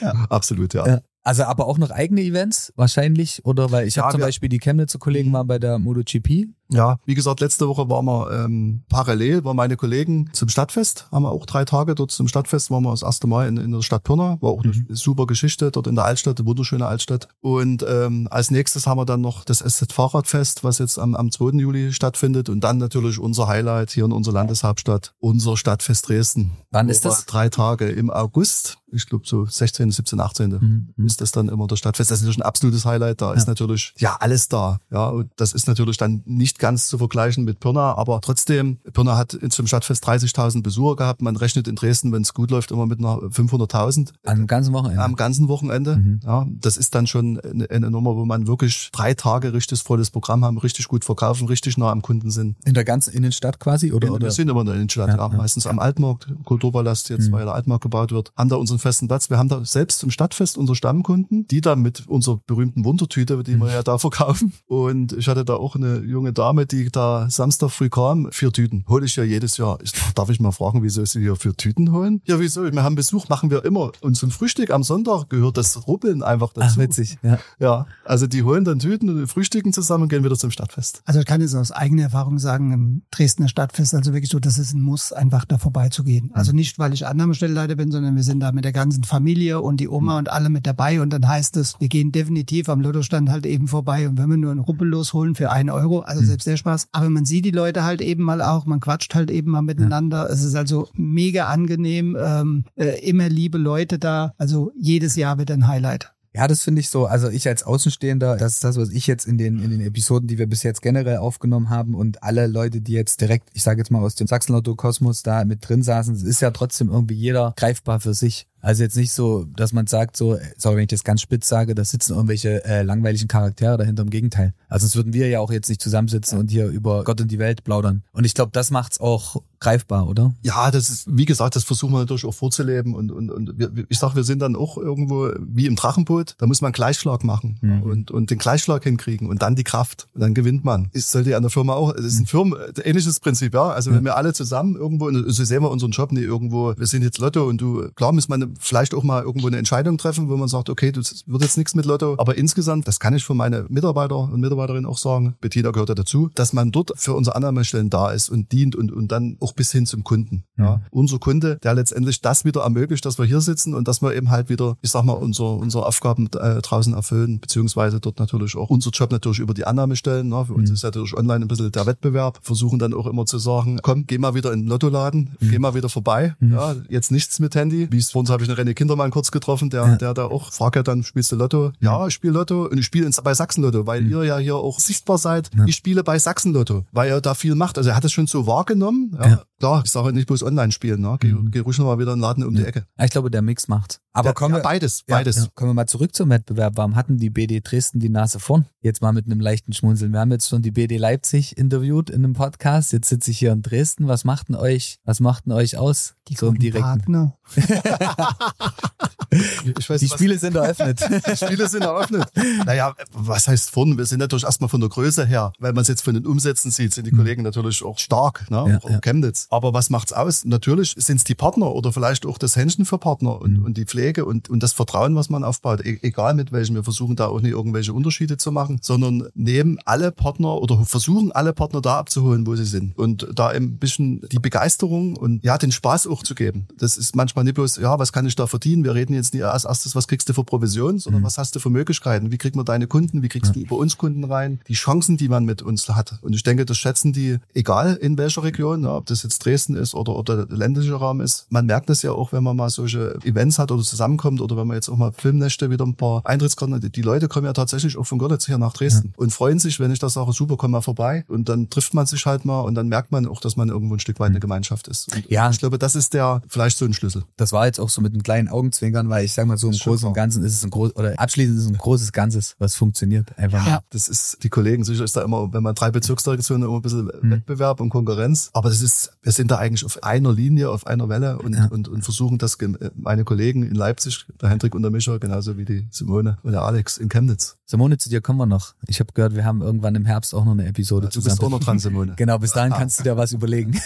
ja. 0.00 0.12
absolut, 0.30 0.74
ja. 0.74 0.86
ja. 0.86 1.00
Also 1.22 1.44
aber 1.44 1.66
auch 1.66 1.76
noch 1.76 1.90
eigene 1.90 2.22
Events 2.22 2.72
wahrscheinlich, 2.76 3.44
oder? 3.44 3.70
Weil 3.70 3.86
ich 3.86 3.96
ja, 3.96 4.04
habe 4.04 4.12
zum 4.12 4.22
Beispiel 4.22 4.48
die 4.48 4.58
Chemnitzer 4.58 4.98
Kollegen 4.98 5.32
waren 5.32 5.46
bei 5.46 5.58
der 5.58 5.78
MotoGP 5.78 6.48
ja, 6.70 6.98
wie 7.06 7.14
gesagt, 7.14 7.40
letzte 7.40 7.68
Woche 7.68 7.88
waren 7.88 8.04
wir 8.04 8.30
ähm, 8.30 8.82
parallel, 8.88 9.44
waren 9.44 9.56
meine 9.56 9.76
Kollegen 9.76 10.30
zum 10.32 10.48
Stadtfest, 10.48 11.08
haben 11.10 11.22
wir 11.22 11.30
auch 11.30 11.46
drei 11.46 11.64
Tage 11.64 11.94
dort 11.94 12.10
zum 12.10 12.28
Stadtfest, 12.28 12.70
waren 12.70 12.82
wir 12.82 12.90
das 12.90 13.02
erste 13.02 13.26
Mal 13.26 13.48
in, 13.48 13.56
in 13.56 13.72
der 13.72 13.82
Stadt 13.82 14.04
Pirna, 14.04 14.38
war 14.40 14.50
auch 14.50 14.62
mhm. 14.62 14.86
eine 14.88 14.96
super 14.96 15.26
Geschichte 15.26 15.70
dort 15.70 15.86
in 15.86 15.94
der 15.94 16.04
Altstadt, 16.04 16.38
eine 16.38 16.46
wunderschöne 16.46 16.86
Altstadt. 16.86 17.28
Und 17.40 17.84
ähm, 17.88 18.28
als 18.30 18.50
nächstes 18.50 18.86
haben 18.86 18.98
wir 18.98 19.06
dann 19.06 19.20
noch 19.20 19.44
das 19.44 19.58
SZ 19.58 19.92
Fahrradfest, 19.92 20.62
was 20.62 20.78
jetzt 20.78 20.98
am, 20.98 21.14
am 21.14 21.30
2. 21.30 21.58
Juli 21.58 21.92
stattfindet 21.92 22.48
und 22.48 22.60
dann 22.60 22.78
natürlich 22.78 23.18
unser 23.18 23.48
Highlight 23.48 23.90
hier 23.90 24.04
in 24.04 24.12
unserer 24.12 24.34
Landeshauptstadt, 24.34 25.14
unser 25.18 25.56
Stadtfest 25.56 26.08
Dresden. 26.08 26.52
Wann 26.70 26.88
ist 26.88 27.04
das? 27.04 27.24
Drei 27.24 27.48
Tage 27.48 27.88
im 27.88 28.10
August, 28.10 28.78
ich 28.92 29.06
glaube 29.06 29.24
so 29.26 29.46
16., 29.46 29.90
17., 29.90 30.20
18. 30.20 30.50
Mhm. 30.96 31.06
ist 31.06 31.20
das 31.20 31.32
dann 31.32 31.48
immer 31.48 31.66
der 31.66 31.76
Stadtfest. 31.76 32.10
Das 32.10 32.18
ist 32.18 32.24
natürlich 32.24 32.38
ein 32.38 32.46
absolutes 32.46 32.84
Highlight, 32.84 33.22
da 33.22 33.30
ja. 33.30 33.34
ist 33.34 33.48
natürlich 33.48 33.94
ja 33.96 34.16
alles 34.20 34.48
da. 34.48 34.78
Ja, 34.90 35.08
und 35.08 35.30
das 35.36 35.52
ist 35.52 35.66
natürlich 35.66 35.96
dann 35.96 36.22
nicht 36.26 36.57
ganz 36.58 36.88
zu 36.88 36.98
vergleichen 36.98 37.44
mit 37.44 37.60
Pirna, 37.60 37.94
aber 37.94 38.20
trotzdem, 38.20 38.78
Pirna 38.92 39.16
hat 39.16 39.38
zum 39.50 39.66
Stadtfest 39.66 40.06
30.000 40.06 40.62
Besucher 40.62 40.96
gehabt. 40.96 41.22
Man 41.22 41.36
rechnet 41.36 41.68
in 41.68 41.76
Dresden, 41.76 42.12
wenn 42.12 42.22
es 42.22 42.34
gut 42.34 42.50
läuft, 42.50 42.70
immer 42.70 42.86
mit 42.86 42.98
einer 42.98 43.16
500.000. 43.16 44.12
Am 44.24 44.46
ganzen 44.46 44.72
Wochenende? 44.72 45.02
Am 45.02 45.16
ganzen 45.16 45.48
Wochenende. 45.48 45.96
Mhm. 45.96 46.20
Ja, 46.24 46.46
das 46.48 46.76
ist 46.76 46.94
dann 46.94 47.06
schon 47.06 47.40
eine, 47.40 47.70
eine, 47.70 47.90
Nummer, 47.90 48.16
wo 48.16 48.24
man 48.24 48.46
wirklich 48.46 48.90
drei 48.92 49.14
Tage 49.14 49.52
richtig 49.52 49.82
volles 49.82 50.10
Programm 50.10 50.44
haben, 50.44 50.58
richtig 50.58 50.88
gut 50.88 51.04
verkaufen, 51.04 51.48
richtig 51.48 51.78
nah 51.78 51.90
am 51.90 52.02
Kunden 52.02 52.30
sind. 52.30 52.56
In 52.64 52.74
der 52.74 52.84
ganzen 52.84 53.12
Innenstadt 53.12 53.60
quasi? 53.60 53.92
Oder, 53.92 54.08
in, 54.08 54.14
oder? 54.14 54.26
Wir 54.26 54.30
sind 54.30 54.48
immer 54.48 54.60
in 54.60 54.66
der 54.66 54.74
Innenstadt, 54.76 55.08
ja. 55.08 55.16
ja. 55.16 55.28
Meistens 55.28 55.66
am 55.66 55.78
Altmarkt, 55.78 56.28
Kulturpalast 56.44 57.08
jetzt, 57.10 57.28
mhm. 57.28 57.32
weil 57.32 57.44
der 57.44 57.54
Altmarkt 57.54 57.82
gebaut 57.82 58.12
wird, 58.12 58.32
haben 58.36 58.48
da 58.48 58.56
unseren 58.56 58.78
festen 58.78 59.08
Platz. 59.08 59.30
Wir 59.30 59.38
haben 59.38 59.48
da 59.48 59.64
selbst 59.64 60.00
zum 60.00 60.10
Stadtfest 60.10 60.58
unsere 60.58 60.76
Stammkunden, 60.76 61.46
die 61.46 61.60
dann 61.60 61.80
mit 61.80 62.06
unserer 62.08 62.40
berühmten 62.46 62.84
Wundertüte, 62.84 63.42
die 63.42 63.56
mhm. 63.56 63.60
wir 63.60 63.72
ja 63.72 63.82
da 63.82 63.98
verkaufen. 63.98 64.52
Und 64.66 65.12
ich 65.12 65.28
hatte 65.28 65.44
da 65.44 65.54
auch 65.54 65.76
eine 65.76 65.98
junge 65.98 66.32
Dame, 66.32 66.47
die 66.54 66.88
da 66.90 67.28
Samstag 67.30 67.70
früh 67.70 67.88
kam, 67.88 68.28
vier 68.30 68.52
Tüten. 68.52 68.84
Hole 68.88 69.06
ich 69.06 69.16
ja 69.16 69.24
jedes 69.24 69.56
Jahr. 69.56 69.78
Ich, 69.82 69.92
darf 70.14 70.30
ich 70.30 70.40
mal 70.40 70.52
fragen, 70.52 70.82
wieso 70.82 71.04
Sie 71.04 71.20
hier 71.20 71.36
vier 71.36 71.56
Tüten 71.56 71.92
holen? 71.92 72.22
Ja, 72.26 72.40
wieso? 72.40 72.70
Wir 72.72 72.82
haben 72.82 72.94
Besuch, 72.94 73.28
machen 73.28 73.50
wir 73.50 73.64
immer. 73.64 73.92
Und 74.00 74.16
zum 74.16 74.30
Frühstück 74.30 74.70
am 74.70 74.82
Sonntag 74.82 75.28
gehört 75.30 75.56
das 75.56 75.86
Rubbeln 75.86 76.22
einfach 76.22 76.52
dazu. 76.52 76.68
Ach, 76.72 76.78
witzig, 76.78 77.18
ja. 77.22 77.38
Ja, 77.58 77.86
also 78.04 78.26
die 78.26 78.42
holen 78.42 78.64
dann 78.64 78.78
Tüten 78.78 79.08
und 79.08 79.26
frühstücken 79.26 79.72
zusammen 79.72 80.04
und 80.04 80.08
gehen 80.08 80.24
wieder 80.24 80.36
zum 80.36 80.50
Stadtfest. 80.50 81.02
Also 81.04 81.20
ich 81.20 81.26
kann 81.26 81.40
jetzt 81.40 81.54
aus 81.54 81.72
eigener 81.72 82.04
Erfahrung 82.04 82.38
sagen, 82.38 82.72
im 82.72 83.02
Dresdner 83.10 83.48
Stadtfest, 83.48 83.94
also 83.94 84.12
wirklich 84.12 84.30
so, 84.30 84.38
dass 84.38 84.58
es 84.58 84.72
ein 84.72 84.80
Muss, 84.80 85.12
einfach 85.12 85.44
da 85.44 85.58
vorbeizugehen. 85.58 86.30
Also 86.34 86.52
nicht, 86.52 86.78
weil 86.78 86.92
ich 86.92 87.06
Annahmestellleiter 87.06 87.76
bin, 87.76 87.90
sondern 87.90 88.16
wir 88.16 88.22
sind 88.22 88.40
da 88.40 88.52
mit 88.52 88.64
der 88.64 88.72
ganzen 88.72 89.04
Familie 89.04 89.60
und 89.60 89.78
die 89.78 89.88
Oma 89.88 90.12
mhm. 90.12 90.18
und 90.18 90.30
alle 90.30 90.50
mit 90.50 90.66
dabei 90.66 91.00
und 91.00 91.10
dann 91.10 91.26
heißt 91.26 91.56
es, 91.56 91.74
wir 91.78 91.88
gehen 91.88 92.12
definitiv 92.12 92.68
am 92.68 92.80
Lottostand 92.80 93.30
halt 93.30 93.46
eben 93.46 93.68
vorbei 93.68 94.08
und 94.08 94.18
wenn 94.18 94.30
wir 94.30 94.36
nur 94.36 94.50
einen 94.50 94.60
Rubbel 94.60 94.88
losholen 94.88 95.34
für 95.34 95.50
einen 95.50 95.70
Euro, 95.70 96.00
also 96.00 96.22
mhm. 96.22 96.26
Selbst 96.38 96.46
der 96.46 96.56
Spaß, 96.56 96.88
aber 96.92 97.10
man 97.10 97.24
sieht 97.24 97.44
die 97.44 97.50
Leute 97.50 97.84
halt 97.84 98.00
eben 98.00 98.22
mal 98.22 98.42
auch, 98.42 98.66
man 98.66 98.80
quatscht 98.80 99.14
halt 99.14 99.30
eben 99.30 99.50
mal 99.50 99.62
miteinander. 99.62 100.26
Ja. 100.28 100.32
Es 100.32 100.42
ist 100.42 100.54
also 100.54 100.88
mega 100.94 101.46
angenehm, 101.46 102.16
ähm, 102.20 102.64
äh, 102.76 103.00
immer 103.06 103.28
liebe 103.28 103.58
Leute 103.58 103.98
da. 103.98 104.34
Also 104.38 104.72
jedes 104.78 105.16
Jahr 105.16 105.38
wird 105.38 105.50
ein 105.50 105.66
Highlight. 105.66 106.12
Ja, 106.34 106.46
das 106.46 106.62
finde 106.62 106.80
ich 106.80 106.90
so. 106.90 107.06
Also 107.06 107.30
ich 107.30 107.48
als 107.48 107.62
Außenstehender, 107.62 108.36
das 108.36 108.54
ist 108.54 108.64
das, 108.64 108.76
was 108.76 108.90
ich 108.90 109.06
jetzt 109.06 109.26
in 109.26 109.38
den 109.38 109.62
in 109.62 109.70
den 109.70 109.80
Episoden, 109.80 110.28
die 110.28 110.38
wir 110.38 110.46
bis 110.46 110.62
jetzt 110.62 110.82
generell 110.82 111.16
aufgenommen 111.16 111.70
haben 111.70 111.94
und 111.94 112.22
alle 112.22 112.46
Leute, 112.46 112.80
die 112.80 112.92
jetzt 112.92 113.20
direkt, 113.20 113.48
ich 113.54 113.62
sage 113.62 113.80
jetzt 113.80 113.90
mal 113.90 114.02
aus 114.02 114.14
dem 114.14 114.26
Sachsenlotto-Kosmos 114.26 115.22
da 115.22 115.44
mit 115.44 115.66
drin 115.66 115.82
saßen, 115.82 116.14
ist 116.14 116.42
ja 116.42 116.50
trotzdem 116.50 116.90
irgendwie 116.90 117.14
jeder 117.14 117.54
greifbar 117.56 117.98
für 117.98 118.14
sich. 118.14 118.46
Also 118.60 118.82
jetzt 118.82 118.96
nicht 118.96 119.12
so, 119.12 119.46
dass 119.56 119.72
man 119.72 119.86
sagt, 119.86 120.16
so, 120.16 120.38
sorry, 120.56 120.76
wenn 120.76 120.82
ich 120.82 120.88
das 120.88 121.04
ganz 121.04 121.20
spitz 121.20 121.48
sage, 121.48 121.74
da 121.74 121.84
sitzen 121.84 122.14
irgendwelche 122.14 122.64
äh, 122.64 122.82
langweiligen 122.82 123.28
Charaktere 123.28 123.76
dahinter. 123.76 124.02
Im 124.02 124.10
Gegenteil. 124.10 124.54
Also 124.68 124.86
sonst 124.86 124.96
würden 124.96 125.12
wir 125.12 125.28
ja 125.28 125.40
auch 125.40 125.50
jetzt 125.50 125.68
nicht 125.68 125.80
zusammensitzen 125.80 126.38
und 126.38 126.50
hier 126.50 126.66
über 126.68 127.04
Gott 127.04 127.20
und 127.20 127.30
die 127.30 127.38
Welt 127.38 127.64
plaudern. 127.64 128.02
Und 128.12 128.24
ich 128.24 128.34
glaube, 128.34 128.50
das 128.52 128.70
macht's 128.70 129.00
auch 129.00 129.42
greifbar, 129.60 130.08
oder? 130.08 130.34
Ja, 130.42 130.70
das 130.70 130.88
ist, 130.88 131.06
wie 131.10 131.24
gesagt, 131.24 131.56
das 131.56 131.64
versuchen 131.64 131.92
wir 131.92 131.98
natürlich 131.98 132.24
auch 132.24 132.34
vorzuleben. 132.34 132.94
Und, 132.94 133.10
und, 133.10 133.30
und 133.30 133.58
wir, 133.58 133.70
ich 133.88 133.98
sag, 133.98 134.14
wir 134.14 134.24
sind 134.24 134.40
dann 134.40 134.56
auch 134.56 134.76
irgendwo 134.76 135.30
wie 135.38 135.66
im 135.66 135.76
Drachenboot. 135.76 136.36
Da 136.38 136.46
muss 136.46 136.60
man 136.60 136.72
Gleichschlag 136.72 137.24
machen 137.24 137.58
mhm. 137.60 137.82
und, 137.82 138.10
und 138.10 138.30
den 138.30 138.38
Gleichschlag 138.38 138.84
hinkriegen 138.84 139.28
und 139.28 139.42
dann 139.42 139.56
die 139.56 139.64
Kraft. 139.64 140.06
Und 140.14 140.20
dann 140.20 140.34
gewinnt 140.34 140.64
man. 140.64 140.90
Ich 140.92 141.06
sollte 141.06 141.36
an 141.36 141.42
der 141.42 141.50
Firma 141.50 141.74
auch, 141.74 141.92
das 141.92 142.04
ist 142.04 142.20
ein 142.20 142.26
Firmen, 142.26 142.58
ähnliches 142.84 143.20
Prinzip, 143.20 143.54
ja. 143.54 143.68
Also 143.70 143.92
wenn 143.92 144.04
wir 144.04 144.16
alle 144.16 144.32
zusammen 144.32 144.76
irgendwo, 144.76 145.10
so 145.10 145.44
sehen 145.44 145.62
wir 145.62 145.70
unseren 145.70 145.90
Job 145.90 146.12
nicht 146.12 146.24
irgendwo, 146.24 146.74
wir 146.76 146.86
sind 146.86 147.02
jetzt 147.02 147.18
Lotto 147.18 147.46
und 147.46 147.60
du, 147.60 147.90
klar 147.94 148.12
muss 148.12 148.28
man 148.28 148.47
vielleicht 148.58 148.94
auch 148.94 149.02
mal 149.02 149.22
irgendwo 149.22 149.46
eine 149.46 149.58
Entscheidung 149.58 149.98
treffen, 149.98 150.28
wo 150.28 150.36
man 150.36 150.48
sagt, 150.48 150.70
okay, 150.70 150.92
das 150.92 151.24
wird 151.26 151.42
jetzt 151.42 151.56
nichts 151.56 151.74
mit 151.74 151.86
Lotto. 151.86 152.14
Aber 152.18 152.36
insgesamt, 152.36 152.88
das 152.88 153.00
kann 153.00 153.14
ich 153.14 153.24
für 153.24 153.34
meine 153.34 153.66
Mitarbeiter 153.68 154.16
und 154.16 154.40
Mitarbeiterinnen 154.40 154.86
auch 154.86 154.98
sagen, 154.98 155.36
Bettina 155.40 155.70
gehört 155.70 155.88
ja 155.88 155.94
dazu, 155.94 156.30
dass 156.34 156.52
man 156.52 156.72
dort 156.72 156.92
für 156.96 157.14
unsere 157.14 157.36
Annahmestellen 157.36 157.90
da 157.90 158.10
ist 158.10 158.28
und 158.28 158.52
dient 158.52 158.76
und, 158.76 158.92
und 158.92 159.08
dann 159.12 159.36
auch 159.40 159.52
bis 159.52 159.72
hin 159.72 159.86
zum 159.86 160.04
Kunden. 160.04 160.44
Ja. 160.56 160.76
Mhm. 160.76 160.82
Unser 160.90 161.18
Kunde, 161.18 161.58
der 161.62 161.74
letztendlich 161.74 162.20
das 162.20 162.44
wieder 162.44 162.62
ermöglicht, 162.62 163.04
dass 163.04 163.18
wir 163.18 163.24
hier 163.24 163.40
sitzen 163.40 163.74
und 163.74 163.88
dass 163.88 164.02
wir 164.02 164.14
eben 164.14 164.30
halt 164.30 164.48
wieder, 164.48 164.76
ich 164.82 164.90
sag 164.90 165.04
mal, 165.04 165.12
unsere, 165.12 165.54
unsere 165.54 165.86
Aufgaben 165.86 166.28
äh, 166.38 166.60
draußen 166.60 166.94
erfüllen, 166.94 167.40
beziehungsweise 167.40 168.00
dort 168.00 168.18
natürlich 168.18 168.56
auch 168.56 168.70
unser 168.70 168.90
Job 168.90 169.10
natürlich 169.10 169.38
über 169.38 169.54
die 169.54 169.64
Annahmestellen. 169.64 170.28
Ne? 170.28 170.44
Für 170.46 170.54
uns 170.54 170.70
mhm. 170.70 170.74
ist 170.74 170.82
ja 170.82 170.88
natürlich 170.88 171.16
online 171.16 171.44
ein 171.44 171.48
bisschen 171.48 171.72
der 171.72 171.86
Wettbewerb. 171.86 172.38
Versuchen 172.42 172.78
dann 172.78 172.94
auch 172.94 173.06
immer 173.06 173.26
zu 173.26 173.38
sagen, 173.38 173.78
komm, 173.82 174.06
geh 174.06 174.18
mal 174.18 174.34
wieder 174.34 174.52
in 174.52 174.62
den 174.62 174.68
Lottoladen, 174.68 175.36
mhm. 175.40 175.50
geh 175.50 175.58
mal 175.58 175.74
wieder 175.74 175.88
vorbei. 175.88 176.34
Mhm. 176.40 176.52
Ja, 176.52 176.76
jetzt 176.88 177.10
nichts 177.10 177.38
mit 177.40 177.54
Handy. 177.54 177.88
Wie 177.90 177.98
es 177.98 178.10
vorhin 178.10 178.26
habe 178.38 178.44
ich 178.44 178.58
eine 178.58 178.70
René 178.70 178.74
Kindermann 178.74 179.10
kurz 179.10 179.30
getroffen, 179.30 179.70
der, 179.70 179.86
ja. 179.86 179.96
der 179.96 180.14
da 180.14 180.26
auch 180.26 180.52
fragt 180.52 180.76
ja 180.76 180.82
dann, 180.82 181.02
spielst 181.02 181.32
du 181.32 181.36
Lotto? 181.36 181.72
Ja, 181.80 182.06
ich 182.06 182.14
spiele 182.14 182.34
Lotto 182.34 182.66
und 182.66 182.78
ich 182.78 182.86
spiele 182.86 183.10
bei 183.22 183.34
Sachsenlotto, 183.34 183.86
weil 183.86 184.02
mhm. 184.02 184.10
ihr 184.10 184.24
ja 184.24 184.38
hier 184.38 184.56
auch 184.56 184.78
sichtbar 184.78 185.18
seid. 185.18 185.50
Ich 185.66 185.76
spiele 185.76 186.04
bei 186.04 186.18
Sachsenlotto, 186.18 186.84
weil 186.92 187.10
ihr 187.10 187.20
da 187.20 187.34
viel 187.34 187.54
macht. 187.54 187.78
Also 187.78 187.90
er 187.90 187.96
hat 187.96 188.04
es 188.04 188.12
schon 188.12 188.26
so 188.26 188.46
wahrgenommen. 188.46 189.18
Ja. 189.20 189.42
Klar, 189.58 189.82
ich 189.84 189.90
sage 189.90 190.12
nicht 190.12 190.28
bloß 190.28 190.44
online 190.44 190.70
spielen, 190.70 191.00
ne? 191.00 191.16
Geh, 191.18 191.32
mhm. 191.32 191.50
geh 191.50 191.58
ruhig 191.58 191.78
mal 191.78 191.98
wieder 191.98 192.12
in 192.12 192.18
den 192.18 192.22
Laden 192.22 192.44
um 192.44 192.54
die 192.54 192.64
Ecke. 192.64 192.86
Ich 193.02 193.10
glaube, 193.10 193.28
der 193.28 193.42
Mix 193.42 193.66
macht. 193.66 194.00
Aber 194.12 194.30
ja, 194.30 194.32
kommen 194.32 194.54
wir, 194.54 194.62
beides, 194.62 195.02
beides. 195.06 195.36
Ja, 195.36 195.46
kommen 195.54 195.70
wir 195.70 195.74
mal 195.74 195.86
zurück 195.86 196.14
zum 196.14 196.30
Wettbewerb. 196.30 196.76
Warum 196.76 196.96
hatten 196.96 197.18
die 197.18 197.30
BD 197.30 197.60
Dresden 197.60 198.00
die 198.00 198.08
Nase 198.08 198.40
vorn? 198.40 198.66
Jetzt 198.80 199.02
mal 199.02 199.12
mit 199.12 199.26
einem 199.26 199.40
leichten 199.40 199.72
Schmunzeln. 199.72 200.12
Wir 200.12 200.20
haben 200.20 200.30
jetzt 200.30 200.48
schon 200.48 200.62
die 200.62 200.70
BD 200.70 200.96
Leipzig 200.96 201.56
interviewt 201.56 202.10
in 202.10 202.24
einem 202.24 202.34
Podcast. 202.34 202.92
Jetzt 202.92 203.08
sitze 203.08 203.30
ich 203.30 203.38
hier 203.38 203.52
in 203.52 203.62
Dresden. 203.62 204.08
Was 204.08 204.24
machten 204.24 204.54
euch, 204.54 204.98
was 205.04 205.20
machten 205.20 205.52
euch 205.52 205.76
aus? 205.76 206.14
Die 206.28 206.34
so 206.34 206.48
im 206.48 206.58
direkten. 206.58 206.82
Partner. 206.82 207.38
ich 209.78 209.88
weiß, 209.88 210.00
die 210.00 210.08
Spiele 210.08 210.34
was, 210.34 210.40
sind 210.40 210.56
eröffnet. 210.56 211.00
die 211.26 211.36
Spiele 211.36 211.68
sind 211.68 211.82
eröffnet. 211.82 212.26
Naja, 212.66 212.94
was 213.12 213.48
heißt 213.48 213.70
vorne? 213.70 213.96
Wir 213.96 214.04
sind 214.04 214.18
natürlich 214.18 214.44
erstmal 214.44 214.68
von 214.68 214.80
der 214.80 214.90
Größe 214.90 215.26
her, 215.26 215.52
weil 215.58 215.72
man 215.72 215.82
es 215.82 215.88
jetzt 215.88 216.02
von 216.02 216.14
den 216.14 216.26
Umsätzen 216.26 216.70
sieht, 216.70 216.92
sind 216.92 217.06
die 217.06 217.12
mhm. 217.12 217.18
Kollegen 217.18 217.42
natürlich 217.42 217.84
auch 217.84 217.98
stark, 217.98 218.50
ne? 218.50 218.64
Ja, 218.68 218.78
auch 218.82 218.90
ja. 218.90 219.00
Chemnitz. 219.00 219.46
Aber 219.50 219.72
was 219.72 219.90
macht's 219.90 220.12
aus? 220.12 220.44
Natürlich 220.44 220.94
sind 220.96 221.16
es 221.16 221.24
die 221.24 221.34
Partner 221.34 221.74
oder 221.74 221.92
vielleicht 221.92 222.26
auch 222.26 222.38
das 222.38 222.56
Händchen 222.56 222.84
für 222.84 222.98
Partner 222.98 223.40
und, 223.40 223.58
mhm. 223.58 223.64
und 223.64 223.76
die 223.76 223.86
Pflege 223.86 224.24
und, 224.24 224.50
und 224.50 224.62
das 224.62 224.72
Vertrauen, 224.72 225.14
was 225.16 225.30
man 225.30 225.44
aufbaut. 225.44 225.84
E 225.84 225.98
egal 226.02 226.34
mit 226.34 226.52
welchen. 226.52 226.74
Wir 226.74 226.84
versuchen 226.84 227.16
da 227.16 227.28
auch 227.28 227.40
nicht 227.40 227.52
irgendwelche 227.52 227.92
Unterschiede 227.92 228.36
zu 228.36 228.52
machen, 228.52 228.78
sondern 228.82 229.28
nehmen 229.34 229.78
alle 229.84 230.12
Partner 230.12 230.54
oder 230.60 230.84
versuchen 230.84 231.32
alle 231.32 231.52
Partner 231.52 231.80
da 231.80 231.98
abzuholen, 231.98 232.46
wo 232.46 232.56
sie 232.56 232.64
sind. 232.64 232.96
Und 232.98 233.26
da 233.34 233.48
ein 233.48 233.78
bisschen 233.78 234.20
die 234.30 234.38
Begeisterung 234.38 235.16
und 235.16 235.42
ja, 235.42 235.56
den 235.56 235.72
Spaß 235.72 236.06
auch 236.08 236.22
zu 236.22 236.34
geben. 236.34 236.68
Das 236.78 236.98
ist 236.98 237.16
manchmal 237.16 237.44
nicht 237.44 237.54
bloß, 237.54 237.76
ja, 237.76 237.98
was 237.98 238.12
kann 238.12 238.26
ich 238.26 238.36
da 238.36 238.46
verdienen? 238.46 238.84
Wir 238.84 238.94
reden 238.94 239.14
jetzt 239.14 239.32
nicht 239.32 239.44
als 239.44 239.64
erstes, 239.64 239.94
was 239.94 240.08
kriegst 240.08 240.28
du 240.28 240.34
für 240.34 240.44
Provision, 240.44 240.98
sondern 240.98 241.22
mhm. 241.22 241.26
was 241.26 241.38
hast 241.38 241.56
du 241.56 241.60
für 241.60 241.70
Möglichkeiten? 241.70 242.30
Wie 242.30 242.38
kriegt 242.38 242.56
man 242.56 242.66
deine 242.66 242.86
Kunden? 242.86 243.22
Wie 243.22 243.28
kriegst 243.28 243.48
ja. 243.48 243.52
du 243.54 243.60
über 243.60 243.76
uns 243.76 243.96
Kunden 243.96 244.24
rein? 244.24 244.60
Die 244.68 244.74
Chancen, 244.74 245.16
die 245.16 245.28
man 245.28 245.44
mit 245.44 245.62
uns 245.62 245.88
hat. 245.88 246.18
Und 246.20 246.34
ich 246.34 246.42
denke, 246.42 246.66
das 246.66 246.76
schätzen 246.76 247.12
die, 247.14 247.38
egal 247.54 247.94
in 247.94 248.18
welcher 248.18 248.42
Region, 248.42 248.84
ob 248.84 249.06
das 249.06 249.22
jetzt 249.22 249.37
Dresden 249.38 249.76
ist 249.76 249.94
oder, 249.94 250.16
oder 250.16 250.46
der 250.46 250.56
ländliche 250.56 250.94
Raum 250.94 251.20
ist. 251.20 251.46
Man 251.50 251.66
merkt 251.66 251.88
das 251.90 252.02
ja 252.02 252.12
auch, 252.12 252.32
wenn 252.32 252.42
man 252.42 252.56
mal 252.56 252.70
solche 252.70 253.14
Events 253.24 253.58
hat 253.58 253.70
oder 253.70 253.82
zusammenkommt 253.82 254.40
oder 254.40 254.56
wenn 254.56 254.66
man 254.66 254.76
jetzt 254.76 254.88
auch 254.88 254.96
mal 254.96 255.12
Filmnächte 255.12 255.70
wieder 255.70 255.84
ein 255.86 255.94
paar 255.94 256.24
Eintrittskarten, 256.24 256.80
die 256.92 257.02
Leute 257.02 257.28
kommen 257.28 257.46
ja 257.46 257.52
tatsächlich 257.52 257.96
auch 257.96 258.04
von 258.04 258.18
Görlitz 258.18 258.46
hier 258.46 258.58
nach 258.58 258.72
Dresden 258.72 259.08
ja. 259.08 259.14
und 259.16 259.32
freuen 259.32 259.58
sich, 259.58 259.80
wenn 259.80 259.90
ich 259.90 259.98
das 259.98 260.14
sage, 260.14 260.32
super, 260.32 260.56
komm 260.56 260.72
mal 260.72 260.80
vorbei. 260.80 261.24
Und 261.28 261.48
dann 261.48 261.70
trifft 261.70 261.94
man 261.94 262.06
sich 262.06 262.24
halt 262.26 262.44
mal 262.44 262.60
und 262.60 262.74
dann 262.74 262.88
merkt 262.88 263.12
man 263.12 263.26
auch, 263.26 263.40
dass 263.40 263.56
man 263.56 263.68
irgendwo 263.68 263.94
ein 263.94 264.00
Stück 264.00 264.20
weit 264.20 264.30
eine 264.30 264.40
Gemeinschaft 264.40 264.88
ist. 264.88 265.14
Und 265.14 265.30
ja. 265.30 265.50
Ich 265.50 265.58
glaube, 265.58 265.78
das 265.78 265.94
ist 265.94 266.14
der, 266.14 266.42
vielleicht 266.48 266.78
so 266.78 266.84
ein 266.84 266.92
Schlüssel. 266.92 267.24
Das 267.36 267.52
war 267.52 267.66
jetzt 267.66 267.80
auch 267.80 267.88
so 267.88 268.00
mit 268.00 268.12
einem 268.12 268.22
kleinen 268.22 268.48
Augenzwinkern, 268.48 269.08
weil 269.08 269.24
ich 269.24 269.32
sag 269.32 269.46
mal 269.46 269.56
so 269.56 269.68
im 269.68 269.76
Großen 269.76 270.06
und 270.06 270.14
Ganzen 270.14 270.44
ist 270.44 270.54
es 270.54 270.64
ein 270.64 270.70
groß, 270.70 270.96
oder 270.96 271.18
abschließend 271.18 271.58
ist 271.58 271.64
es 271.64 271.70
ein 271.70 271.76
großes 271.76 272.12
Ganzes, 272.12 272.56
was 272.58 272.74
funktioniert. 272.74 273.36
Einfach. 273.38 273.66
Ja. 273.66 273.80
Das 273.90 274.08
ist, 274.08 274.38
die 274.42 274.48
Kollegen, 274.48 274.84
sicher 274.84 275.04
ist 275.04 275.16
da 275.16 275.22
immer, 275.22 275.52
wenn 275.52 275.62
man 275.62 275.74
drei 275.74 275.90
Bezirksdirektionen 275.90 276.66
immer 276.66 276.76
ein 276.76 276.82
bisschen 276.82 277.10
mhm. 277.22 277.30
Wettbewerb 277.30 277.80
und 277.80 277.90
Konkurrenz. 277.90 278.50
Aber 278.52 278.68
das 278.68 278.82
ist, 278.82 279.12
wir 279.28 279.32
sind 279.32 279.50
da 279.50 279.58
eigentlich 279.58 279.84
auf 279.84 280.02
einer 280.02 280.32
Linie, 280.32 280.70
auf 280.70 280.86
einer 280.86 281.10
Welle 281.10 281.38
und, 281.38 281.54
ja. 281.54 281.66
und, 281.66 281.86
und 281.86 282.00
versuchen 282.00 282.38
das, 282.38 282.56
meine 282.94 283.24
Kollegen 283.24 283.62
in 283.62 283.74
Leipzig, 283.74 284.24
der 284.40 284.48
Hendrik 284.48 284.74
und 284.74 284.80
der 284.80 284.90
Mischa, 284.90 285.18
genauso 285.18 285.58
wie 285.58 285.66
die 285.66 285.86
Simone 285.90 286.38
und 286.42 286.52
der 286.52 286.62
Alex 286.62 286.96
in 286.96 287.10
Chemnitz. 287.10 287.58
Simone, 287.66 287.98
zu 287.98 288.08
dir 288.08 288.22
kommen 288.22 288.38
wir 288.38 288.46
noch. 288.46 288.72
Ich 288.86 289.00
habe 289.00 289.12
gehört, 289.12 289.34
wir 289.34 289.44
haben 289.44 289.60
irgendwann 289.60 289.94
im 289.96 290.06
Herbst 290.06 290.34
auch 290.34 290.46
noch 290.46 290.52
eine 290.52 290.64
Episode 290.64 291.08
ja, 291.08 291.10
du 291.10 291.20
zusammen. 291.20 291.36
Du 291.36 291.40
bist 291.42 291.46
auch 291.46 291.50
noch 291.50 291.60
dran, 291.62 291.78
Simone. 291.78 292.14
Genau, 292.16 292.38
bis 292.38 292.52
dahin 292.52 292.72
kannst 292.78 293.00
du 293.00 293.02
dir 293.02 293.18
was 293.18 293.32
überlegen. 293.32 293.78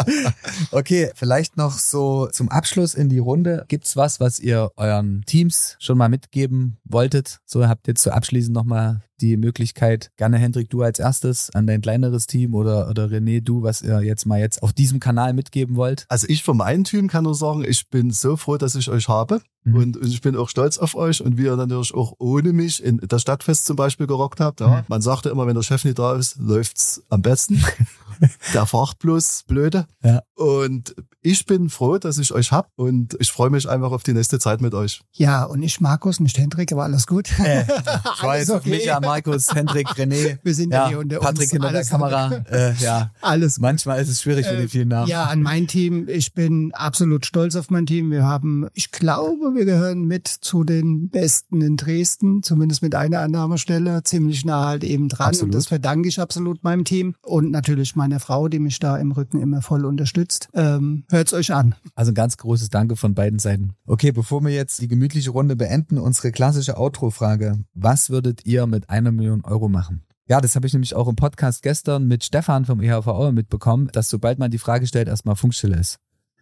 okay, 0.72 1.10
vielleicht 1.14 1.56
noch 1.56 1.78
so 1.78 2.26
zum 2.26 2.50
Abschluss 2.50 2.92
in 2.92 3.08
die 3.08 3.18
Runde. 3.18 3.64
Gibt's 3.68 3.96
was, 3.96 4.20
was 4.20 4.38
ihr 4.38 4.72
euren 4.76 5.22
Teams 5.24 5.76
schon 5.78 5.96
mal 5.96 6.10
mitgeben 6.10 6.76
wolltet? 6.84 7.40
So 7.46 7.66
habt 7.66 7.88
ihr 7.88 7.92
jetzt 7.92 8.02
so 8.02 8.10
abschließend 8.10 8.54
nochmal 8.54 9.00
die 9.20 9.36
Möglichkeit, 9.36 10.10
gerne 10.16 10.38
Hendrik, 10.38 10.70
du 10.70 10.82
als 10.82 10.98
erstes 10.98 11.50
an 11.54 11.66
dein 11.66 11.80
kleineres 11.80 12.26
Team 12.26 12.54
oder, 12.54 12.88
oder 12.88 13.06
René, 13.06 13.40
du, 13.40 13.62
was 13.62 13.82
ihr 13.82 14.00
jetzt 14.02 14.26
mal 14.26 14.38
jetzt 14.38 14.62
auf 14.62 14.72
diesem 14.72 15.00
Kanal 15.00 15.32
mitgeben 15.32 15.76
wollt? 15.76 16.04
Also 16.08 16.26
ich 16.28 16.42
von 16.42 16.56
meinem 16.56 16.84
Team 16.84 17.08
kann 17.08 17.24
nur 17.24 17.34
sagen, 17.34 17.64
ich 17.66 17.88
bin 17.88 18.10
so 18.10 18.36
froh, 18.36 18.56
dass 18.56 18.74
ich 18.74 18.88
euch 18.90 19.08
habe. 19.08 19.40
Mhm. 19.64 19.76
Und, 19.76 19.96
und 19.96 20.06
ich 20.06 20.20
bin 20.20 20.36
auch 20.36 20.48
stolz 20.48 20.78
auf 20.78 20.94
euch 20.94 21.22
und 21.22 21.38
wie 21.38 21.44
ihr 21.44 21.56
natürlich 21.56 21.92
auch 21.94 22.14
ohne 22.18 22.52
mich 22.52 22.82
in 22.82 22.98
das 23.08 23.22
Stadtfest 23.22 23.66
zum 23.66 23.76
Beispiel 23.76 24.06
gerockt 24.06 24.40
habt. 24.40 24.60
Ja. 24.60 24.68
Mhm. 24.68 24.84
Man 24.88 25.02
sagte 25.02 25.28
immer, 25.28 25.46
wenn 25.46 25.56
der 25.56 25.62
Chef 25.62 25.84
nicht 25.84 25.98
da 25.98 26.14
ist, 26.14 26.36
läuft's 26.38 27.02
am 27.08 27.22
besten. 27.22 27.62
der 28.54 28.66
fragt 28.66 29.00
bloß 29.00 29.44
blöde. 29.46 29.86
Ja. 30.02 30.22
Und 30.34 30.94
ich 31.26 31.44
bin 31.44 31.68
froh, 31.70 31.98
dass 31.98 32.18
ich 32.18 32.32
euch 32.32 32.52
hab 32.52 32.70
und 32.76 33.16
ich 33.18 33.32
freue 33.32 33.50
mich 33.50 33.68
einfach 33.68 33.90
auf 33.90 34.04
die 34.04 34.12
nächste 34.12 34.38
Zeit 34.38 34.60
mit 34.60 34.74
euch. 34.74 35.02
Ja, 35.12 35.42
und 35.42 35.60
ich 35.60 35.80
Markus, 35.80 36.20
nicht 36.20 36.38
Hendrik, 36.38 36.70
aber 36.70 36.84
alles 36.84 37.08
gut. 37.08 37.36
Äh, 37.40 37.62
ich 38.16 38.22
weiß, 38.22 38.50
okay. 38.50 38.70
Micha, 38.70 39.00
Markus, 39.00 39.52
Hendrik, 39.52 39.88
René. 39.88 40.38
Wir 40.44 40.54
sind 40.54 40.72
ja, 40.72 40.86
hier 40.86 41.00
unter 41.00 41.18
Patrick 41.18 41.50
hinter 41.50 41.72
der 41.72 41.84
Kamera. 41.84 42.30
Äh, 42.48 42.74
ja, 42.74 43.10
alles. 43.22 43.58
Manchmal 43.58 44.00
ist 44.00 44.08
es 44.08 44.22
schwierig 44.22 44.46
mit 44.46 44.54
äh, 44.54 44.58
den 44.58 44.68
vielen 44.68 44.88
Namen. 44.88 45.08
Ja, 45.08 45.24
an 45.24 45.42
mein 45.42 45.66
Team. 45.66 46.06
Ich 46.08 46.32
bin 46.32 46.72
absolut 46.74 47.26
stolz 47.26 47.56
auf 47.56 47.70
mein 47.70 47.86
Team. 47.86 48.12
Wir 48.12 48.22
haben, 48.22 48.68
ich 48.72 48.92
glaube, 48.92 49.56
wir 49.56 49.64
gehören 49.64 50.04
mit 50.04 50.28
zu 50.28 50.62
den 50.62 51.08
Besten 51.10 51.60
in 51.60 51.76
Dresden, 51.76 52.44
zumindest 52.44 52.82
mit 52.82 52.94
einer 52.94 53.18
Annahmestelle, 53.18 54.04
ziemlich 54.04 54.44
nah 54.44 54.66
halt 54.66 54.84
eben 54.84 55.08
dran. 55.08 55.30
Absolut. 55.30 55.46
Und 55.46 55.54
das 55.58 55.66
verdanke 55.66 56.08
ich 56.08 56.20
absolut 56.20 56.62
meinem 56.62 56.84
Team 56.84 57.16
und 57.22 57.50
natürlich 57.50 57.96
meiner 57.96 58.20
Frau, 58.20 58.46
die 58.46 58.60
mich 58.60 58.78
da 58.78 58.96
im 58.96 59.10
Rücken 59.10 59.40
immer 59.40 59.60
voll 59.60 59.84
unterstützt. 59.84 60.48
Ähm, 60.54 61.02
hört's 61.16 61.32
euch 61.32 61.52
an. 61.52 61.74
Also 61.94 62.12
ein 62.12 62.14
ganz 62.14 62.36
großes 62.36 62.68
Danke 62.70 62.94
von 62.94 63.14
beiden 63.14 63.38
Seiten. 63.38 63.74
Okay, 63.86 64.12
bevor 64.12 64.44
wir 64.44 64.52
jetzt 64.52 64.80
die 64.80 64.88
gemütliche 64.88 65.30
Runde 65.30 65.56
beenden, 65.56 65.98
unsere 65.98 66.30
klassische 66.30 66.78
Outro-Frage. 66.78 67.58
Was 67.74 68.10
würdet 68.10 68.46
ihr 68.46 68.66
mit 68.66 68.90
einer 68.90 69.10
Million 69.10 69.44
Euro 69.44 69.68
machen? 69.68 70.04
Ja, 70.28 70.40
das 70.40 70.56
habe 70.56 70.66
ich 70.66 70.72
nämlich 70.72 70.94
auch 70.94 71.08
im 71.08 71.16
Podcast 71.16 71.62
gestern 71.62 72.06
mit 72.06 72.24
Stefan 72.24 72.64
vom 72.64 72.80
EHV 72.80 73.32
mitbekommen, 73.32 73.88
dass 73.92 74.08
sobald 74.08 74.38
man 74.38 74.50
die 74.50 74.58
Frage 74.58 74.86
stellt, 74.86 75.08
erstmal 75.08 75.36
Funkstille 75.36 75.76
ist. 75.76 75.98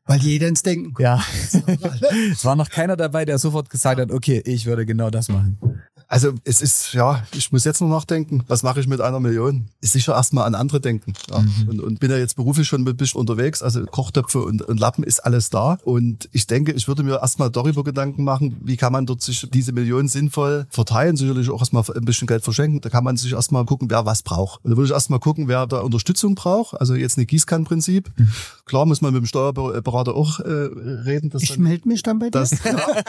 Weil 0.06 0.18
jeder 0.20 0.48
ins 0.48 0.62
Denken 0.62 0.92
kommt. 0.92 1.04
Ja. 1.04 1.22
es 2.32 2.44
war 2.44 2.56
noch 2.56 2.68
keiner 2.68 2.96
dabei, 2.96 3.24
der 3.24 3.38
sofort 3.38 3.70
gesagt 3.70 4.00
hat, 4.00 4.10
okay, 4.10 4.42
ich 4.44 4.66
würde 4.66 4.84
genau 4.84 5.10
das 5.10 5.28
machen. 5.28 5.58
Also 6.14 6.32
es 6.44 6.62
ist, 6.62 6.92
ja, 6.92 7.24
ich 7.34 7.50
muss 7.50 7.64
jetzt 7.64 7.80
noch 7.80 7.88
nachdenken, 7.88 8.44
was 8.46 8.62
mache 8.62 8.78
ich 8.78 8.86
mit 8.86 9.00
einer 9.00 9.18
Million? 9.18 9.66
Ist 9.80 9.94
sicher 9.94 10.14
erstmal 10.14 10.46
an 10.46 10.54
andere 10.54 10.80
denken. 10.80 11.14
Ja. 11.28 11.40
Mhm. 11.40 11.68
Und, 11.68 11.80
und 11.80 11.98
bin 11.98 12.08
ja 12.08 12.16
jetzt 12.16 12.36
beruflich 12.36 12.68
schon 12.68 12.86
ein 12.86 12.96
bisschen 12.96 13.18
unterwegs, 13.18 13.62
also 13.62 13.84
Kochtöpfe 13.84 14.38
und, 14.38 14.62
und 14.62 14.78
Lappen 14.78 15.02
ist 15.02 15.18
alles 15.18 15.50
da. 15.50 15.76
Und 15.82 16.28
ich 16.30 16.46
denke, 16.46 16.70
ich 16.70 16.86
würde 16.86 17.02
mir 17.02 17.20
erstmal 17.20 17.50
darüber 17.50 17.82
Gedanken 17.82 18.22
machen, 18.22 18.56
wie 18.62 18.76
kann 18.76 18.92
man 18.92 19.06
dort 19.06 19.22
sich 19.22 19.48
diese 19.52 19.72
Millionen 19.72 20.06
sinnvoll 20.06 20.68
verteilen, 20.70 21.16
sicherlich 21.16 21.50
auch 21.50 21.58
erstmal 21.58 21.82
ein 21.92 22.04
bisschen 22.04 22.28
Geld 22.28 22.44
verschenken. 22.44 22.80
Da 22.80 22.90
kann 22.90 23.02
man 23.02 23.16
sich 23.16 23.32
erstmal 23.32 23.64
gucken, 23.64 23.90
wer 23.90 24.06
was 24.06 24.22
braucht. 24.22 24.64
Und 24.64 24.70
da 24.70 24.76
würde 24.76 24.86
ich 24.86 24.92
erstmal 24.92 25.18
gucken, 25.18 25.48
wer 25.48 25.66
da 25.66 25.80
Unterstützung 25.80 26.36
braucht. 26.36 26.80
Also 26.80 26.94
jetzt 26.94 27.18
eine 27.18 27.26
Gießkannenprinzip. 27.26 28.12
Mhm. 28.16 28.28
Klar 28.66 28.86
muss 28.86 29.00
man 29.00 29.12
mit 29.12 29.22
dem 29.24 29.26
Steuerberater 29.26 30.14
auch 30.14 30.38
äh, 30.38 30.48
reden. 30.48 31.30
Dass 31.30 31.42
ich 31.42 31.58
melde 31.58 31.88
mich 31.88 32.04
dann 32.04 32.20
bei 32.20 32.26
dir. 32.26 32.38
Das, 32.38 32.50
ja, 32.64 33.02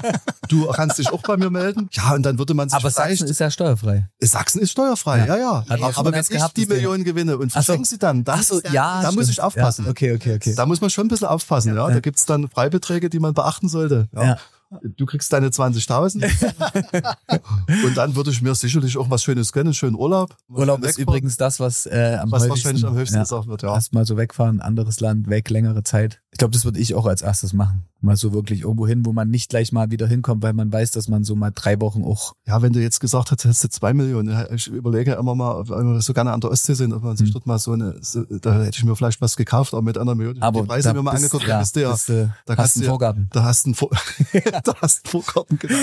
du 0.49 0.65
kannst 0.71 0.97
dich 0.97 1.13
auch 1.13 1.21
bei 1.21 1.37
mir 1.37 1.51
melden. 1.51 1.87
Ja, 1.91 2.15
und 2.15 2.23
dann 2.23 2.39
würde 2.39 2.55
man 2.55 2.67
sich 2.67 2.75
Aber 2.75 2.94
Sachsen 2.95 3.27
ist 3.27 3.39
ja 3.39 3.51
steuerfrei. 3.51 4.09
Sachsen 4.19 4.61
ist 4.61 4.71
steuerfrei, 4.71 5.19
ja, 5.19 5.37
ja. 5.37 5.65
ja. 5.67 5.91
Aber 5.95 6.11
wenn 6.11 6.21
ich 6.21 6.29
gehabt, 6.29 6.57
die 6.57 6.65
Millionen 6.65 7.03
gewinne 7.03 7.37
und 7.37 7.51
verschenke 7.51 7.87
sie 7.87 7.97
dann, 7.97 8.23
das, 8.23 8.47
so, 8.47 8.61
ja, 8.71 9.01
da 9.01 9.11
muss 9.11 9.29
ich 9.29 9.41
aufpassen. 9.41 9.85
Ja. 9.85 9.91
Okay, 9.91 10.13
okay, 10.13 10.35
okay. 10.35 10.55
Da 10.55 10.65
muss 10.65 10.81
man 10.81 10.89
schon 10.89 11.05
ein 11.05 11.09
bisschen 11.09 11.27
aufpassen, 11.27 11.75
ja. 11.75 11.87
Da 11.87 11.99
gibt's 11.99 12.25
dann 12.25 12.47
Freibeträge, 12.49 13.09
die 13.09 13.19
man 13.19 13.33
beachten 13.33 13.69
sollte. 13.69 14.07
Ja 14.15 14.37
du 14.81 15.05
kriegst 15.05 15.31
deine 15.33 15.49
20.000 15.49 16.23
und 17.85 17.97
dann 17.97 18.15
würde 18.15 18.31
ich 18.31 18.41
mir 18.41 18.55
sicherlich 18.55 18.97
auch 18.97 19.09
was 19.09 19.23
Schönes 19.23 19.51
gönnen, 19.51 19.73
schönen 19.73 19.95
Urlaub. 19.95 20.35
Urlaub 20.49 20.83
ist 20.83 20.97
übrigens 20.97 21.37
das, 21.37 21.59
was 21.59 21.85
äh, 21.85 22.17
am 22.21 22.31
was 22.31 22.49
wahrscheinlich 22.49 22.85
am 22.85 22.95
höchsten 22.95 23.17
ja, 23.17 23.23
gesagt 23.23 23.47
wird, 23.47 23.63
ja. 23.63 23.73
Erstmal 23.73 24.05
so 24.05 24.17
wegfahren, 24.17 24.61
anderes 24.61 24.99
Land, 24.99 25.29
weg, 25.29 25.49
längere 25.49 25.83
Zeit. 25.83 26.21
Ich 26.35 26.37
glaube, 26.37 26.51
das 26.51 26.65
würde 26.65 26.81
ich 26.81 26.95
auch 26.95 27.05
als 27.05 27.21
erstes 27.21 27.53
machen. 27.53 27.85
Mal 28.01 28.17
so 28.17 28.33
wirklich 28.33 28.63
irgendwo 28.63 28.85
hin, 28.85 29.05
wo 29.05 29.13
man 29.13 29.29
nicht 29.29 29.49
gleich 29.49 29.71
mal 29.71 29.89
wieder 29.89 30.05
hinkommt, 30.05 30.43
weil 30.43 30.51
man 30.51 30.69
weiß, 30.69 30.91
dass 30.91 31.07
man 31.07 31.23
so 31.23 31.33
mal 31.33 31.51
drei 31.55 31.79
Wochen 31.79 32.03
auch. 32.03 32.33
Ja, 32.45 32.61
wenn 32.61 32.73
du 32.73 32.81
jetzt 32.81 32.99
gesagt 32.99 33.31
hast, 33.31 33.45
hättest 33.45 33.63
du 33.63 33.69
zwei 33.69 33.93
Millionen. 33.93 34.37
Ich 34.53 34.67
überlege 34.67 35.13
immer 35.13 35.33
mal, 35.33 35.63
weil 35.69 35.85
wir 35.85 36.01
so 36.01 36.11
gerne 36.11 36.33
an 36.33 36.41
der 36.41 36.51
Ostsee 36.51 36.73
sind, 36.73 36.91
ob 36.91 37.03
man 37.03 37.15
sich 37.15 37.27
hm. 37.27 37.33
dort 37.35 37.45
mal 37.45 37.57
so 37.57 37.71
eine, 37.71 37.95
so, 38.01 38.25
da 38.25 38.63
hätte 38.63 38.77
ich 38.77 38.83
mir 38.83 38.97
vielleicht 38.97 39.21
was 39.21 39.37
gekauft, 39.37 39.73
auch 39.73 39.81
mit 39.81 39.97
einer 39.97 40.13
Million. 40.13 40.41
Aber 40.41 40.63
die 40.63 40.67
Preise 40.67 40.93
mir 40.93 41.03
mal 41.03 41.11
angeguckt, 41.11 41.47
ja, 41.47 41.59
bist 41.59 41.77
du 41.77 41.81
ja, 41.83 41.91
bist, 41.93 42.09
äh, 42.09 42.27
da 42.45 42.57
hast 42.57 42.75
du 42.75 42.81
einen 42.81 42.89
Vorgarten. 42.89 43.29
Da 43.31 43.43
hast 43.45 43.63
du 43.63 43.69
einen, 43.69 43.75
Vor 43.75 43.91
da 44.65 44.73
hast 44.81 45.05
einen 45.05 45.11
Vorgarten, 45.11 45.57
genau. 45.57 45.77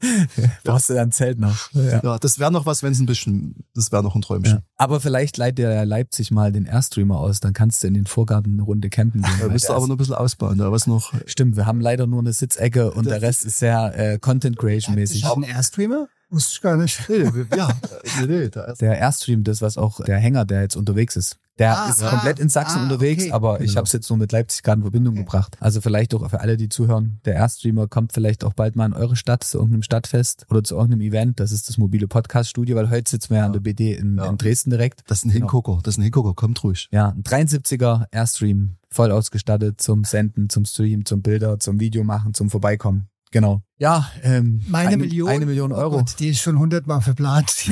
Brauchst 0.64 0.88
du 0.88 0.94
dann 0.94 1.08
ein 1.08 1.12
Zelt 1.12 1.38
noch. 1.38 1.72
Ja, 1.74 2.00
ja 2.02 2.18
das 2.18 2.38
wäre 2.38 2.50
noch 2.50 2.64
was, 2.64 2.82
wenn 2.82 2.92
es 2.92 3.00
ein 3.00 3.06
bisschen, 3.06 3.66
das 3.74 3.92
wäre 3.92 4.02
noch 4.02 4.14
ein 4.14 4.22
Träumchen. 4.22 4.54
Ja. 4.54 4.62
Aber 4.78 4.98
vielleicht 4.98 5.36
leitet 5.36 5.58
der 5.58 5.84
Leipzig 5.84 6.30
mal 6.30 6.52
den 6.52 6.64
Airstreamer 6.64 7.18
aus, 7.18 7.40
dann 7.40 7.52
kannst 7.52 7.82
du 7.82 7.88
in 7.88 7.92
den 7.92 8.06
Vorgarten 8.06 8.54
eine 8.54 8.62
Runde 8.62 8.88
campen 8.88 9.20
gehen. 9.20 9.34
Da 9.38 9.46
du 9.46 9.72
aber 9.74 9.89
noch 9.90 9.96
ein 9.96 9.98
bisschen 9.98 10.14
ausbauen, 10.14 10.58
da 10.58 10.72
was 10.72 10.86
noch. 10.86 11.12
Stimmt, 11.26 11.56
wir 11.56 11.66
haben 11.66 11.80
leider 11.80 12.06
nur 12.06 12.20
eine 12.20 12.32
Sitzecke 12.32 12.90
und 12.92 13.06
der 13.06 13.20
Rest 13.22 13.44
ist 13.44 13.58
sehr 13.58 13.92
äh, 13.96 14.18
Content 14.18 14.56
Creation 14.56 14.94
mäßig. 14.94 15.24
Haben 15.24 15.44
einen 15.44 15.54
Airstreamer? 15.54 16.08
Wusste 16.30 16.52
ich 16.54 16.60
gar 16.60 16.76
nicht. 16.76 17.00
Nee, 17.08 17.46
ja, 17.56 17.68
nee, 18.20 18.26
nee, 18.26 18.48
der 18.48 18.98
Airstream, 18.98 19.44
das 19.44 19.60
was 19.60 19.76
auch 19.76 20.00
der 20.00 20.18
Hänger, 20.18 20.44
der 20.44 20.62
jetzt 20.62 20.76
unterwegs 20.76 21.16
ist. 21.16 21.38
Der 21.58 21.76
ah, 21.76 21.90
ist 21.90 22.02
ah, 22.02 22.08
komplett 22.08 22.38
in 22.38 22.48
Sachsen 22.48 22.78
ah, 22.78 22.82
unterwegs, 22.84 23.24
okay. 23.24 23.32
aber 23.32 23.60
ich 23.60 23.66
genau. 23.66 23.76
habe 23.76 23.86
es 23.86 23.92
jetzt 23.92 24.08
nur 24.08 24.16
mit 24.16 24.32
Leipzig 24.32 24.62
gerade 24.62 24.78
in 24.78 24.84
Verbindung 24.84 25.14
okay. 25.14 25.24
gebracht. 25.24 25.58
Also 25.60 25.82
vielleicht 25.82 26.14
auch 26.14 26.30
für 26.30 26.40
alle, 26.40 26.56
die 26.56 26.70
zuhören, 26.70 27.20
der 27.26 27.34
Airstreamer 27.34 27.86
kommt 27.86 28.14
vielleicht 28.14 28.44
auch 28.44 28.54
bald 28.54 28.76
mal 28.76 28.86
in 28.86 28.94
eure 28.94 29.14
Stadt 29.14 29.44
zu 29.44 29.58
irgendeinem 29.58 29.82
Stadtfest 29.82 30.46
oder 30.48 30.64
zu 30.64 30.76
irgendeinem 30.76 31.02
Event. 31.02 31.38
Das 31.38 31.52
ist 31.52 31.68
das 31.68 31.76
mobile 31.76 32.08
Podcast-Studio, 32.08 32.76
weil 32.76 32.88
heute 32.88 33.10
sitzen 33.10 33.30
wir 33.30 33.38
ja 33.38 33.46
an 33.46 33.52
der 33.52 33.60
BD 33.60 33.92
in, 33.94 34.16
ja. 34.16 34.26
in 34.26 34.38
Dresden 34.38 34.70
direkt. 34.70 35.02
Das 35.08 35.18
ist 35.18 35.24
ein 35.26 35.30
Hingucker, 35.30 35.72
genau. 35.72 35.82
das 35.82 35.94
ist 35.94 35.98
ein 35.98 36.04
Hingucker, 36.04 36.32
kommt 36.32 36.64
ruhig. 36.64 36.88
Ja, 36.92 37.10
ein 37.10 37.24
73er 37.24 38.06
Airstream, 38.10 38.76
voll 38.88 39.10
ausgestattet 39.10 39.82
zum 39.82 40.04
Senden, 40.04 40.48
zum 40.48 40.64
Stream, 40.64 41.04
zum 41.04 41.20
Bilder, 41.20 41.58
zum 41.58 41.78
Video 41.78 42.04
machen, 42.04 42.32
zum 42.32 42.48
Vorbeikommen. 42.48 43.10
Genau. 43.32 43.62
Ja, 43.80 44.10
ähm, 44.22 44.60
meine 44.68 44.88
eine, 44.88 44.96
Million. 44.98 45.30
Eine 45.30 45.46
Million 45.46 45.72
Euro. 45.72 45.94
Oh 45.94 45.98
Gott, 46.00 46.16
die 46.18 46.28
ist 46.28 46.40
schon 46.40 46.58
hundertmal 46.58 47.00
verplant. 47.00 47.64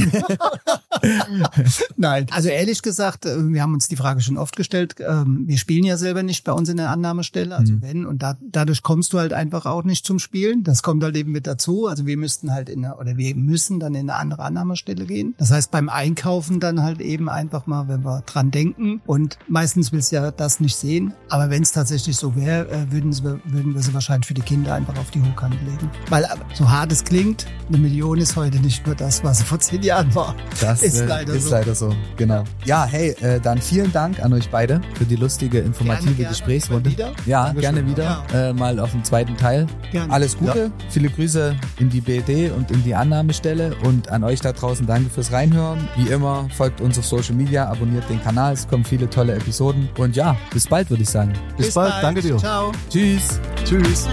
Nein, 1.99 2.27
also 2.31 2.49
ehrlich 2.49 2.81
gesagt, 2.81 3.27
äh, 3.27 3.53
wir 3.53 3.61
haben 3.61 3.75
uns 3.75 3.88
die 3.88 3.97
Frage 3.97 4.23
schon 4.23 4.38
oft 4.38 4.57
gestellt. 4.57 4.94
Ähm, 5.07 5.42
wir 5.47 5.59
spielen 5.59 5.85
ja 5.85 5.99
selber 5.99 6.23
nicht 6.23 6.44
bei 6.44 6.52
uns 6.52 6.71
in 6.71 6.79
der 6.79 6.88
Annahmestelle, 6.88 7.54
also 7.54 7.75
mhm. 7.75 7.83
wenn 7.83 8.06
und 8.06 8.23
da, 8.23 8.38
dadurch 8.40 8.83
kommst 8.83 9.13
du 9.13 9.19
halt 9.19 9.35
einfach 9.35 9.67
auch 9.67 9.85
nicht 9.85 10.06
zum 10.06 10.19
Spielen. 10.19 10.65
Das 10.65 10.83
kommt 10.83 11.04
halt 11.04 11.15
eben 11.15 11.31
mit 11.31 11.46
dazu. 11.46 11.87
Also 11.87 12.06
wir 12.06 12.17
müssten 12.17 12.52
halt 12.52 12.71
in 12.71 12.87
eine, 12.87 12.96
oder 12.96 13.19
wir 13.19 13.35
müssen 13.35 13.79
dann 13.79 13.94
in 13.94 14.09
eine 14.09 14.19
andere 14.19 14.44
Annahmestelle 14.44 15.04
gehen. 15.04 15.35
Das 15.37 15.50
heißt 15.50 15.71
beim 15.71 15.90
Einkaufen 15.90 16.59
dann 16.59 16.83
halt 16.83 17.02
eben 17.02 17.29
einfach 17.29 17.67
mal, 17.67 17.87
wenn 17.88 18.02
wir 18.02 18.23
dran 18.23 18.50
denken 18.50 19.02
und 19.04 19.37
meistens 19.46 19.92
willst 19.92 20.13
du 20.13 20.17
ja 20.17 20.31
das 20.31 20.59
nicht 20.59 20.77
sehen, 20.77 21.13
aber 21.29 21.50
wenn 21.50 21.63
es 21.63 21.73
tatsächlich 21.73 22.17
so 22.17 22.35
wäre, 22.35 22.67
äh, 22.71 22.90
würden, 22.90 23.15
wir, 23.23 23.40
würden 23.44 23.75
wir 23.75 23.83
sie 23.83 23.92
wahrscheinlich 23.92 24.27
für 24.27 24.33
die 24.33 24.40
Kinder 24.40 24.75
einfach 24.75 24.96
auf 24.96 25.11
die 25.11 25.21
Hochkante 25.21 25.59
legen. 25.67 25.90
Weil 26.09 26.25
äh, 26.25 26.29
so 26.55 26.69
hart 26.69 26.92
es 26.92 27.05
klingt, 27.05 27.46
eine 27.69 27.79
Million 27.79 28.19
ist 28.19 28.37
heute 28.37 28.59
nicht 28.61 28.87
nur 28.87 28.94
das, 28.94 29.23
was 29.23 29.42
vor 29.42 29.59
zehn 29.61 29.83
Jahren 29.83 30.15
war. 30.15 30.35
Das 30.61 30.83
ist, 30.83 31.01
äh, 31.01 31.07
leider, 31.07 31.35
ist 31.35 31.44
so. 31.44 31.51
leider 31.51 31.75
so. 31.75 31.94
Genau. 32.17 32.44
Ja, 32.65 32.87
hey, 32.87 33.11
äh, 33.21 33.40
dann 33.40 33.61
vielen 33.61 33.92
Dank 33.92 34.23
an 34.23 34.33
euch 34.33 34.49
beide 34.49 34.81
für 34.94 35.05
die 35.05 35.17
lustige, 35.17 35.59
informative 35.59 36.15
gerne, 36.15 36.31
Gesprächsrunde. 36.31 36.90
Gerne 36.90 37.15
ja, 37.27 37.46
Dankeschön. 37.46 37.75
gerne 37.75 37.90
wieder. 37.90 38.25
Ja. 38.33 38.49
Äh, 38.49 38.53
mal 38.55 38.79
auf 38.81 38.92
dem 38.92 39.05
zweiten 39.05 39.37
Teil. 39.37 39.67
Gerne. 39.92 40.13
Alles 40.13 40.37
Gute. 40.38 40.59
Ja. 40.59 40.87
Viele 40.88 41.11
Grüße 41.11 41.57
in 41.79 41.90
die 41.90 42.01
BD 42.01 42.51
und 42.51 42.71
in 42.71 42.83
die 42.85 42.94
Annahmestelle 42.94 43.77
und 43.85 44.09
an 44.09 44.25
euch 44.25 44.40
da 44.40 44.53
draußen 44.53 44.87
danke 44.87 45.11
fürs 45.11 45.33
Reinhören. 45.33 45.88
Wie 45.96 46.09
immer, 46.09 46.49
folgt 46.57 46.81
uns 46.81 46.99
auf 46.99 47.07
Social 47.07 47.35
Media, 47.35 47.69
abonniert 47.69 48.09
den 48.09 48.23
Kanal. 48.23 48.55
Es 48.55 48.67
kommen 48.67 48.85
viele 48.85 49.11
tolle 49.11 49.35
Episoden. 49.35 49.88
Und 49.99 50.17
ja, 50.17 50.37
bis 50.53 50.67
bald, 50.67 50.88
würde 50.90 51.03
ich 51.03 51.11
sagen. 51.11 51.33
Bis, 51.57 51.67
bis 51.67 51.75
bald. 51.75 51.90
bald. 51.92 52.05
Danke 52.05 52.23
dir. 52.23 52.37
Ciao. 52.38 52.73
Tschüss. 52.88 53.40
Tschüss. 53.65 54.09